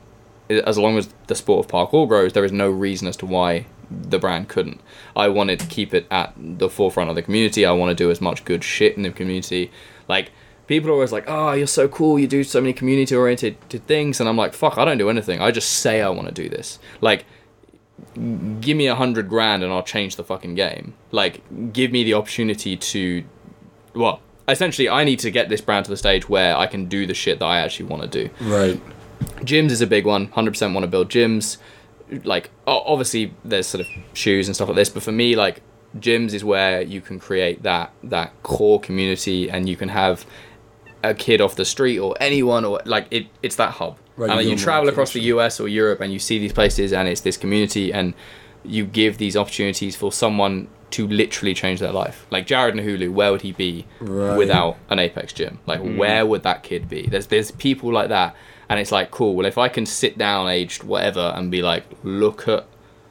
[0.49, 3.67] as long as the sport of parkour grows, there is no reason as to why
[3.89, 4.81] the brand couldn't.
[5.15, 7.65] I wanted to keep it at the forefront of the community.
[7.65, 9.71] I want to do as much good shit in the community.
[10.07, 10.31] Like,
[10.67, 13.57] people are always like, oh, you're so cool, you do so many community oriented
[13.87, 14.19] things.
[14.19, 15.41] And I'm like, fuck, I don't do anything.
[15.41, 16.79] I just say I want to do this.
[17.01, 17.25] Like,
[18.61, 20.93] give me a hundred grand and I'll change the fucking game.
[21.11, 21.41] Like,
[21.73, 23.23] give me the opportunity to,
[23.93, 27.07] well, essentially, I need to get this brand to the stage where I can do
[27.07, 28.29] the shit that I actually want to do.
[28.41, 28.79] Right.
[29.37, 30.27] Gyms is a big one.
[30.27, 31.57] Hundred percent want to build gyms.
[32.23, 35.61] Like, obviously, there's sort of shoes and stuff like this, but for me, like,
[35.97, 40.25] gyms is where you can create that that core community, and you can have
[41.03, 43.27] a kid off the street or anyone or like it.
[43.43, 43.97] It's that hub.
[44.15, 46.53] Right, and you like, you travel across the US or Europe, and you see these
[46.53, 48.13] places, and it's this community, and
[48.63, 52.25] you give these opportunities for someone to literally change their life.
[52.31, 54.37] Like Jared Nahulu, where would he be Right.
[54.37, 55.59] without an Apex gym?
[55.65, 55.97] Like, hmm.
[55.97, 57.07] where would that kid be?
[57.07, 58.35] There's there's people like that,
[58.69, 59.35] and it's like cool.
[59.35, 62.65] Well, if I can sit down, aged whatever, and be like, look at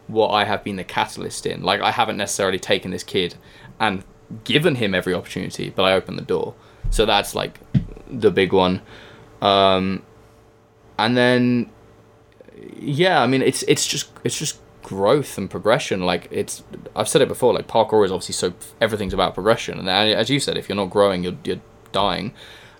[0.06, 1.62] what I have been the catalyst in.
[1.62, 3.34] Like, I haven't necessarily taken this kid
[3.80, 4.04] and
[4.44, 6.54] given him every opportunity, but I opened the door.
[6.90, 7.60] So that's like
[8.08, 8.82] the big one.
[9.42, 10.02] Um,
[10.98, 11.70] and then,
[12.78, 16.02] yeah, I mean, it's it's just it's just growth and progression.
[16.02, 16.62] Like it's
[16.94, 17.52] I've said it before.
[17.52, 20.90] Like parkour is obviously so everything's about progression, and as you said, if you're not
[20.90, 21.60] growing, you're you're
[21.92, 22.32] dying.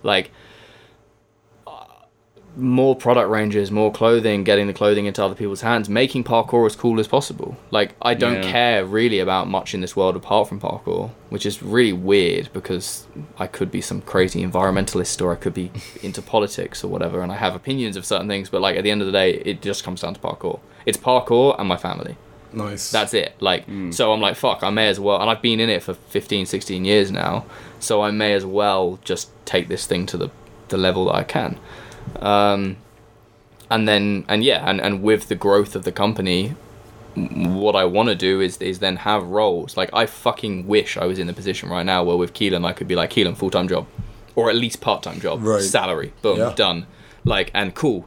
[0.03, 0.31] Like
[2.57, 6.75] more product ranges, more clothing, getting the clothing into other people's hands, making parkour as
[6.75, 7.57] cool as possible.
[7.71, 8.51] Like I don't Yeah.
[8.51, 13.07] care really about much in this world apart from parkour, which is really weird because
[13.39, 15.71] I could be some crazy environmentalist or I could be
[16.03, 18.91] into politics or whatever and I have opinions of certain things, but like at the
[18.91, 20.61] end of the day it just comes down to parkour.
[20.87, 22.17] It's parkour and my family.
[22.53, 22.91] Nice.
[22.91, 23.35] That's it.
[23.39, 23.93] Like, mm.
[23.93, 26.47] so I'm like, fuck, I may as well, and I've been in it for 15,
[26.47, 27.45] 16 years now,
[27.81, 30.31] so I may as well just take this thing to the,
[30.69, 31.59] the level that I can.
[32.21, 32.77] Um,
[33.71, 36.55] and then, and yeah, and, and with the growth of the company,
[37.15, 39.77] what I want to do is is then have roles.
[39.77, 42.73] Like, I fucking wish I was in the position right now where with Keelan, I
[42.73, 43.87] could be like, Keelan, full time job,
[44.35, 45.63] or at least part time job, Right.
[45.63, 46.53] salary, boom, Yeah.
[46.55, 46.87] done.
[47.25, 48.07] Like, and cool.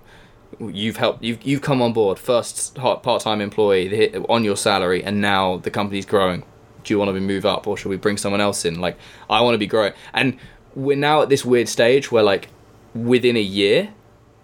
[0.60, 2.20] You've helped you've you've come on board.
[2.20, 6.44] First part time employee on your salary and now the company's growing.
[6.84, 8.80] Do you want to be move up or should we bring someone else in?
[8.80, 8.98] Like
[9.30, 10.38] i want to be growing and
[10.76, 12.48] we're now at this weird stage where like
[12.94, 13.94] within a year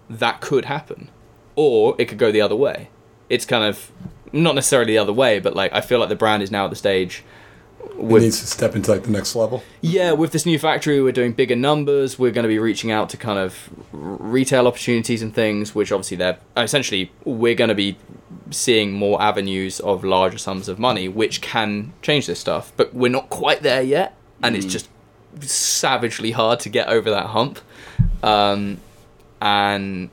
[0.08, 1.10] that could happen
[1.56, 2.88] or it could go the other way
[3.28, 3.90] it's kind of
[4.32, 6.70] not necessarily the other way, but like I feel like the brand is now at
[6.70, 7.24] the stage
[7.80, 9.62] It with needs to step into like the next level.
[9.80, 12.18] yeah, with this new factory, we're doing bigger numbers.
[12.18, 16.16] We're going to be reaching out to kind of retail opportunities and things, which obviously
[16.16, 17.96] they're essentially we're going to be
[18.50, 22.72] seeing more avenues of larger sums of money, which can change this stuff.
[22.76, 24.70] But we're not quite there yet, and it's mm.
[24.70, 24.88] just
[25.40, 27.60] savagely hard to get over that hump.
[28.22, 28.78] Um,
[29.40, 30.10] and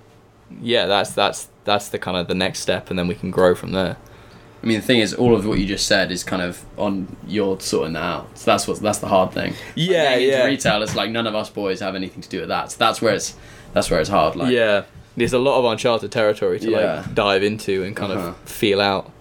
[0.62, 3.56] yeah, that's that's that's the kind of the next step, and then we can grow
[3.56, 3.98] from there.
[4.62, 7.18] I mean, the thing is, all of what you just said is kind of on
[7.28, 8.38] your sorting that out.
[8.38, 9.54] So that's what that's the hard thing.
[9.76, 10.46] Yeah, into yeah.
[10.46, 12.72] Retail, it's like none of us boys have anything to do with that.
[12.72, 13.36] So that's where it's
[13.74, 14.36] that's where it's hard.
[14.36, 14.84] Like, yeah,
[15.18, 16.78] there's a lot of uncharted territory to Yeah.
[17.06, 18.28] like dive into and kind Uh-huh.
[18.30, 19.12] of feel out.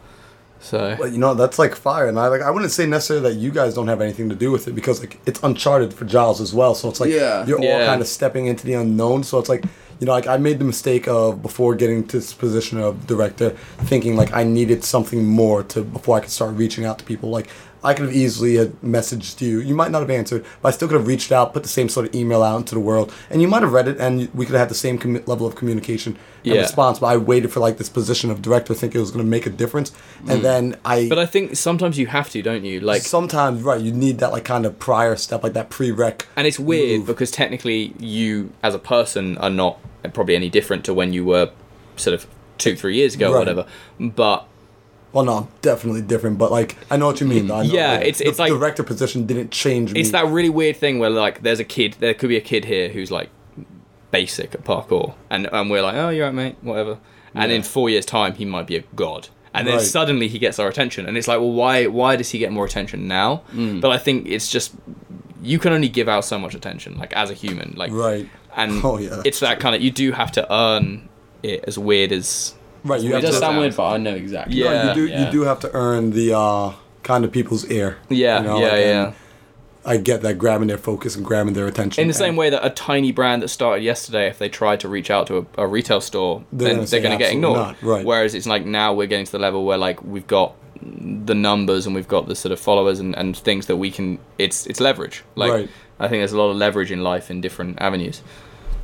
[0.63, 3.39] So But you know, that's like fire, and I like I wouldn't say necessarily that
[3.41, 6.41] you guys don't have anything to do with it because like it's uncharted for Giles
[6.41, 6.75] as well.
[6.75, 7.45] So it's like Yeah.
[7.47, 9.25] you're all kind of stepping into the unknown.
[9.25, 9.65] So it's like
[9.99, 13.51] you know, like I made the mistake of before getting to this position of director,
[13.91, 17.29] thinking like I needed something more to before I could start reaching out to people.
[17.31, 17.49] Like
[17.85, 19.61] I could have easily had messaged you.
[19.61, 21.89] You might not have answered, but I still could have reached out, put the same
[21.89, 24.47] sort of email out into the world, and you might have read it, and we
[24.47, 26.61] could have had the same commi- level of communication and Yeah.
[26.61, 27.01] response.
[27.01, 29.47] But I waited for like this position of director, thinking it was going to make
[29.47, 29.93] a difference,
[30.29, 30.43] and hmm.
[30.43, 31.09] then I.
[31.09, 32.81] But I think sometimes you have to, don't you?
[32.81, 36.23] Like, sometimes right, you need that like kind of prior step, like that prereq.
[36.37, 37.07] and it's weird move.
[37.07, 39.79] because technically you, as a person, are not
[40.13, 41.51] probably any different to when you were
[41.97, 42.27] sort of
[42.59, 43.67] two, three years ago or whatever.
[43.99, 44.47] But
[45.13, 47.49] Well, no, definitely different, but like I know what you mean.
[47.49, 47.57] Though.
[47.57, 50.01] I know, Yeah, like, it's- the it's like- director position didn't change me.
[50.01, 52.65] it's that really weird thing where like there's a kid, there could be a kid
[52.65, 53.29] here who's like
[54.11, 56.99] basic at parkour, and and we're like, oh, you're right, mate, whatever.
[57.35, 57.57] And Yeah.
[57.57, 59.29] in four years' time, he might be a god.
[59.55, 59.85] And then Right.
[59.87, 61.87] suddenly he gets our attention, and it's like, well, why?
[61.87, 63.43] Why does he get more attention now?
[63.55, 63.81] Mm.
[63.83, 64.73] But I think it's just
[65.43, 68.81] you can only give out so much attention, like as a human, like right, and
[68.85, 71.09] Oh, yeah, it's that kind of you do have to earn
[71.43, 73.01] it as weird as right.
[73.01, 73.41] You it have does to.
[73.41, 73.59] sound sound.
[73.61, 74.57] weird, but I know exactly.
[74.57, 74.89] Yeah.
[74.89, 75.13] right, you do.
[75.13, 75.27] yeah.
[75.27, 76.73] You do have to earn the uh,
[77.03, 77.99] kind of people's ear.
[78.09, 79.13] yeah you know, yeah like, yeah
[79.85, 82.03] I get that grabbing their focus and grabbing their attention.
[82.03, 84.89] in the same way that a tiny brand that started yesterday if they tried to
[84.89, 87.57] reach out to a, a retail store They're then gonna they're going to get ignored
[87.59, 88.05] not, right.
[88.07, 91.85] whereas it's like now we're getting to the level where like we've got the numbers
[91.87, 94.79] and we've got the sort of followers and, and things that we can it's it's
[94.79, 95.69] leverage like Right.
[95.99, 98.23] i think there's a lot of leverage in life in different avenues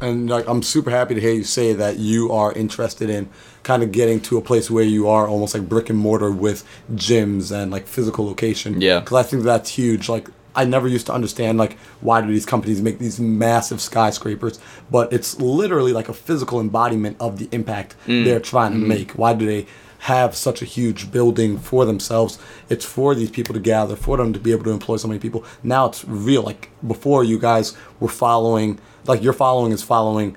[0.00, 3.28] And like I'm super happy to hear you say that you are interested in
[3.62, 6.64] kind of getting to a place where you are almost like brick and mortar with
[6.94, 8.80] gyms and like physical location.
[8.80, 9.00] Yeah.
[9.00, 10.08] Because I think that's huge.
[10.08, 14.58] Like I never used to understand like why do these companies make these massive skyscrapers,
[14.90, 18.24] but it's literally like a physical embodiment of the impact mm.
[18.24, 18.88] they're trying to mm-hmm.
[18.88, 19.12] make.
[19.12, 19.66] Why do they
[20.00, 22.38] have such a huge building for themselves?
[22.68, 25.20] It's for these people to gather, for them to be able to employ so many
[25.20, 25.44] people.
[25.62, 26.42] Now it's real.
[26.42, 30.36] Like before, you guys were following, like your following is following.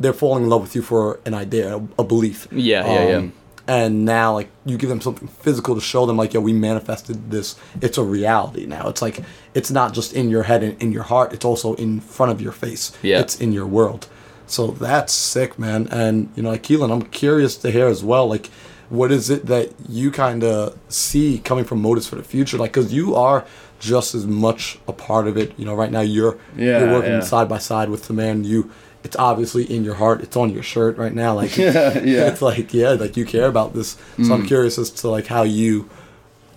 [0.00, 2.48] They're falling in love with you for an idea, a, a belief.
[2.50, 3.16] Yeah, yeah, yeah.
[3.16, 3.32] Um,
[3.66, 7.30] and now, like, you give them something physical to show them, like, yo, we manifested
[7.30, 7.56] this.
[7.80, 8.88] It's a reality now.
[8.88, 9.20] It's like,
[9.54, 12.42] it's not just in your head and in your heart, it's also in front of
[12.42, 12.92] your face.
[13.02, 13.20] Yeah.
[13.20, 14.06] It's in your world.
[14.46, 15.88] So that's sick, man.
[15.90, 18.50] And, you know, like, Keelan, I'm curious to hear as well, like,
[18.90, 22.58] what is it that you kind of see coming from Modus for the future?
[22.58, 23.46] Like, because you are
[23.80, 25.58] just as much a part of it.
[25.58, 27.20] You know, right now you're Yeah, you're working yeah.
[27.20, 28.44] side by side with the man.
[28.44, 28.70] You,
[29.04, 30.22] it's obviously in your heart.
[30.22, 31.34] It's on your shirt right now.
[31.34, 32.26] Like, Yeah, yeah.
[32.28, 33.96] it's like yeah, like you care about this.
[34.22, 35.88] So I'm curious as to like how you,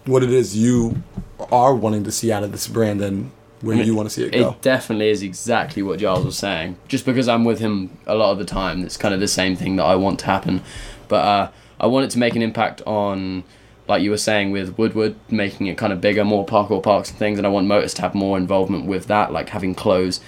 [0.06, 1.04] what it is you
[1.52, 4.14] are wanting to see out of this brand and where I mean, you want to
[4.14, 4.52] see it go.
[4.52, 6.78] It definitely is exactly what Giles was saying.
[6.88, 9.56] Just because I'm with him a lot of the time, it's kind of the same
[9.56, 10.62] thing that I want to happen.
[11.08, 13.44] But uh, I want it to make an impact on,
[13.88, 17.18] like you were saying, with Woodward, making it kind of bigger, more parkour parks and
[17.18, 17.40] things.
[17.40, 20.20] And I want Motus to have more involvement with that, like having clothes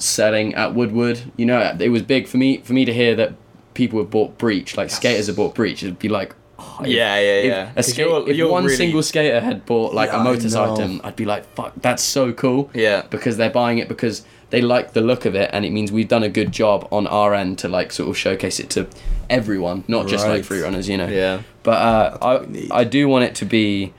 [0.00, 1.20] selling at Woodward.
[1.36, 3.34] You know, it was big for me for me to hear that
[3.74, 5.82] people have bought Breach, like skaters have bought Breach.
[5.82, 7.70] It'd be like, oh, if- Yeah, yeah, if yeah.
[7.70, 10.72] A 'Cause skate, you're- if you're one really- single skater had bought like Yeah, a
[10.72, 14.60] item, I'd be like, fuck, that's so cool yeah because they're buying it because they
[14.60, 17.32] like the look of it and it means we've done a good job on our
[17.34, 18.88] end to like sort of showcase it to
[19.28, 22.80] everyone not just like free runners you know yeah but uh, I.
[22.80, 23.92] I do want it to be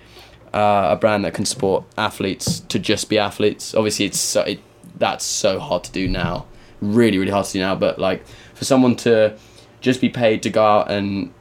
[0.54, 4.60] uh, a brand that can support athletes to just be athletes obviously it's so, it,
[5.02, 6.46] that's so hard to do now
[6.82, 8.24] really really hard to do now but like
[8.54, 9.36] for someone to
[9.82, 11.34] just be paid to go out and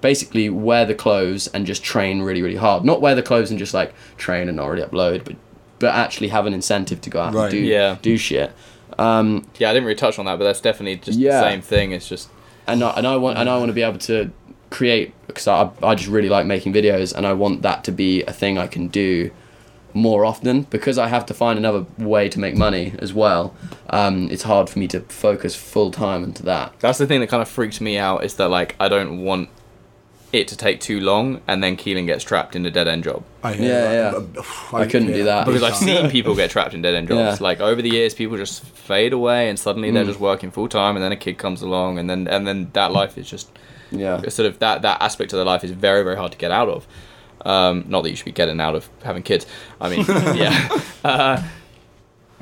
[0.00, 3.58] basically wear the clothes and just train really really hard not wear the clothes and
[3.58, 5.36] just like train and not really upload but
[5.78, 7.44] but actually have an incentive to go out Right.
[7.44, 7.96] and do Yeah.
[8.02, 8.52] do shit
[8.98, 11.40] um yeah i didn't really touch on that but that's definitely just Yeah.
[11.40, 12.28] the same thing it's just
[12.66, 14.30] and I, and I want and I want to be able to
[14.70, 18.22] create because I, I just really like making videos and I want that to be
[18.24, 19.30] a thing I can do
[19.94, 23.54] more often because I have to find another way to make money as well.
[23.90, 26.72] Um, it's hard for me to focus full time into that.
[26.80, 29.48] That's the thing that kind of freaks me out is that like I don't want
[30.32, 33.22] it to take too long, and then Keelan gets trapped in a dead end job.
[33.42, 34.28] I hear Yeah, that.
[34.34, 34.78] yeah.
[34.78, 35.44] I couldn't do that.
[35.44, 37.38] Because I've seen people get trapped in dead end jobs.
[37.38, 37.44] Yeah.
[37.44, 40.08] Like over the years, people just fade away, and suddenly they're Mm.
[40.08, 42.92] just working full time, and then a kid comes along, and then and then that
[42.92, 43.50] life is just
[43.90, 44.26] Yeah.
[44.28, 46.70] sort of that that aspect of their life is very very hard to get out
[46.70, 46.86] of.
[47.44, 49.46] Um, not that you should be getting out of having kids.
[49.80, 50.04] I mean,
[50.36, 51.42] yeah, uh,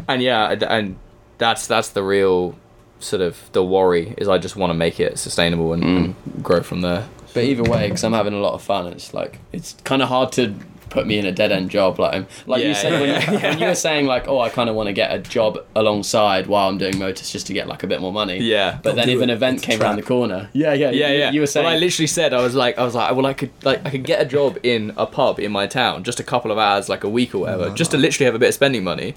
[0.09, 0.97] and yeah, and- and
[1.39, 2.55] that's that's the real
[2.99, 6.63] sort of the worry is I just want to make it sustainable and, and grow
[6.63, 7.09] from there.
[7.33, 10.09] But either way, because I'm having a lot of fun, it's like it's kind of
[10.09, 10.55] hard to
[10.91, 11.99] put me in a dead end job.
[11.99, 14.41] Like I'm, like you Yeah, said when, yeah, you, when you were saying like, oh,
[14.41, 17.53] I kind of want to get a job alongside while I'm doing Motus just to
[17.53, 18.39] get like a bit more money.
[18.39, 18.73] Yeah.
[18.83, 19.35] But Don't then do if an it.
[19.35, 21.31] event It's came around the corner, yeah, yeah, yeah, you, yeah.
[21.31, 23.33] You were saying, Well, I literally said I was like, I was like, well, I
[23.35, 26.25] could like I could get a job in a pub in my town, just a
[26.25, 28.55] couple of hours, like a week or whatever, just to literally have a bit of
[28.55, 29.15] spending money.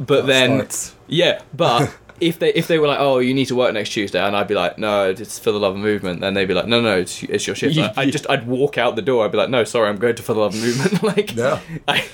[0.00, 0.94] But then, starts.
[1.06, 4.20] yeah, but if they if they were like, oh, you need to work next Tuesday,
[4.20, 6.66] and I'd be like, no, it's for the love of movement, then they'd be like,
[6.66, 7.76] no, no, it's, it's your shift.
[7.98, 9.24] I, I'd just I'd walk out the door.
[9.24, 11.02] I'd be like, no, sorry, I'm going to for the love of movement.
[11.16, 11.60] like, Yeah.
[11.88, 12.04] I,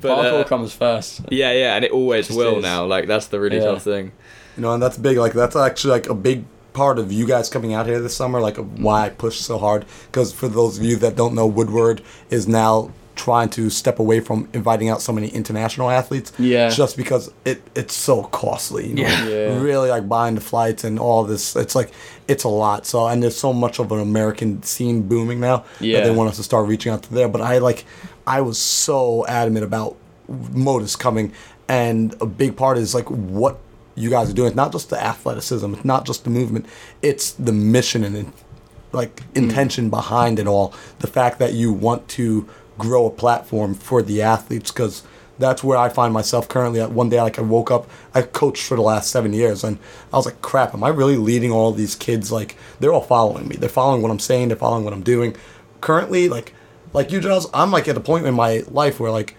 [0.00, 1.20] but parkour uh, comes first.
[1.30, 2.62] yeah, yeah, and it always Just will is.
[2.62, 2.84] now.
[2.86, 3.64] Like that's the really Yeah.
[3.66, 4.12] tough thing.
[4.56, 5.16] You know, and that's big.
[5.18, 8.40] Like that's actually like a big part of you guys coming out here this summer.
[8.40, 9.84] Like why I pushed so hard.
[10.06, 14.20] Because for those of you that don't know, Woodward is now trying to step away
[14.20, 16.32] from inviting out so many international athletes.
[16.38, 16.68] Yeah.
[16.68, 18.88] Just because it it's so costly.
[18.88, 19.02] You know?
[19.02, 19.28] Yeah.
[19.28, 19.60] Yeah.
[19.60, 21.56] Really like buying the flights and all this.
[21.56, 21.92] It's like
[22.28, 22.86] it's a lot.
[22.86, 26.00] So and there's so much of an American scene booming now that Yeah.
[26.04, 27.28] they want us to start reaching out to there.
[27.28, 27.84] But I like
[28.26, 29.96] I was so adamant about
[30.28, 31.32] Modus coming,
[31.68, 33.58] and a big part is like what
[33.94, 34.48] you guys are doing.
[34.48, 36.66] It's not just the athleticism, it's not just the movement,
[37.02, 38.32] it's the mission and
[38.92, 39.36] like mm.
[39.36, 40.74] intention behind it all.
[41.00, 45.02] The fact that you want to grow a platform for the athletes because
[45.38, 46.80] that's where I find myself currently.
[46.80, 49.78] One day, like I woke up, I coached for the last seven years, and
[50.12, 52.30] I was like, "Crap, am I really leading all these kids?
[52.30, 53.56] Like they're all following me.
[53.56, 54.48] They're following what I'm saying.
[54.48, 55.36] They're following what I'm doing.
[55.80, 56.54] Currently, like,
[56.92, 59.34] like you, Giles, I'm like at a point in my life where like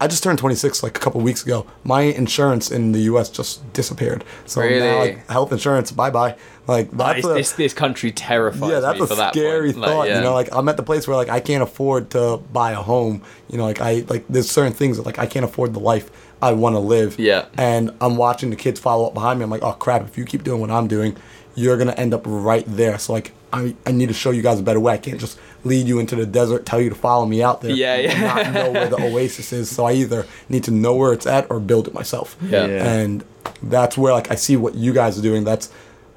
[0.00, 1.66] I just turned 26 like a couple weeks ago.
[1.84, 3.28] My insurance in the U.S.
[3.30, 4.24] just disappeared.
[4.44, 4.98] So now Really?
[5.14, 6.36] like, health insurance, bye bye.
[6.66, 9.72] Like that's This, a, this this country terrifies yeah, that's a for that scary.
[9.72, 10.08] Like, thought.
[10.08, 10.16] yeah.
[10.18, 12.76] You know, like I'm at the place where like I can't afford to buy a
[12.82, 13.22] home.
[13.48, 16.10] You know, like I like there's certain things that like I can't afford the life
[16.42, 17.18] I want to live.
[17.18, 17.46] Yeah.
[17.56, 19.44] And I'm watching the kids follow up behind me.
[19.44, 20.02] I'm like, oh crap!
[20.02, 21.16] If you keep doing what I'm doing,
[21.54, 22.98] you're gonna end up right there.
[22.98, 24.94] So like I I need to show you guys a better way.
[24.94, 27.70] I can't just lead you into the desert, tell you to follow me out there.
[27.70, 28.34] Yeah, and yeah.
[28.34, 29.70] not know where the oasis is.
[29.70, 32.36] So I either need to know where it's at or build it myself.
[32.42, 32.66] Yeah.
[32.66, 32.92] Yeah.
[32.92, 33.24] And
[33.62, 35.44] that's where like I see what you guys are doing.
[35.44, 35.70] That's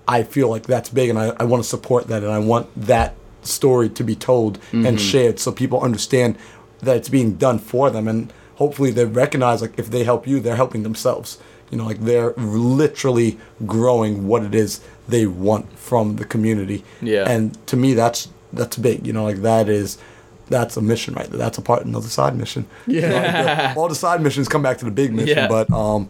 [0.07, 2.69] I feel like that's big, and I, I want to support that, and I want
[2.75, 4.97] that story to be told and mm-hmm.
[4.97, 6.37] shared so people understand
[6.79, 10.39] that it's being done for them, and hopefully they recognize like if they help you,
[10.39, 11.39] they're helping themselves.
[11.69, 16.83] You know, like they're literally growing what it is they want from the community.
[17.01, 17.29] Yeah.
[17.29, 19.05] And to me, that's that's big.
[19.07, 19.97] You know, like that is.
[20.49, 21.37] That's a mission right there.
[21.37, 22.67] That's a part of another side mission.
[22.87, 25.37] You know, the- all the side missions come back to the big mission.
[25.37, 25.49] Yeah.
[25.49, 26.07] But um,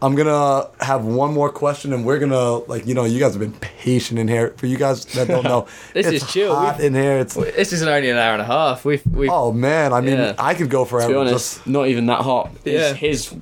[0.00, 3.40] I'm gonna have one more question, and we're gonna like you know you guys have
[3.40, 4.54] been patient in here.
[4.56, 6.54] For you guys that don't know, This it's is chill.
[6.54, 7.18] hot We've- in here.
[7.18, 8.84] It's This isn't only an hour and a half.
[8.84, 10.34] We've we've oh man, I mean Yeah.
[10.38, 11.08] I could go forever.
[11.08, 12.52] To be honest, just- not even that hot.
[12.64, 12.92] Yeah.
[12.92, 13.34] his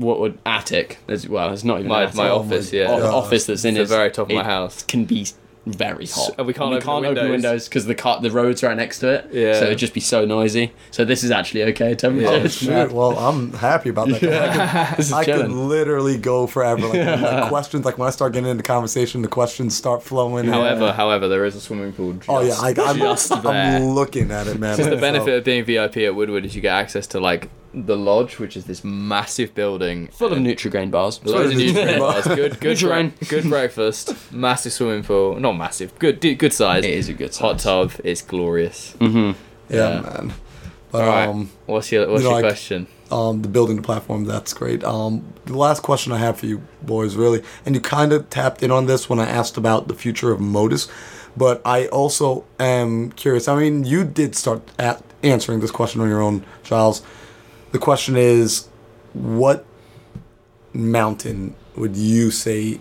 [0.00, 0.98] what would attic?
[1.08, 2.16] As well, it's not even my attic.
[2.16, 2.72] my Oh office.
[2.72, 2.90] Yeah.
[2.90, 3.14] o- God.
[3.14, 4.82] office that's in It's the very top of my house.
[4.82, 5.26] can be
[5.66, 6.32] very hot.
[6.38, 7.30] and we can't we open can't the open windows.
[7.32, 9.28] windows because the car the road's right next to it.
[9.30, 9.52] Yeah.
[9.58, 10.72] so it'd just be so noisy.
[10.90, 12.28] So this is actually okay temperature.
[12.28, 12.90] oh It's shoot!
[12.92, 14.20] Well, I'm happy about that.
[14.22, 16.86] 'cause I could this is I could literally go forever.
[16.88, 20.46] Like, like questions, like when I start getting into conversation, the questions start flowing.
[20.46, 22.14] and- However, however, there is a swimming pool.
[22.14, 23.30] Just, oh yeah, I, I'm, just.
[23.30, 24.76] I'm looking at it, man.
[24.78, 27.20] Because the So- uh, benefit of being VIP at Woodward is you get access to
[27.20, 31.20] like the lodge, which is this massive building Full of and Nutrigrain bars.
[31.24, 32.24] Loads of Full of nutrient Nutrigrain bars.
[32.26, 33.18] Good, good, Nutrigrain.
[33.18, 34.32] bre- good breakfast.
[34.32, 35.38] Massive swimming pool.
[35.38, 35.96] Not massive.
[35.98, 36.84] Good, d- good size.
[36.84, 38.94] It is a good Hot tub It's glorious.
[38.98, 39.40] Mm-hmm.
[39.74, 40.00] yeah, yeah.
[40.00, 40.32] man.
[40.90, 41.28] But All right.
[41.28, 42.86] um, What's your What's you know, your like- question?
[43.12, 44.24] um, the building the platform.
[44.24, 44.82] That's great.
[44.84, 48.62] Um, the last question I have for you boys, really, and you kind of tapped
[48.64, 50.88] in on this when I asked about the future of Modus,
[51.36, 53.46] but I also am curious.
[53.48, 57.02] I mean, you did start at answering this question on your own, Giles.
[57.72, 58.68] The question is,
[59.12, 59.64] what
[60.72, 62.80] mountain would you say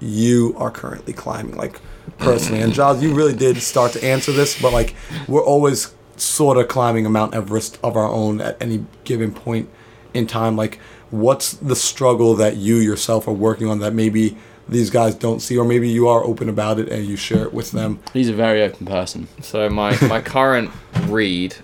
[0.00, 1.80] you are currently climbing, like
[2.18, 2.62] personally?
[2.62, 4.94] and Giles, you really did start to answer this, but like
[5.28, 9.68] we're always sort of climbing a Mount Everest of our own at any given point
[10.12, 10.56] in time.
[10.56, 10.78] Like,
[11.10, 14.36] what's the struggle that you yourself are working on that maybe
[14.68, 17.52] these guys don't see, or maybe you are open about it and you share it
[17.52, 18.00] with them?
[18.12, 19.28] He's a very open person.
[19.42, 20.70] So my my current
[21.06, 21.56] read,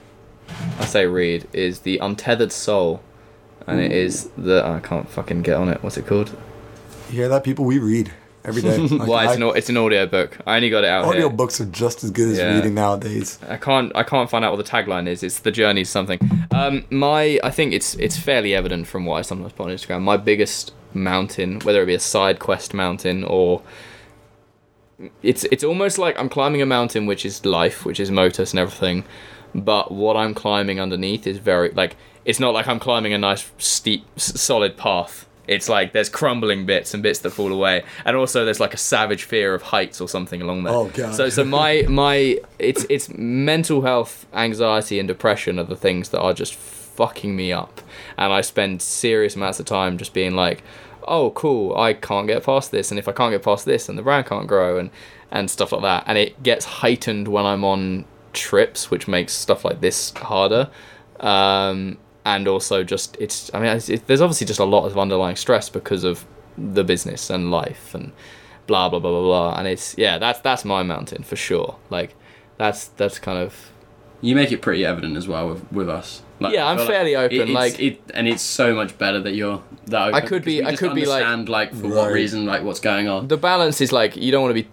[0.79, 3.03] I say read, is the Untethered Soul,
[3.67, 5.83] and it is the I can't fucking get on it.
[5.83, 6.37] What's it called?
[7.11, 7.65] You hear that, people?
[7.65, 8.13] We read.
[8.45, 8.79] every day.
[8.89, 10.39] Like, Why it's I- an it's an audio book.
[10.47, 11.37] I only got it out audio here.
[11.37, 12.55] books are just as good as Yeah.
[12.55, 13.39] reading nowadays.
[13.49, 15.23] I can't I can't find out what the tagline is.
[15.23, 16.19] It's the journey something.
[16.51, 20.01] Um, my I think it's it's fairly evident from what I sometimes put on Instagram.
[20.03, 23.63] My biggest mountain, whether it be a side quest mountain or
[25.23, 28.59] it's it's almost like I'm climbing a mountain which is life, which is Motus and
[28.61, 29.05] everything,
[29.55, 33.51] but what I'm climbing underneath is very like it's not like I'm climbing a nice
[33.59, 35.27] steep s- solid path.
[35.49, 38.77] It's like there's crumbling bits and bits that fall away, and also there's like a
[38.79, 40.73] savage fear of heights or something along there.
[40.75, 41.15] Oh, God.
[41.15, 46.21] So so my my it's it's mental health, anxiety, and depression are the things that
[46.21, 47.81] are just fucking me up,
[48.17, 50.63] and I spend serious amounts of time just being like,
[51.09, 53.97] oh cool, I can't get past this, and if I can't get past this, then
[53.97, 54.91] the brand can't grow, and
[55.33, 59.65] and stuff like that, and it gets heightened when I'm on trips, which makes stuff
[59.65, 60.71] like this harder.
[61.19, 64.99] Um, and also just it's I mean it's, it, there's obviously just a lot of
[64.99, 66.25] underlying stress because of
[66.59, 68.13] the business and life and
[68.67, 72.15] blah blah blah blah blah and it's yeah that's that's my mountain for sure like
[72.59, 73.71] that's that's kind of
[74.21, 76.21] You make it pretty evident as well with, with us.
[76.41, 78.97] Like, Yeah, I I'm feel fairly open, it- it's- like- it, and it's so much
[78.99, 80.15] better that you're that open.
[80.15, 82.63] I could be- we I just could be, like- understand, like, for what reason, like
[82.63, 83.29] what's going on.
[83.29, 84.69] the balance is like you don't want to be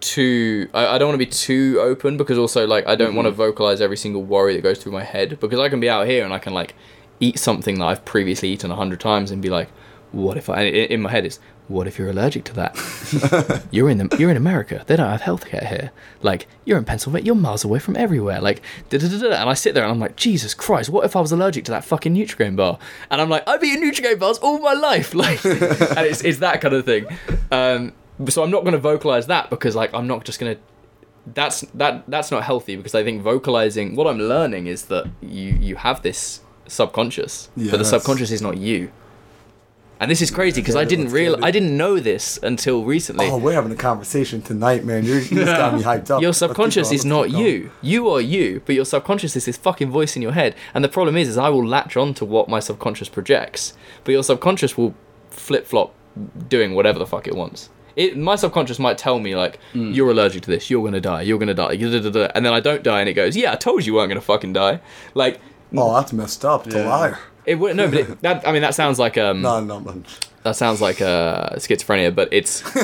[0.00, 3.26] too I, I don't want to be too open because also like I don't want
[3.26, 6.06] to vocalize every single worry that goes through my head because I can be out
[6.06, 6.74] here and I can like
[7.20, 9.68] eat something that I've previously eaten a hundred times and be like
[10.12, 11.38] what if I in my head is
[11.68, 13.62] what if you're allergic to that?
[13.70, 14.84] You're in the, you're in America.
[14.86, 15.90] They don't have healthcare here.
[16.22, 17.26] Like you're in Pennsylvania.
[17.26, 18.40] You're miles away from everywhere.
[18.40, 19.34] Like da-da-da-da.
[19.38, 21.70] and I sit there and I'm like Jesus Christ what if I was allergic to
[21.72, 22.78] that fucking Nutrigrain bar?
[23.10, 25.14] And I'm like I've eaten Nutrigrain bars all my life.
[25.18, 27.06] Like and it's, it's that kind of thing.
[27.50, 27.92] Um,
[28.28, 30.60] so I'm not going to vocalize that because like I'm not just going to
[31.34, 35.52] that's that that's not healthy because I think vocalizing what I'm learning is that you
[35.60, 38.90] you have this subconscious but the subconscious is not you
[40.00, 41.44] and this is crazy because I didn't real.
[41.44, 45.04] I didn't know this until recently Oh, we're having a conversation tonight, man.
[45.04, 46.22] You're, you just got me hyped up.
[46.22, 47.72] your subconscious is not you.
[47.82, 50.54] You are you, but your subconscious is this fucking voice in your head.
[50.72, 53.74] And the problem is, is I will latch on to what my subconscious projects,
[54.04, 54.94] but your subconscious will
[55.30, 55.92] flip flop,
[56.48, 57.68] doing whatever the fuck it wants.
[57.98, 61.38] It, my subconscious might tell me like, you're allergic to this, you're gonna die, you're
[61.38, 63.96] gonna die, and then I don't die, and it goes, yeah, I told you you
[63.96, 64.80] weren't gonna fucking die.
[65.14, 65.40] Like,
[65.76, 66.66] Oh, that's messed up.
[66.66, 66.88] It's a Yeah.
[66.88, 67.18] liar.
[67.44, 70.02] it would no, but it, that I mean that sounds like um No, no, no.
[70.44, 72.62] that sounds like uh, schizophrenia, but it's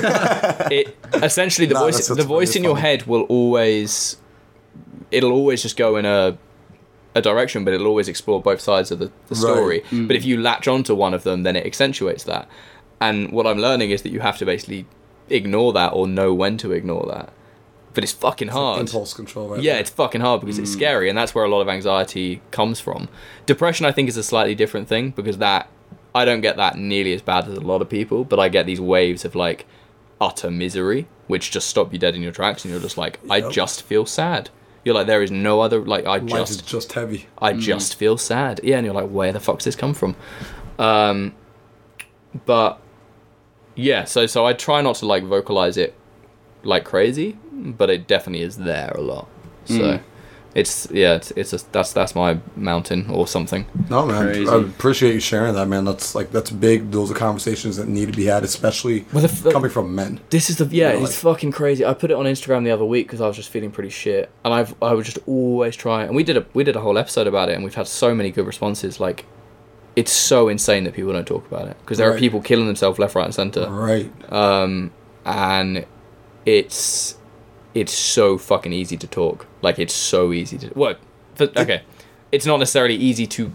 [0.71, 4.17] it essentially the Nah, voice the voice really in your head will always
[5.11, 6.37] it'll always just go in a
[7.15, 9.83] a direction, but it'll always explore both sides of the, the story.
[9.91, 10.09] Mm.
[10.09, 12.49] But if you latch onto one of them, then it accentuates that.
[13.01, 14.85] And what I'm learning is that you have to basically
[15.29, 17.33] ignore that or know when to ignore that.
[17.95, 18.81] But it's fucking hard.
[18.81, 19.63] Impulse control, right?
[19.63, 19.81] Yeah, there.
[19.83, 23.09] it's fucking hard because it's scary, and that's where a lot of anxiety comes from.
[23.47, 25.69] Depression, I think, is a slightly different thing because that
[26.13, 28.67] I don't get that nearly as bad as a lot of people, but I get
[28.67, 29.67] these waves of like
[30.21, 33.49] utter misery, which just stop you dead in your tracks, and you're just like, I
[33.49, 34.51] just feel sad.
[34.85, 37.27] You're like, there is no other like I Life is just just heavy.
[37.39, 38.61] I just feel sad.
[38.63, 40.15] Yeah, and you're like, where the fuck's this come from?
[40.79, 41.35] Um,
[42.45, 42.81] but
[43.77, 45.95] yeah, so so I try not to like vocalize it
[46.63, 49.29] like crazy, but it definitely is there a lot.
[49.67, 50.01] So Mm.
[50.55, 53.67] it's yeah, it's, it's a, that's that's my mountain or something.
[53.91, 54.27] No, man.
[54.27, 54.49] Crazy.
[54.49, 55.85] I appreciate you sharing that, man.
[55.85, 56.91] That's like that's big.
[56.93, 60.21] Those are conversations that need to be had, especially Well, the f- coming from men.
[60.31, 61.85] This is the yeah, You know, it's fucking crazy.
[61.85, 64.31] I put it on Instagram the other week because I was just feeling pretty shit,
[64.45, 66.05] and I've I would just always try.
[66.05, 68.15] And we did a we did a whole episode about it, and we've had so
[68.15, 69.01] many good responses.
[69.01, 69.27] Like,
[69.97, 72.99] it's so insane that people don't talk about it because there are people killing themselves
[72.99, 73.69] left, right, and center.
[73.71, 74.11] Right.
[74.33, 74.91] um,
[75.25, 75.87] and
[76.47, 77.17] it's
[77.75, 79.47] it's so fucking easy to talk.
[79.63, 80.99] Like it's so easy to what?
[81.41, 81.83] Okay,
[82.33, 83.51] it's not necessarily easy to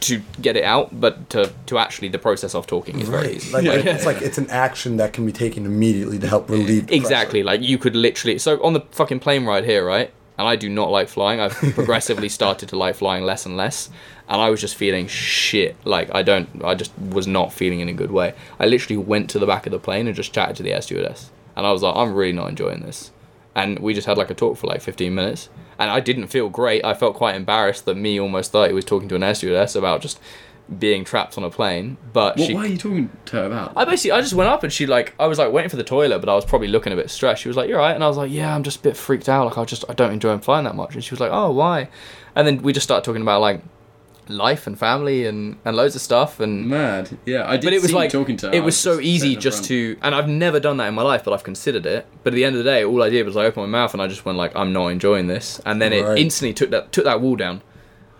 [0.00, 3.36] to get it out, but to to actually the process of talking is very Right.
[3.36, 3.52] easy.
[3.52, 3.72] Like, Yeah.
[3.72, 6.88] like, it's like it's an action that can be taken immediately to help relieve.
[6.88, 7.42] the exactly.
[7.42, 8.38] Like you could literally.
[8.38, 10.10] So on the fucking plane ride here, right?
[10.38, 11.40] And I do not like flying.
[11.40, 13.88] I've progressively started to like flying less and less.
[14.28, 15.76] And I was just feeling shit.
[15.84, 16.64] Like I don't.
[16.64, 18.34] I just was not feeling in a good way.
[18.58, 20.82] I literally went to the back of the plane and just chatted to the air
[20.82, 21.30] stewardess.
[21.54, 23.12] And I was like, I'm really not enjoying this.
[23.54, 25.48] And we just had like a talk for like 15 minutes.
[25.78, 26.84] And I didn't feel great.
[26.84, 30.00] I felt quite embarrassed that me, almost 30, was talking to an air stewardess about
[30.02, 30.18] just
[30.78, 31.96] being trapped on a plane.
[32.12, 33.72] But What, she what are you talking to her about?
[33.76, 35.84] I basically I just went up and she like I was like waiting for the
[35.84, 37.42] toilet, but I was probably looking a bit stressed.
[37.42, 39.28] She was like, "You're right," and I was like, "Yeah, I'm just a bit freaked
[39.28, 39.46] out.
[39.46, 41.88] Like I just I don't enjoy flying that much." And she was like, "Oh, why?"
[42.34, 43.62] And then we just started talking about like
[44.28, 46.68] life and family and and loads of stuff and.
[46.68, 47.18] Mad.
[47.24, 48.52] Yeah, I did But it was see like talking to her.
[48.54, 51.24] it I was so easy just to, and I've never done that in my life,
[51.24, 52.06] but I've considered it.
[52.22, 53.92] But at the end of the day, all I did was I opened my mouth
[53.92, 56.92] and I just went like, "I'm not enjoying this," and then it instantly took that
[56.92, 57.62] took that wall down.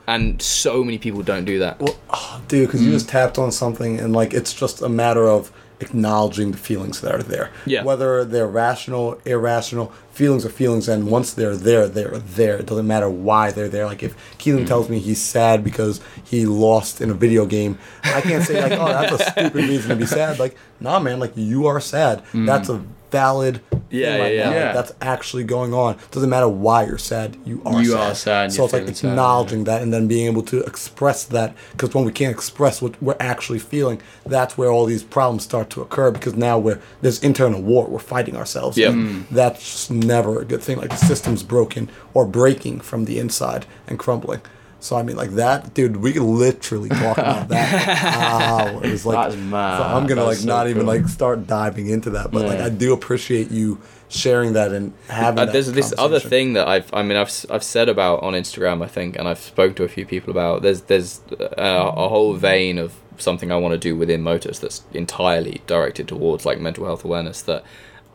[0.08, 1.80] And so many people don't do that.
[1.80, 2.92] Well, oh, dude, because you mm.
[2.92, 5.50] just tapped on something, and like it's just a matter of
[5.80, 7.50] acknowledging the feelings that are there.
[7.64, 7.82] Yeah.
[7.82, 12.56] Whether they're rational, irrational, feelings are feelings, and once they're there, they're there.
[12.56, 13.84] It doesn't matter why they're there.
[13.86, 14.66] Like if Keelan Mm.
[14.66, 18.72] tells me he's sad because he lost in a video game, I can't say like,
[18.80, 20.38] oh, that's a stupid reason to be sad.
[20.38, 22.22] Like, nah, man, like you are sad.
[22.32, 24.00] That's a valid Mm.
[24.00, 24.56] Yeah, right yeah, now.
[24.56, 24.64] yeah.
[24.66, 25.96] Like, that's actually going on.
[26.10, 27.36] Doesn't matter why you're sad.
[27.44, 28.00] You are You sad.
[28.10, 31.22] are sad So it's like feeling sad, acknowledging that and then being able to express
[31.26, 31.54] that.
[31.70, 35.70] Because when we can't express what we're actually feeling, that's where all these problems start
[35.70, 36.10] to occur.
[36.10, 37.86] Because now we're there's internal war.
[37.86, 38.76] We're fighting ourselves.
[38.76, 38.92] Yep.
[38.92, 40.78] And That's just never a good thing.
[40.78, 44.40] Like the system's broken or breaking from the inside and crumbling.
[44.86, 45.96] So I mean, like that, dude.
[45.96, 49.04] We could literally talk about that for hours.
[49.04, 49.32] Like.
[49.32, 52.30] So I'm gonna That's like so not even like start diving into that.
[52.30, 55.40] But like, I do appreciate you sharing that and having.
[55.40, 58.34] Uh, that there's this other thing that I've, I mean, I've, I've said about on
[58.34, 60.62] Instagram, I think, and I've spoken to a few people about.
[60.62, 64.84] There's, there's uh, a whole vein of something I want to do within Motus that's
[64.92, 67.64] entirely directed towards like mental health awareness that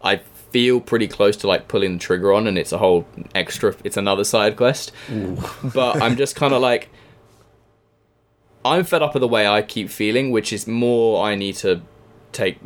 [0.03, 3.75] I feel pretty close to like pulling the trigger on, and it's a whole extra,
[3.83, 4.91] it's another side quest.
[5.63, 6.89] But I'm just kind of like,
[8.63, 11.81] I'm fed up with the way I keep feeling, which is more I need to
[12.31, 12.59] take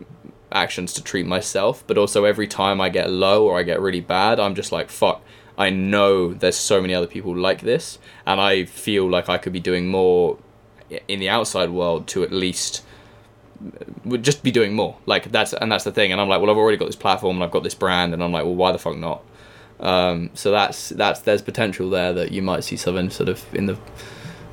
[0.52, 4.02] actions to treat myself, but also every time I get low or I get really
[4.02, 5.22] bad, I'm just like, fuck,
[5.58, 9.54] I know there's so many other people like this, and I feel like I could
[9.54, 10.38] be doing more
[11.08, 12.85] in the outside world to at least
[14.04, 14.98] would just be doing more.
[15.06, 16.12] Like that's and that's the thing.
[16.12, 18.24] And I'm like, well, I've already got this platform and I've got this brand, and
[18.24, 19.24] I'm like, well, why the fuck not?
[19.80, 23.66] Um, so that's that's there's potential there that you might see something sort of in
[23.66, 23.78] the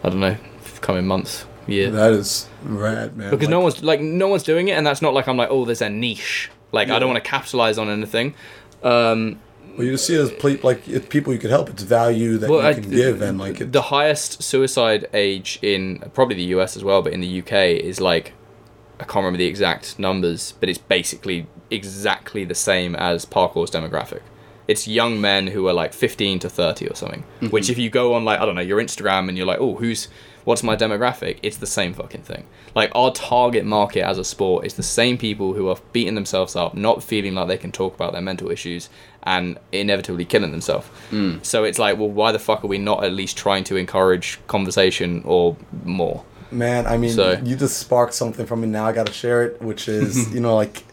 [0.03, 0.37] I don't know
[0.81, 3.31] coming months, year That is rad, man.
[3.31, 5.51] because Like, no one's like no one's doing it, and that's not like I'm like
[5.51, 6.51] oh there's a niche.
[6.73, 8.35] Like I don't want to capitalize on anything.
[8.83, 9.39] Um,
[9.77, 11.69] Well, you see as ple- like it's people you could help.
[11.71, 15.99] It's value that well, you I- can give, and like the highest suicide age in
[16.15, 18.33] probably the US as well, but in the UK is like
[19.01, 24.21] I can't remember the exact numbers, but it's basically exactly the same as parkour's demographic.
[24.69, 27.23] It's young men who are like 15 to 30 or something.
[27.23, 27.49] Mm-hmm.
[27.49, 29.75] Which, if you go on like I don't know your Instagram and you're like, oh,
[29.75, 30.09] who's
[30.45, 31.39] what's my demographic?
[31.43, 32.47] It's the same fucking thing.
[32.75, 36.57] Like our target market as a sport is the same people who are beating themselves
[36.57, 38.89] up, not feeling like they can talk about their mental issues,
[39.23, 40.89] and inevitably killing themselves.
[41.11, 41.45] Mm.
[41.45, 44.39] So it's like, well, why the fuck are we not at least trying to encourage
[44.47, 46.25] conversation or more?
[46.53, 46.87] Man.
[46.87, 48.69] I mean, So- you just sparked something from me.
[48.69, 50.85] Now I got to share it, which is you know like.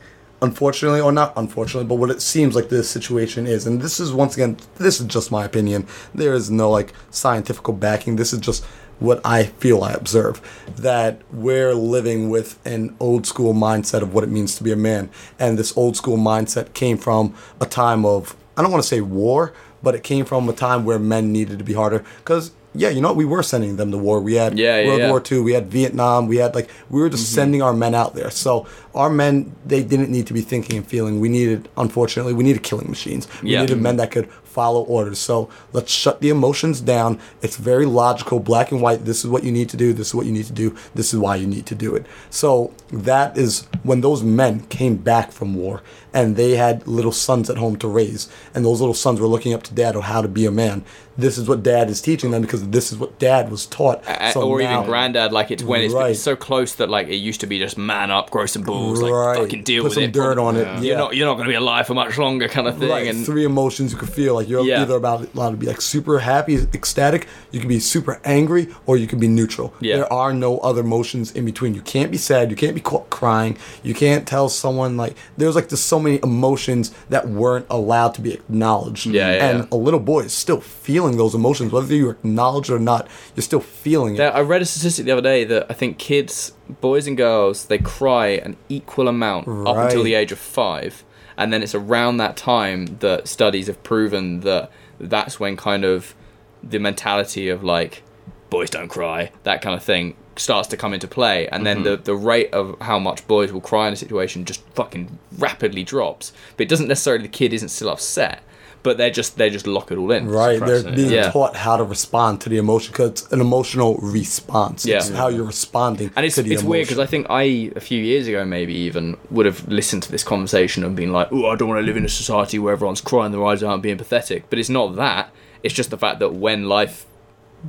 [0.41, 4.14] Unfortunately, or not unfortunately, but what it seems like this situation is, and this is
[4.14, 5.86] once again, this is just my opinion.
[6.15, 8.15] There is no like scientific backing.
[8.15, 8.64] This is just
[8.99, 10.40] what I feel I observe
[10.77, 14.77] that we're living with an old school mindset of what it means to be a
[14.77, 15.10] man.
[15.38, 19.02] And this old school mindset came from a time of, I don't want to say
[19.02, 19.52] war,
[19.84, 22.03] but it came from a time where men needed to be harder.
[22.19, 24.19] Because, yeah, you know, we were sending them to war.
[24.19, 25.09] We had Yeah, yeah, World yeah.
[25.09, 27.35] War II, we had Vietnam, we had like, we were just mm-hmm.
[27.35, 28.29] sending our men out there.
[28.29, 31.19] So our men, they didn't need to be thinking and feeling.
[31.19, 33.27] We needed, unfortunately, we needed killing machines.
[33.41, 35.19] We needed men that could follow orders.
[35.19, 37.19] So let's shut the emotions down.
[37.41, 39.05] It's very logical, black and white.
[39.05, 39.93] This is what you need to do.
[39.93, 40.75] This is what you need to do.
[40.95, 42.05] This is why you need to do it.
[42.29, 45.81] So that is when those men came back from war
[46.14, 48.27] and they had little sons at home to raise.
[48.56, 50.84] And those little sons were looking up to dad on how to be a man.
[51.18, 54.02] This is what dad is teaching them because this is what dad was taught.
[54.07, 56.11] A- So or now- even granddad, like it's when it's, Right.
[56.11, 59.02] it's so close that like it used to be just man up, grow some balls,
[59.02, 59.10] Right.
[59.11, 60.14] like fucking deal Put with some it.
[60.14, 60.61] dirt on it.
[60.61, 60.76] Yeah.
[60.76, 60.81] Yeah.
[60.81, 62.90] You're not you're not gonna be alive for much longer, kind of thing.
[62.90, 64.36] Right, And three emotions you can feel.
[64.36, 64.81] Like you're Yeah.
[64.81, 67.27] either about allowed to be like super happy, ecstatic.
[67.52, 69.73] You can be super angry, or you can be neutral.
[69.81, 69.98] Yeah.
[69.98, 71.76] There are no other emotions in between.
[71.76, 72.49] You can't be sad.
[72.49, 73.57] You can't be caught crying.
[73.84, 78.21] You can't tell someone like there's like just so many emotions that weren't allowed to
[78.21, 79.05] be acknowledged.
[79.07, 79.67] Yeah, yeah, And yeah.
[79.71, 83.07] a little boy is still feeling those emotions, whether you acknowledge it or not.
[83.35, 84.21] You're still feeling it.
[84.21, 87.77] I read a statistic the other day that I think kids, boys and girls, they
[87.77, 91.03] cry an equal amount up until the age of five,
[91.38, 96.15] and then it's around that time that studies have proven that that's when kind of
[96.61, 98.03] the mentality of like
[98.49, 101.97] boys don't cry, that kind of thing starts to come into play, and then the
[101.97, 102.03] mhm.
[102.05, 106.31] the rate of how much boys will cry in a situation just fucking rapidly drops.
[106.57, 108.41] But it doesn't necessarily the kid isn't still upset,
[108.81, 110.27] but they're just they just lock it all in.
[110.29, 111.31] Right, they're being Yeah.
[111.31, 114.85] taught how to respond to the emotion because it's an emotional response.
[114.85, 115.17] Yeah, It's Yeah.
[115.17, 116.69] how you're responding And it's, to the it's emotion.
[116.69, 120.11] weird because I think I, a few years ago, maybe even, would have listened to
[120.11, 122.71] this conversation and been like, oh, I don't want to live in a society where
[122.73, 124.49] everyone's crying their eyes out and being pathetic.
[124.49, 125.31] But it's not that.
[125.63, 127.05] It's just the fact that when life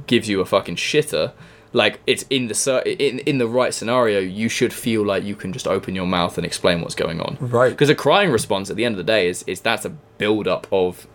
[0.06, 1.32] gives you a fucking shitter,
[1.72, 5.52] like it's in the in in the right scenario, you should feel like you can
[5.52, 7.36] just open your mouth and explain what's going on.
[7.40, 7.70] Right.
[7.70, 10.48] Because a crying response at the end of the day is is that's a build
[10.48, 11.06] up of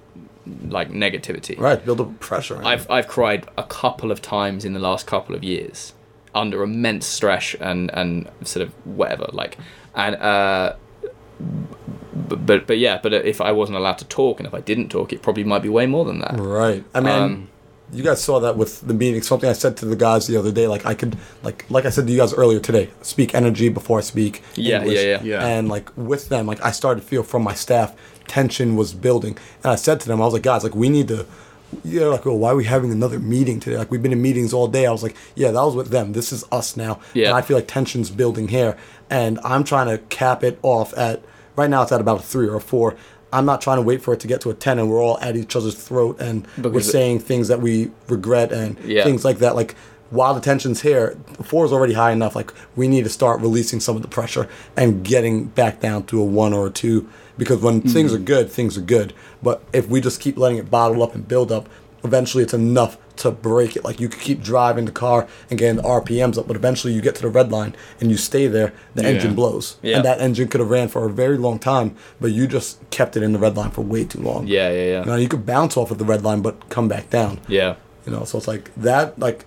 [0.68, 1.58] like negativity.
[1.60, 2.62] Right, build up pressure.
[2.64, 5.94] I've I've cried a couple of times in the last couple of years.
[6.36, 9.58] under immense stress and and sort of whatever like
[9.96, 10.74] and uh
[12.14, 14.90] but, but but yeah but if i wasn't allowed to talk and if i didn't
[14.90, 16.84] talk it probably might be way more than that Right.
[16.94, 17.50] I mean, Um,
[17.92, 19.22] you guys saw that with the meeting.
[19.22, 20.68] Something I said to the guys the other day.
[20.68, 22.90] Like I could, like, like I said to you guys earlier today.
[23.02, 24.42] Speak energy before I speak.
[24.56, 24.98] Yeah, English.
[24.98, 25.24] yeah, yeah.
[25.24, 25.46] Yeah.
[25.46, 27.96] And like with them, like I started to feel from my staff
[28.28, 31.08] tension was building, and I said to them, I was like, guys, like we need
[31.10, 31.26] to.
[31.84, 33.78] Yeah, like, well, why are we having another meeting today?
[33.78, 34.86] Like, we've been in meetings all day.
[34.86, 36.14] I was like, yeah, that was with them.
[36.14, 37.02] This is us now.
[37.14, 37.30] Yeah.
[37.30, 38.78] And I feel like tension's building here,
[39.10, 41.24] and I'm trying to cap it off at.
[41.58, 42.98] Right now, it's at about a three or a four.
[43.36, 45.20] I'm not trying to wait for it to get to a ten, and we're all
[45.20, 49.04] at each other's throat, and we're saying things that we regret and Yeah.
[49.04, 49.56] things like that.
[49.56, 49.76] Like,
[50.10, 52.36] while the tension's here, four is already high enough.
[52.36, 54.48] Like, we need to start releasing some of the pressure
[54.78, 57.08] and getting back down to a one or a two.
[57.38, 58.22] Because when things Mm-hmm.
[58.22, 59.14] are good, things are good.
[59.44, 61.68] But if we just keep letting it bottle up and build up,
[62.04, 63.84] eventually it's enough to break it.
[63.84, 67.02] Like you could keep driving the car and getting the RPMs up, but eventually you
[67.02, 69.10] get to the red line and you stay there, the Yeah.
[69.10, 69.78] engine blows.
[69.82, 69.98] Yeah.
[69.98, 73.16] And that engine could have ran for a very long time, but you just kept
[73.18, 74.48] it in the red line for way too long.
[74.48, 77.10] yeah yeah yeah Now you could bounce off of the red line but come back
[77.10, 77.40] down.
[77.48, 77.76] yeah
[78.06, 79.46] You know, so it's like that like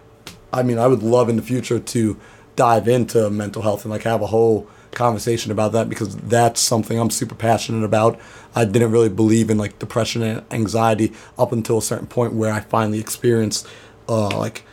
[0.53, 2.17] I mean, I would love in the future to
[2.57, 6.99] dive into mental health and like have a whole conversation about that because that's something
[6.99, 8.19] I'm super passionate about.
[8.55, 12.53] I didn't really believe in like depression and anxiety up until a certain point where
[12.53, 13.67] I finally experienced
[14.09, 14.65] uh like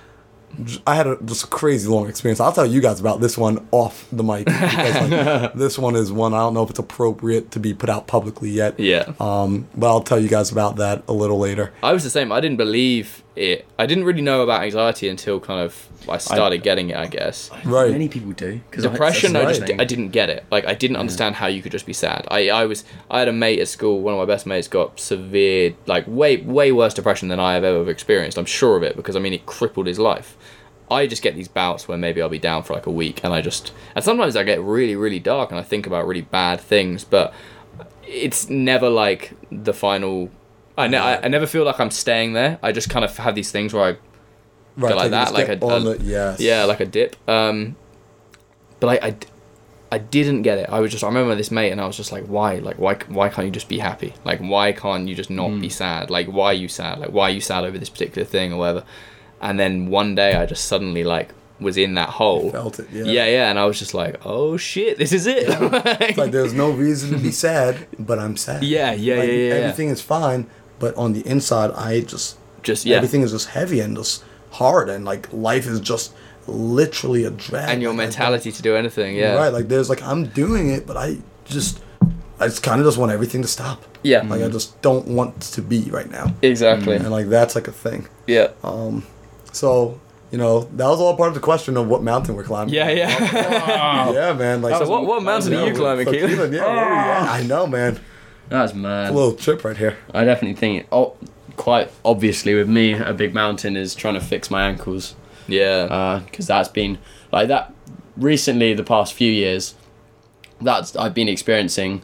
[0.88, 2.40] I had a, just a crazy long experience.
[2.40, 6.14] I'll tell you guys about this one off the mic because like, this one is
[6.14, 8.80] one I don't know if it's appropriate to be put out publicly yet.
[8.80, 11.74] yeah Um, but I'll tell you guys about that a little later.
[11.84, 12.32] I was the same.
[12.32, 13.66] I didn't believe it.
[13.78, 16.96] I didn't really know about anxiety until kind of I started getting it.
[16.98, 17.92] I guess Right.
[17.92, 18.62] Many people do.
[18.72, 19.34] 'cause depression.
[19.34, 19.82] that's I just thing.
[19.82, 20.46] I didn't get it.
[20.52, 22.26] Like I didn't understand how you could just be sad.
[22.30, 24.02] I I was I had a mate at school.
[24.02, 27.64] One of my best mates got severe, like way way worse depression than I have
[27.64, 28.38] ever experienced.
[28.38, 30.38] I'm sure of it because I mean it crippled his life.
[30.90, 33.34] I just get these bouts where maybe I'll be down for like a week and
[33.34, 36.60] I just and sometimes I get really really dark and I think about really bad
[36.62, 37.34] things, but
[38.08, 40.30] it's never like the final.
[40.78, 42.60] I, ne- I, I never feel like I'm staying there.
[42.62, 43.98] I just kind of have these things where I
[44.78, 46.40] Right, go like that, like a, a- the yes.
[46.42, 47.16] yeah, like a dip.
[47.30, 47.78] Um,
[48.82, 49.02] but
[49.92, 50.68] I didn't get it.
[50.70, 52.56] I was just I remember this mate and I was just like, why?
[52.56, 52.96] Like why?
[53.08, 54.14] Why can't you just be happy?
[54.26, 56.10] Like why can't you just not be sad?
[56.10, 57.00] Like why are you sad?
[57.00, 58.84] Like why are you sad over this particular thing or whatever?
[59.42, 62.52] And then one day I just suddenly like was in that hole.
[62.52, 63.04] felt it, yeah.
[63.06, 65.46] yeah, yeah, and I was just like, oh shit, this is it.
[66.02, 68.64] It's like there's no reason to be sad, but I'm sad.
[68.64, 69.54] Yeah, yeah, Like, yeah, yeah, yeah.
[69.56, 70.48] Everything is fine,
[70.80, 72.98] but on the inside, I just just yeah.
[72.98, 76.14] everything is just heavy and just hard, and like life is just
[76.48, 77.70] literally a drag.
[77.70, 79.36] and your mentality to do anything, yeah.
[79.36, 81.82] Right, like there's like I'm doing it, but I just
[82.40, 83.84] I just kind of just want everything to stop.
[84.04, 84.22] Yeah.
[84.24, 86.96] Like I just don't want to be right now, Exactly.
[86.96, 88.08] and like that's like a thing.
[88.28, 88.50] Yeah.
[88.64, 89.04] Um,
[89.54, 90.00] So
[90.32, 92.74] you know that was all part of the question of what mountain we're climbing.
[92.74, 94.12] Yeah, yeah.
[94.12, 94.62] yeah, man.
[94.62, 96.30] Like so what, what mountain Yeah, are you climbing, Keelan?
[96.30, 97.30] Keelan, yeah, where we?
[97.30, 98.00] I know, man.
[98.50, 99.12] That's mad.
[99.12, 99.98] A little trip right here.
[100.14, 101.16] I definitely think, oh,
[101.56, 105.16] quite obviously with me, a big mountain is trying to fix my ankles.
[105.48, 105.88] Yeah.
[105.90, 106.98] Uh, because that's been
[107.32, 107.74] like that
[108.18, 109.76] recently the past few years
[110.62, 112.02] that's i've been experiencing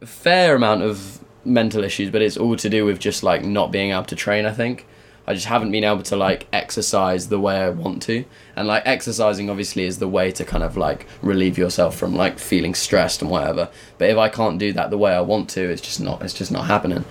[0.00, 3.70] a fair amount of mental issues but it's all to do with just like not
[3.70, 4.86] being able to train i think
[5.26, 8.24] i just haven't been able to like exercise the way i want to
[8.56, 12.38] and like exercising obviously is the way to kind of like relieve yourself from like
[12.38, 13.68] feeling stressed and whatever
[13.98, 16.34] but if i can't do that the way i want to it's just not it's
[16.34, 17.04] just not happening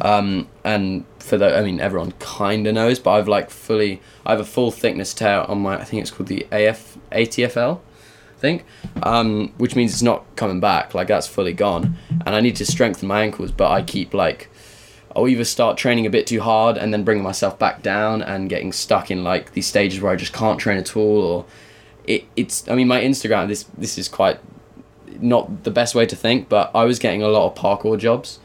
[0.00, 4.30] um and for the i mean everyone kind of knows but i've like fully i
[4.30, 7.80] have a full thickness tear on my i think it's called the af atfl
[8.34, 8.64] I think,
[9.04, 10.94] um, which means it's not coming back.
[10.94, 11.96] Like that's fully gone,
[12.26, 13.52] and I need to strengthen my ankles.
[13.52, 14.50] But I keep like,
[15.14, 18.48] I'll either start training a bit too hard and then bringing myself back down and
[18.48, 21.22] getting stuck in like these stages where I just can't train at all.
[21.22, 21.44] Or
[22.06, 22.68] it, it's.
[22.68, 23.48] I mean, my Instagram.
[23.48, 24.40] This this is quite
[25.20, 28.40] not the best way to think, but I was getting a lot of parkour jobs,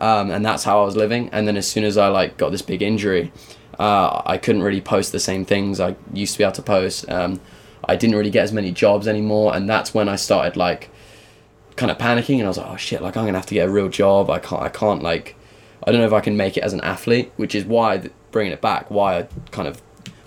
[0.00, 1.28] um, and that's how I was living.
[1.32, 3.32] And then as soon as I like got this big injury,
[3.78, 7.08] uh, I couldn't really post the same things I used to be able to post.
[7.10, 7.40] Um,
[7.84, 10.90] I didn't really get as many jobs anymore, and that's when I started like
[11.76, 13.68] kind of panicking, and I was like, oh shit, like I'm gonna have to get
[13.68, 14.30] a real job.
[14.30, 15.35] I can't, I can't like,
[15.86, 18.12] I don't know if I can make it as an athlete, which is why th-
[18.30, 19.80] bringing it back, why I kind of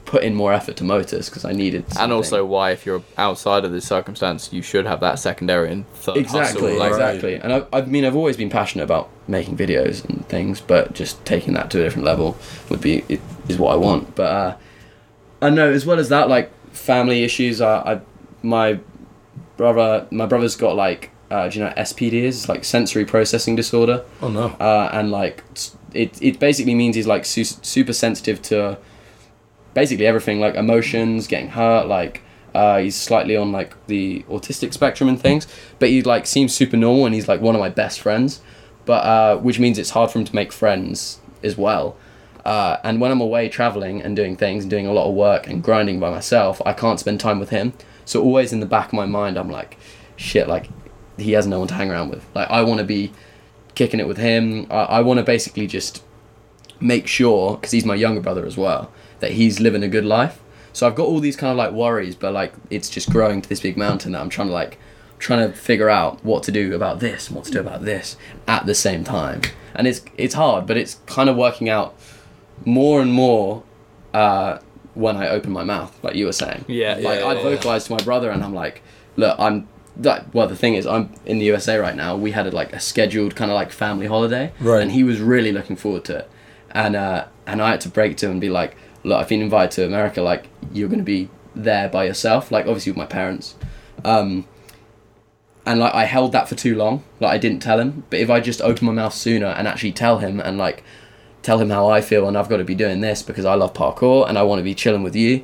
[0.05, 1.85] put in more effort to Motus because I needed.
[1.99, 5.87] and also why if you're outside of this circumstance you should have that secondary and
[5.89, 7.35] third exactly, hustle, like, exactly.
[7.35, 11.23] And I, I mean, I've always been passionate about making videos and things, but just
[11.25, 12.35] taking that to a different level
[12.69, 14.15] would be it, is what I want.
[14.15, 14.57] But uh,
[15.43, 17.61] I know as well as that, like family issues.
[17.61, 18.01] I, I
[18.41, 18.79] my
[19.57, 22.37] brother, my brother's got like, uh, do you know what SPD is?
[22.39, 24.45] It's like sensory processing disorder Oh no.
[24.59, 25.43] uh, and like
[25.93, 28.77] it, it basically means he's like su- super sensitive to
[29.73, 32.21] basically everything like emotions, getting hurt, like
[32.55, 35.47] uh, he's slightly on like the autistic spectrum and things,
[35.77, 38.41] but he like seems super normal and he's like one of my best friends,
[38.85, 41.95] but uh, which means it's hard for him to make friends as well.
[42.45, 45.47] Uh, and when I'm away traveling and doing things and doing a lot of work
[45.47, 47.73] and grinding by myself, I can't spend time with him.
[48.05, 49.77] So always in the back of my mind, I'm like,
[50.15, 50.69] shit, like
[51.21, 52.25] he has no one to hang around with.
[52.35, 53.11] Like I want to be
[53.75, 54.67] kicking it with him.
[54.69, 56.03] I, I want to basically just
[56.79, 60.41] make sure because he's my younger brother as well that he's living a good life.
[60.71, 63.49] So I've got all these kind of like worries, but like it's just growing to
[63.49, 64.77] this big mountain that I'm trying to like
[65.17, 68.15] trying to figure out what to do about this and what to do about this
[68.47, 69.41] at the same time.
[69.75, 71.95] And it's it's hard, but it's kind of working out
[72.65, 73.63] more and more
[74.13, 74.59] uh,
[74.93, 76.65] when I open my mouth, like you were saying.
[76.67, 78.81] Yeah, Like yeah, I yeah, vocalized to my brother, and I'm like,
[79.15, 79.67] look, I'm.
[79.99, 82.15] That, well, the thing is, I'm in the USA right now.
[82.15, 84.81] We had a, like a scheduled kind of like family holiday, Right.
[84.81, 86.31] and he was really looking forward to it.
[86.71, 89.41] And uh, and I had to break to him and be like, look, I've been
[89.41, 90.21] invited to America.
[90.21, 92.49] Like you're gonna be there by yourself.
[92.51, 93.55] Like obviously with my parents.
[94.05, 94.45] Um,
[95.65, 97.03] and like I held that for too long.
[97.19, 98.03] Like I didn't tell him.
[98.09, 100.83] But if I just open my mouth sooner and actually tell him and like
[101.41, 103.73] tell him how I feel and I've got to be doing this because I love
[103.73, 105.43] parkour and I want to be chilling with you,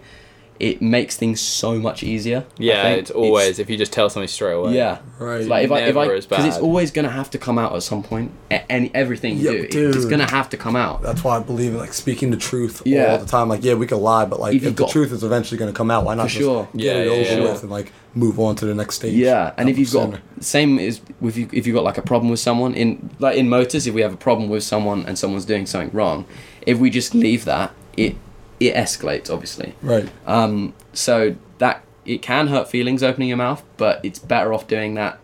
[0.60, 2.45] it makes things so much easier.
[2.57, 4.73] Yeah, it's always if you just tell somebody straight away.
[4.76, 4.99] yeah.
[5.19, 5.45] Right.
[5.45, 8.03] Like if I if I because it's always gonna have to come out at some
[8.03, 8.32] point.
[8.49, 11.02] Any everything you Yeah, do, it's gonna have to come out.
[11.02, 13.11] That's why I believe in like speaking the truth Yeah.
[13.11, 13.49] all the time.
[13.49, 15.72] Like, yeah, we can lie, but like If if, the got- truth is eventually going
[15.72, 16.68] to come out, why not For just sure.
[16.76, 17.52] get Yeah, it yeah, over yeah.
[17.52, 19.14] with and like move on to the next stage?
[19.14, 20.22] Yeah, and if you've got Sooner.
[20.40, 23.49] same is with you if you've got like a problem with someone in like in
[23.49, 26.26] Motus, if we have a problem with someone and someone's doing something wrong,
[26.65, 28.15] if we just leave that, it
[28.68, 29.74] it escalates obviously.
[29.82, 34.68] right, Um, so that it can hurt feelings opening your mouth, but it's better off
[34.68, 35.20] doing that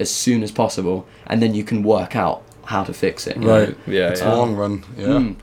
[0.00, 3.36] as soon as possible, and then you can work out how to fix it.
[3.36, 3.58] you know?
[3.66, 4.32] right, Yeah, It's yeah.
[4.32, 4.82] a long run.
[4.98, 5.36] Yeah, Mm.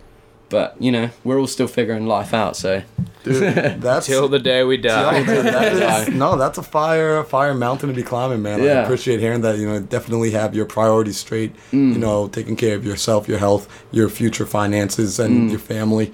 [0.50, 2.58] But you know, we're all still figuring life out.
[2.58, 2.82] So
[3.24, 5.20] dude, that's Till the day we Yo, die.
[5.24, 8.60] dude, that is, no, that's a fire fire mountain to be climbing, man.
[8.60, 8.84] I Yeah.
[8.84, 9.58] appreciate hearing that.
[9.60, 11.56] You know, definitely have your priorities straight.
[11.72, 11.94] Mm.
[11.94, 15.52] You know, taking care of yourself, your health, your future finances, and Mm.
[15.52, 16.12] your family.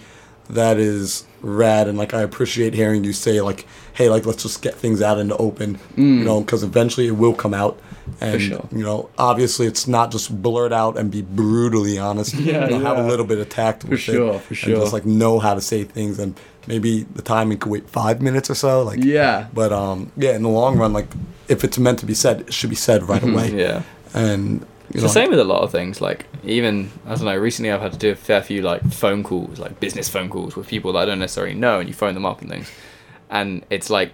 [0.50, 4.62] That is rad, and like I appreciate hearing you say like, "Hey, like let's just
[4.62, 7.78] get things out in the open." You know, because eventually it will come out.
[8.22, 8.48] And Mm.
[8.48, 8.68] sure.
[8.72, 12.34] you know, obviously, it's not just blurt out and be brutally honest.
[12.40, 14.76] Yeah, you know, have a little bit of tact with sure, it, for and sure.
[14.80, 18.50] just like know how to say things, and maybe the timing could wait five minutes
[18.50, 18.84] or so.
[18.84, 21.08] Like, yeah, but um, yeah, in the long run, like
[21.50, 23.52] if it's meant to be said, it should be said right away.
[23.52, 23.82] yeah.
[24.14, 24.66] And
[24.98, 26.02] It's the same with a lot of things.
[26.02, 27.38] Like even I don't know.
[27.38, 30.56] Recently, I've had to do a fair few like phone calls, like business phone calls
[30.56, 32.72] with people that I don't necessarily know, and you phone them up and things,
[33.30, 34.14] and it's like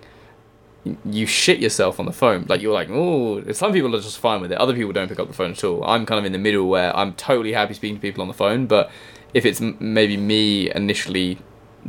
[1.06, 2.46] you shit yourself on the phone.
[2.50, 4.58] Like you're like, oh, some people are just fine with it.
[4.58, 5.84] Other people don't pick up the phone at all.
[5.86, 8.34] I'm kind of in the middle where I'm totally happy speaking to people on the
[8.34, 8.92] phone, but
[9.34, 11.40] if it's m- maybe me initially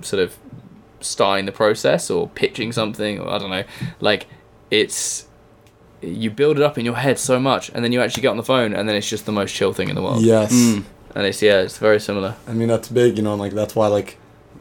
[0.03, 0.37] sort of
[1.01, 3.65] starting the process or pitching something or I don't know,
[4.01, 4.27] like
[4.71, 5.27] it's
[6.07, 8.37] you build it up in your head so much and then you actually get on
[8.37, 10.23] the phone and then it's just the most chill thing in the world.
[10.23, 10.85] yes, Mm.
[11.17, 12.35] And it's yeah, it's very similar.
[12.49, 14.19] I mean that's big, you know, and like that's why like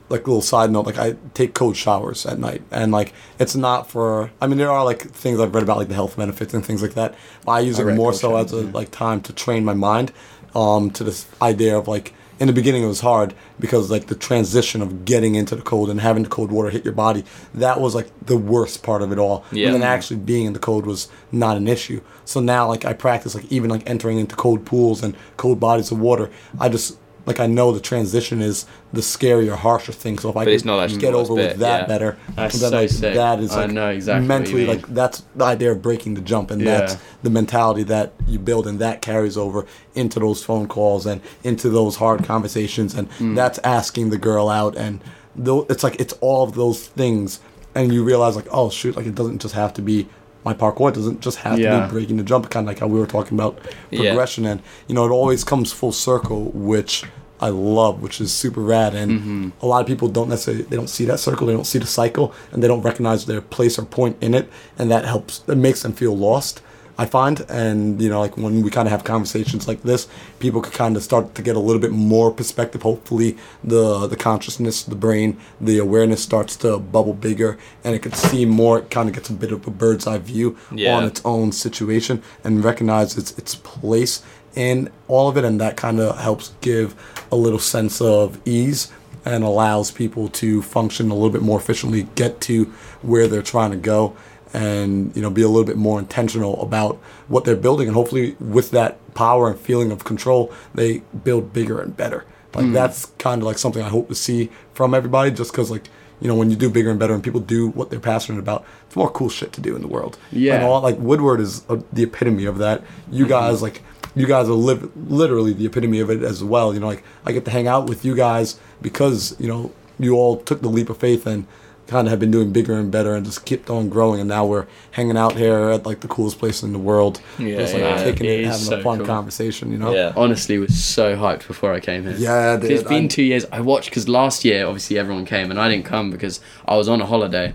[0.09, 3.55] like a little side note, like I take cold showers at night, and like it's
[3.55, 4.31] not for.
[4.39, 6.83] I mean, there are like things I've read about like the health benefits and things
[6.83, 7.15] like that.
[7.45, 8.71] But I use I it more so showers, as a yeah.
[8.71, 10.11] like time to train my mind,
[10.53, 12.13] um, to this idea of like.
[12.39, 15.89] In the beginning, it was hard because like the transition of getting into the cold
[15.89, 17.23] and having the cold water hit your body,
[17.53, 19.45] that was like the worst part of it all.
[19.51, 19.67] Yeah.
[19.67, 22.01] And then actually being in the cold was not an issue.
[22.25, 25.91] So now like I practice like even like entering into cold pools and cold bodies
[25.91, 26.29] of water.
[26.59, 30.17] I just like I know the transition is the scarier, harsher thing.
[30.19, 31.87] So if I But it's could not get the worst over with that yeah.
[31.87, 33.13] better, That's then so like sick.
[33.13, 36.51] that is I like know exactly mentally like that's the idea of breaking the jump,
[36.51, 36.79] and Yeah.
[36.79, 41.21] that's the mentality that you build, and that carries over into those phone calls and
[41.43, 43.35] into those hard conversations, and Mm.
[43.35, 44.99] that's asking the girl out, and
[45.35, 47.39] tho- it's like it's all of those things,
[47.73, 50.07] and you realize like oh shoot, like it doesn't just have to be.
[50.45, 52.99] My parkour doesn't just have to be breaking the jump, kind of like how we
[52.99, 53.57] were talking about
[53.91, 53.99] Yeah.
[54.09, 57.03] progression, and you know it always comes full circle, which
[57.39, 58.93] I love, which is super rad.
[58.95, 59.49] And Mm-hmm.
[59.61, 61.87] a lot of people don't necessarily they don't see that circle, they don't see the
[62.01, 65.43] cycle, and they don't recognize their place or point in it, and that helps.
[65.47, 66.61] It makes them feel lost.
[66.95, 70.07] I find, and you know, like when we kind of have conversations like this,
[70.39, 72.83] people could kind of start to get a little bit more perspective.
[72.83, 78.15] Hopefully, the the consciousness, the brain, the awareness starts to bubble bigger, and it could
[78.15, 78.77] see more.
[78.79, 80.95] It kind of gets a bit of a bird's eye view Yeah.
[80.97, 84.21] on its own situation and recognize its its place
[84.55, 86.93] in all of it, and that kind of helps give
[87.31, 88.91] a little sense of ease
[89.25, 92.65] and allows people to function a little bit more efficiently, get to
[93.01, 94.13] where they're trying to go,
[94.53, 96.97] and you know be a little bit more intentional about
[97.27, 101.81] what they're building, and hopefully with that power and feeling of control, they build bigger
[101.81, 102.25] and better.
[102.55, 105.89] Like that's kind of like something I hope to see from everybody, just because like
[106.21, 108.63] you know when you do bigger and better and people do what they're passionate about,
[108.85, 110.17] it's more cool shit to do in the world.
[110.31, 110.55] Yeah.
[110.55, 112.83] And all like Woodward is uh, the epitome of that.
[113.11, 113.81] You guys like
[114.15, 116.73] you guys are live, literally the epitome of it as well.
[116.73, 120.13] You know, like I get to hang out with you guys because you know you
[120.13, 121.47] all took the leap of faith and
[121.93, 124.19] kind of have been doing bigger and better and just kept on growing.
[124.19, 127.57] And now we're hanging out here at like the coolest place in the world, Yeah,
[127.57, 129.07] just like yeah, taking it it, is having so a fun cool.
[129.07, 129.71] conversation.
[129.71, 130.11] You know, Yeah.
[130.15, 132.15] Honestly, was so hyped before I came here.
[132.17, 133.45] Yeah, dude, It's been I- two years.
[133.51, 136.89] I watched because last year, obviously, everyone came and I didn't come because I was
[136.89, 137.53] on a holiday,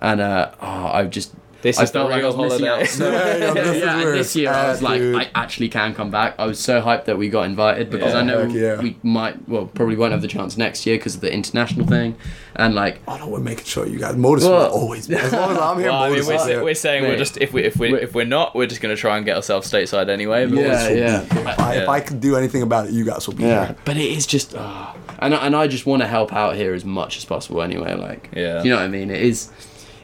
[0.00, 1.32] and uh, oh, I just.
[1.60, 2.82] This I is the felt like I was real missing holiday.
[2.82, 2.88] out.
[2.98, 5.16] So, Yeah, yeah, this yeah, and this year I was like, dude.
[5.16, 6.36] I actually can come back.
[6.38, 8.80] I was so hyped that we got invited because I know yeah.
[8.80, 12.14] we might, well, probably won't have the chance next year because of the international thing,
[12.54, 14.14] and like, Oh no, we're making sure you guys.
[14.16, 15.14] Modus Well- will always be.
[15.28, 17.52] As long as I'm here, Well, I mean, we're, is we're saying we're just if
[17.52, 20.08] we if we We're- if we're not, we're just gonna try and get ourselves stateside
[20.08, 20.46] anyway.
[20.46, 21.20] But Yeah, Modus will yeah.
[21.22, 23.76] If I, if I could do anything about it, you guys will be yeah, here.
[23.84, 26.84] but it is just, uh, and and I just want to help out here as
[26.84, 27.94] much as possible anyway.
[27.96, 28.62] Like, Yeah.
[28.62, 29.10] you know what I mean?
[29.10, 29.50] It is.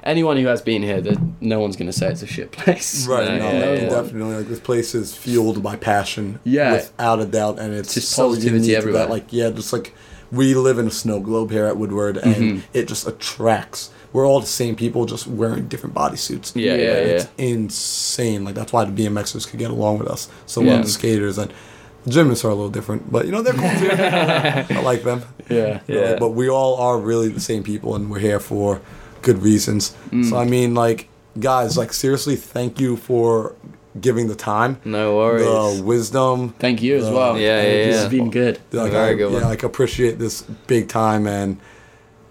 [0.05, 3.06] Anyone who has been here, that no one's gonna say it's a shit place.
[3.09, 3.89] Right, Yeah, no, yeah, like, yeah.
[3.89, 4.36] definitely.
[4.36, 6.72] Like this place is fueled by passion, Yeah.
[6.72, 9.02] without a doubt, and it's Just so positivity everywhere.
[9.05, 9.94] That, like, yeah, just like
[10.31, 12.59] we live in a snow globe here at Woodward, and Mm-hmm.
[12.74, 13.90] it just attracts.
[14.12, 16.52] We're all the same people, just wearing different bodysuits.
[16.55, 16.90] Yeah, Yeah, yeah.
[17.16, 18.44] It's insane.
[18.44, 20.81] Like that's why the BMXers could get along with us so well.
[20.82, 21.52] The skaters and
[22.05, 23.90] the gymnasts are a little different, but you know they're cool too.
[23.93, 25.22] I like them.
[25.48, 25.81] Yeah.
[25.89, 26.16] Yeah.
[26.18, 28.81] but we all are really the same people, and we're here for
[29.24, 29.94] good reasons.
[30.10, 30.28] Mm.
[30.30, 31.09] So I mean, like,
[31.40, 33.56] guys, like seriously, thank you for
[34.01, 35.44] giving the time, No worries.
[35.78, 36.51] the wisdom.
[36.59, 37.38] Thank you as the well.
[37.38, 38.59] Yeah, yeah, This has been good.
[38.72, 39.48] Like, Very I, good yeah, one.
[39.51, 41.59] like appreciate this big time, and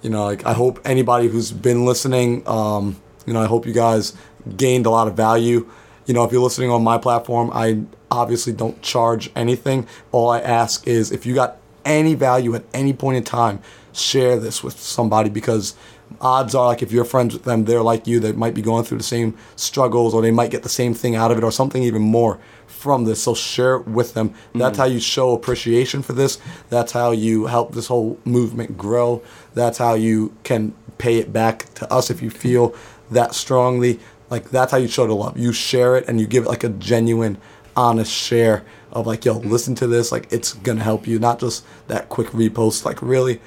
[0.02, 3.74] you know, like I hope anybody who's been listening, um, you know, I hope you
[3.74, 4.14] guys
[4.58, 5.70] gained a lot of value.
[6.06, 9.88] You know, if you're listening on my platform, I obviously don't charge anything.
[10.12, 13.60] All I ask is if you got any value at any point in time,
[13.94, 15.76] share this with somebody because
[16.24, 18.20] odds are like if you're friends with them, they're like you.
[18.20, 21.16] They might be going through the same struggles or they might get the same thing
[21.16, 23.22] out of it or something even more from this.
[23.22, 24.34] So share it with them.
[24.56, 24.82] That's hmm.
[24.82, 26.40] how you show appreciation for this.
[26.70, 29.22] That's how you help this whole movement grow.
[29.54, 32.74] That's how you can pay it back to us if you feel
[33.12, 34.00] that strongly.
[34.30, 35.38] Like that's how you show the love.
[35.38, 37.38] You share it and you give it like a genuine,
[37.76, 40.12] honest share of like, yo, listen to this.
[40.12, 42.86] Like it's gonna help you, not just that quick repost.
[42.86, 43.42] Like really,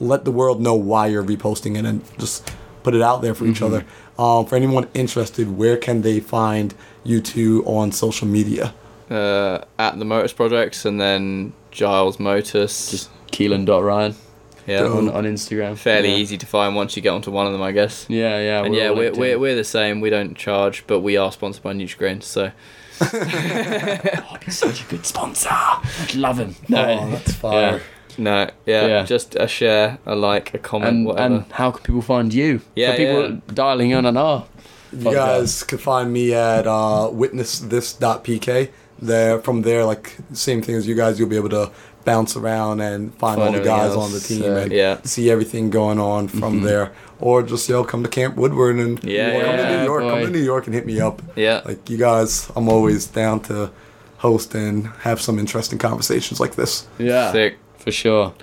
[0.00, 2.50] let the world know why you're reposting it and just
[2.82, 3.84] put it out there for each other.
[4.18, 8.74] Um, for anyone interested, where can they find you two on social media?
[9.10, 12.90] uh, at the Motus Projects and then Giles Motus.
[12.90, 14.14] Just Keelan.Ryan
[14.66, 14.98] yeah, Dope.
[14.98, 15.78] on, on Instagram.
[15.78, 16.16] fairly yeah.
[16.16, 18.04] easy to find once you get onto one of them, I guess.
[18.08, 18.64] Yeah, yeah.
[18.64, 20.00] And yeah, we're, we're, we're the same.
[20.02, 22.52] We don't charge, but we are sponsored by Nutrigrain, so
[23.00, 25.48] Oh, he's such a good sponsor.
[25.50, 26.54] I'd love him.
[26.68, 27.80] No, Oh, that's fire.
[28.18, 29.02] No, yeah, Yeah.
[29.04, 31.34] just a share, a like, a comment, and whatever.
[31.36, 32.60] and how can people find you?
[32.76, 33.36] Yeah, For people yeah.
[33.54, 34.44] dialing in on our.
[34.92, 35.14] You podcast.
[35.14, 38.70] guys can find me at uh, witnessthis.pk.
[39.00, 41.70] There, from there, like same thing as you guys, you'll be able to
[42.04, 44.98] bounce around and find, Find all the guys else, on the team uh, and yeah.
[45.04, 46.92] see everything going on from there.
[47.20, 50.00] Or just yo, come to Camp Woodward and Yeah, come to yeah, New York.
[50.02, 50.24] Come boy.
[50.26, 51.22] to New York and hit me up.
[51.36, 53.70] yeah, Like you guys, I'm always down to
[54.16, 56.88] host and have some interesting conversations like this.
[56.98, 57.58] Yeah, sick.
[57.88, 58.34] For sure.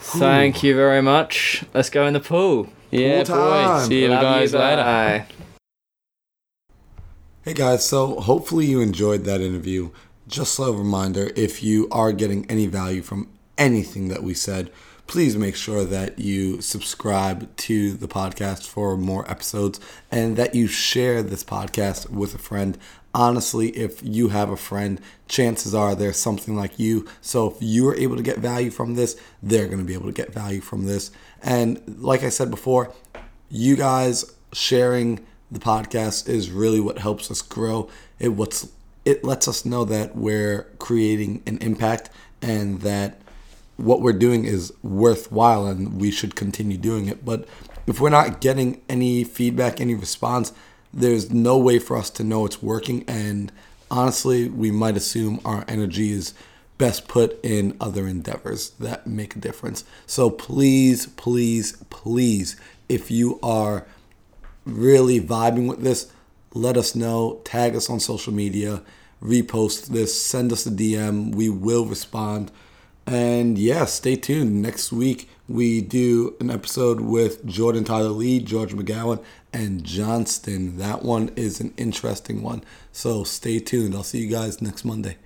[0.00, 1.62] Thank you very much.
[1.72, 2.68] Let's go in the pool.
[2.90, 3.84] Yeah, Cool boy.
[3.86, 4.82] See you Love guys later.
[4.82, 5.26] bye.
[7.44, 9.90] Hey guys, so hopefully you enjoyed that interview.
[10.26, 14.72] Just a reminder if you are getting any value from anything that we said,
[15.06, 19.78] please make sure that you subscribe to the podcast for more episodes
[20.10, 22.76] and that you share this podcast with a friend.
[23.12, 27.06] Honestly, if you have a friend, chances are there's something like you.
[27.20, 30.12] So if you're able to get value from this, they're going to be able to
[30.12, 31.10] get value from this.
[31.42, 32.94] And like I said before,
[33.50, 37.88] you guys sharing the podcast is really what helps us grow.
[38.18, 38.68] It what's
[39.04, 42.10] it lets us know that we're creating an impact
[42.42, 43.20] and that
[43.76, 47.24] what we're doing is worthwhile and we should continue doing it.
[47.24, 47.48] But
[47.86, 50.52] if we're not getting any feedback, any response,
[50.92, 53.52] there's no way for us to know it's working and
[53.90, 56.34] honestly, we might assume our energy is
[56.78, 59.84] best put in other endeavors that make a difference.
[60.06, 62.56] So please, please, please,
[62.88, 63.86] if you are
[64.64, 66.10] really vibing with this,
[66.54, 67.40] let us know.
[67.44, 68.82] Tag us on social media,
[69.22, 71.34] repost this, send us a DM.
[71.34, 72.50] We will respond.
[73.06, 74.62] And yeah, stay tuned.
[74.62, 80.78] Next week, we do an episode with Jordan Tyler Lee, George McGowan, and Johnston.
[80.78, 82.62] That one is an interesting one.
[82.92, 83.94] So stay tuned.
[83.94, 85.16] I'll see you guys next Monday.